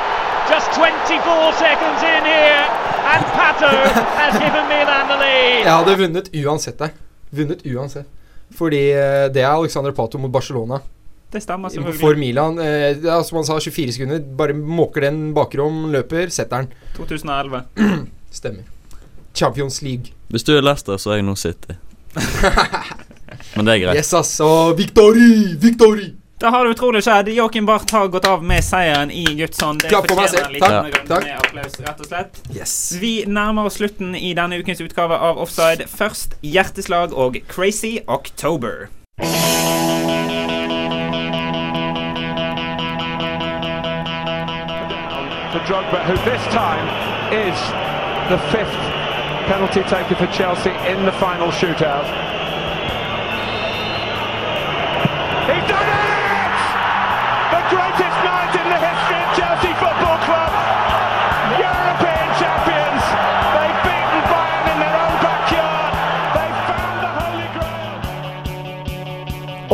Just 0.49 0.71
24 0.71 1.51
seconds 1.59 1.99
in 2.01 2.23
here 2.25 2.63
and 3.11 3.21
Pato 3.35 3.69
has 4.23 4.33
given 4.39 4.63
Milan 4.71 5.05
the 5.11 5.17
lead. 5.19 5.61
Jeg 5.67 5.73
hadde 5.75 5.97
vunnet 5.99 6.29
uansett 6.45 6.79
der. 6.79 6.95
Vunnet 7.35 7.65
uansett. 7.65 8.07
Fordi 8.57 8.79
eh, 8.95 9.27
det 9.33 9.43
er 9.43 9.51
Alexander 9.51 9.93
Pato 9.93 10.17
mot 10.21 10.31
Barcelona. 10.33 10.79
Det 11.29 11.43
stemmer 11.43 11.69
For. 11.99 12.17
Milan. 12.17 12.57
Eh, 12.59 12.97
ja, 13.03 13.19
som 13.23 13.37
han 13.37 13.45
sa, 13.45 13.59
24 13.61 13.93
sekunder. 13.99 14.23
Bare 14.37 14.55
måker 14.57 15.05
den 15.05 15.29
bakrom, 15.37 15.91
løper, 15.93 16.31
setter 16.33 16.65
den. 16.65 16.71
2011. 16.97 17.61
Stemmer. 18.39 18.63
Champions 19.37 19.81
League. 19.85 20.15
Hvis 20.33 20.43
du 20.43 20.55
er 20.57 20.65
Leicester, 20.65 20.97
så 20.97 21.13
er 21.13 21.21
jeg 21.21 21.27
nå 21.29 21.35
City. 21.37 21.77
Men 23.55 23.69
det 23.69 23.75
er 23.75 23.83
greit. 23.83 23.99
Yes, 24.01 24.09
ass. 24.17 24.39
Og 24.41 24.73
victory! 24.77 25.53
Victory! 25.61 26.09
Da 26.39 26.49
har 26.49 26.65
det 26.65 26.71
utrolig 26.71 27.03
skjedd. 27.03 27.27
Joakim 27.29 27.65
Barth 27.65 27.95
har 27.95 28.07
gått 28.07 28.25
av 28.25 28.43
med 28.43 28.63
seieren 28.63 29.11
i 29.11 29.25
Guds. 29.25 29.57
Det 29.57 29.89
fortjener 29.91 30.31
litt 30.31 30.45
en 30.45 30.53
liten 30.53 30.69
Takk. 30.69 30.85
runde 30.85 31.07
Takk. 31.07 31.23
med 31.23 31.37
applaus, 31.37 31.79
rett 31.79 31.99
og 31.99 32.05
slett. 32.07 32.39
Yes. 32.55 32.75
Vi 33.01 33.11
nærmer 33.27 33.67
oss 33.67 33.75
slutten 33.81 34.15
i 34.15 34.31
denne 34.33 34.61
ukens 34.61 34.79
utgave 34.81 35.19
av 35.19 35.37
Offside. 35.43 35.89
Først 35.91 36.37
Hjerteslag 36.41 37.11
og 37.11 37.41
Crazy 37.51 37.99
October. 38.07 38.87
for 45.51 45.59
Drogba, 45.65 46.05
who 46.05 46.15
this 46.29 46.43
time 46.53 46.85
is 47.33 47.57
the 48.29 48.37
fifth 48.53 48.77
penalty 49.49 49.81
taken 49.89 50.15
for 50.15 50.27
Chelsea 50.31 50.71
in 50.91 51.05
the 51.05 51.11
final 51.13 51.51
shootout. 51.51 52.05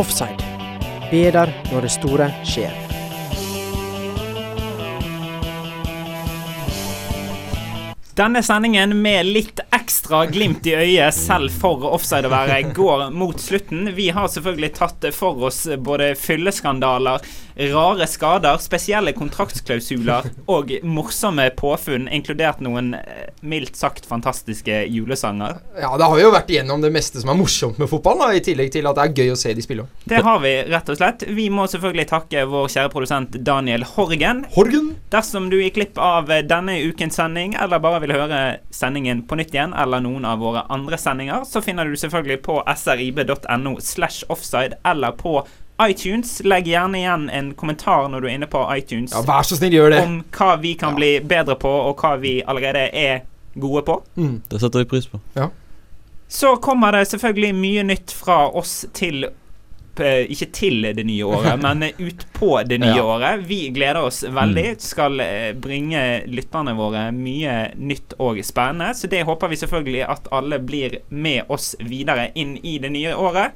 Offside. 0.05 0.37
Der 1.11 1.49
når 1.71 1.81
det 1.81 1.91
store 1.91 2.27
skjer. 2.45 2.73
Denne 8.15 8.43
sendingen 8.45 8.93
med 9.01 9.25
litt 9.25 9.63
ekstra 9.73 9.94
glimt 10.31 10.65
i 10.67 10.75
øyet 10.75 11.13
selv 11.13 11.53
for 11.53 11.83
offside 11.89 12.27
å 12.27 12.33
være 12.33 12.73
går 12.75 13.09
mot 13.15 13.39
slutten. 13.41 13.89
Vi 13.95 14.09
har 14.13 14.27
selvfølgelig 14.31 14.71
tatt 14.77 15.07
for 15.15 15.47
oss 15.47 15.63
både 15.77 16.13
fylleskandaler, 16.19 17.23
rare 17.71 18.07
skader, 18.09 18.57
spesielle 18.59 19.13
kontraktsklausuler 19.15 20.27
og 20.51 20.73
morsomme 20.83 21.47
påfunn, 21.55 22.09
inkludert 22.11 22.59
noen 22.63 22.93
eh, 22.97 23.29
mildt 23.45 23.77
sagt 23.79 24.05
fantastiske 24.09 24.81
julesanger. 24.91 25.61
Ja, 25.79 25.93
det 25.97 26.09
har 26.11 26.21
jo 26.21 26.33
vært 26.33 26.51
igjennom 26.51 26.83
det 26.83 26.91
meste 26.95 27.21
som 27.23 27.31
er 27.31 27.39
morsomt 27.39 27.79
med 27.79 27.89
fotball, 27.91 28.19
da, 28.25 28.31
i 28.35 28.43
tillegg 28.43 28.73
til 28.75 28.89
at 28.89 28.99
det 28.99 29.05
er 29.05 29.23
gøy 29.23 29.33
å 29.35 29.39
se 29.39 29.53
de 29.55 29.63
spille. 29.63 29.87
Det 30.03 30.21
har 30.25 30.41
vi, 30.43 30.55
rett 30.71 30.91
og 30.91 30.99
slett. 30.99 31.27
Vi 31.37 31.47
må 31.53 31.67
selvfølgelig 31.71 32.07
takke 32.11 32.45
vår 32.51 32.69
kjære 32.75 32.91
produsent 32.93 33.39
Daniel 33.47 33.87
Horgen. 33.95 34.43
Horgen? 34.55 34.91
Dersom 35.13 35.49
du 35.53 35.59
gikk 35.61 35.79
glipp 35.79 35.99
av 36.01 36.29
denne 36.47 36.77
ukens 36.83 37.17
sending, 37.19 37.55
eller 37.59 37.81
bare 37.83 38.01
vil 38.03 38.15
høre 38.15 38.41
sendingen 38.75 39.23
på 39.27 39.39
nytt 39.39 39.55
igjen, 39.55 39.75
eller 39.75 39.94
noen 40.03 40.25
av 40.25 40.41
våre 40.43 40.65
andre 40.73 40.97
sendinger, 40.99 41.45
så 41.47 41.61
finner 41.61 41.85
du 41.85 41.95
selvfølgelig 41.99 42.41
på 42.45 42.57
srib.no 42.77 43.77
slash 43.79 44.25
offside, 44.29 44.79
eller 44.83 45.11
på 45.11 45.39
iTunes. 45.81 46.41
Legg 46.43 46.67
gjerne 46.67 46.99
igjen 46.99 47.29
en 47.29 47.53
kommentar 47.53 48.07
når 48.09 48.23
du 48.23 48.29
er 48.29 48.37
inne 48.37 48.49
på 48.51 48.63
iTunes. 48.75 49.15
Ja, 49.15 49.23
vær 49.27 49.47
så 49.47 49.59
snill, 49.59 49.75
gjør 49.75 49.91
det. 49.95 50.01
Om 50.07 50.17
hva 50.37 50.55
vi 50.61 50.73
kan 50.79 50.95
bli 50.97 51.17
bedre 51.23 51.57
på, 51.59 51.71
og 51.89 51.99
hva 52.01 52.15
vi 52.21 52.37
allerede 52.47 52.87
er 52.95 53.25
gode 53.55 53.85
på. 53.87 53.99
Mm. 54.15 54.41
Det 54.49 54.61
setter 54.61 54.83
vi 54.83 54.89
pris 54.95 55.07
på. 55.07 55.19
Ja. 55.35 55.49
Så 56.27 56.55
kommer 56.63 56.95
det 56.95 57.05
selvfølgelig 57.11 57.55
mye 57.55 57.83
nytt 57.91 58.13
fra 58.15 58.45
oss 58.49 58.85
til 58.97 59.27
opp 59.95 60.03
eh, 60.03 60.25
Ikke 60.31 60.47
til 60.51 60.81
det 60.95 61.05
nye 61.07 61.23
året, 61.25 61.59
men 61.65 61.83
eh, 61.83 61.95
ut 62.03 62.25
på 62.35 62.51
det 62.67 62.79
nye 62.83 62.95
Ja. 62.97 63.03
året. 63.15 63.45
Vi 63.47 63.69
gleder 63.75 64.01
oss 64.03 64.23
veldig. 64.27 64.67
Mm. 64.75 64.79
Skal 64.83 65.19
eh, 65.23 65.53
bringe 65.55 66.03
lytterne 66.27 66.75
våre 66.77 67.07
mye 67.15 67.71
nytt 67.77 68.17
og 68.19 68.39
spennende. 68.45 68.93
Så 68.95 69.07
det 69.11 69.23
håper 69.25 69.47
vi 69.51 69.55
selvfølgelig 69.63 70.05
at 70.09 70.27
alle 70.35 70.59
blir 70.59 70.99
med 71.09 71.45
oss 71.51 71.75
videre 71.79 72.29
inn 72.35 72.57
i 72.63 72.77
det 72.79 72.91
nye 72.91 73.15
året. 73.15 73.51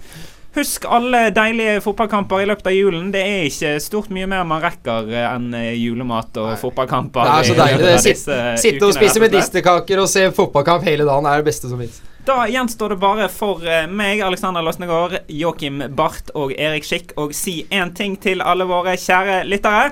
Husk 0.56 0.88
alle 0.90 1.28
deilige 1.30 1.76
fotballkamper 1.86 2.42
i 2.42 2.48
løpet 2.50 2.72
av 2.72 2.74
julen. 2.74 3.12
Det 3.14 3.22
er 3.22 3.44
ikke 3.46 3.76
stort 3.86 4.10
mye 4.10 4.26
mer 4.28 4.48
man 4.50 4.64
rekker 4.64 5.12
enn 5.30 5.52
julemat 5.78 6.40
og 6.42 6.56
fotballkamper. 6.58 7.22
Det 7.22 7.36
er 7.36 7.50
så 7.52 7.58
deilig. 7.60 7.84
det. 7.86 7.94
av 7.94 8.00
Sitt- 8.02 8.16
disse 8.18 8.40
Sitte 8.64 8.88
og 8.88 8.96
spise 8.98 9.22
medisterkaker 9.22 10.02
og 10.02 10.10
se 10.10 10.26
fotballkamp 10.34 10.84
hele 10.90 11.06
dagen 11.06 11.30
er 11.30 11.44
det 11.44 11.52
beste 11.52 11.70
som 11.70 11.78
fins. 11.80 12.02
Da 12.30 12.48
gjenstår 12.48 12.90
det 12.90 12.96
bare 12.96 13.26
for 13.34 13.64
eh, 13.66 13.88
meg, 13.90 14.20
Alexander 14.22 14.62
Låsnegård, 14.62 15.16
Joakim 15.34 15.80
Barth 15.98 16.30
og 16.38 16.52
Erik 16.54 16.86
Skikk 16.86 17.16
å 17.18 17.24
si 17.34 17.64
én 17.74 17.90
ting 17.98 18.20
til 18.22 18.44
alle 18.46 18.68
våre 18.70 18.94
kjære 19.02 19.40
lyttere. 19.50 19.88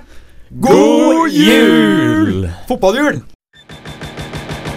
God 0.61 1.33
jul! 1.33 2.45
Fotballjul! 2.69 3.23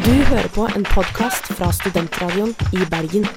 Du 0.07 0.11
hører 0.33 0.49
på 0.57 0.65
en 0.73 0.89
podkast 0.89 1.53
fra 1.53 1.69
Studentradioen 1.77 2.57
i 2.73 2.89
Bergen. 2.89 3.29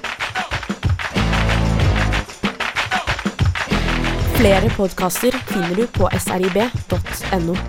Flere 4.38 4.72
podkaster 4.78 5.36
finner 5.52 5.76
du 5.76 5.84
på 6.00 6.08
srib.no. 6.16 7.60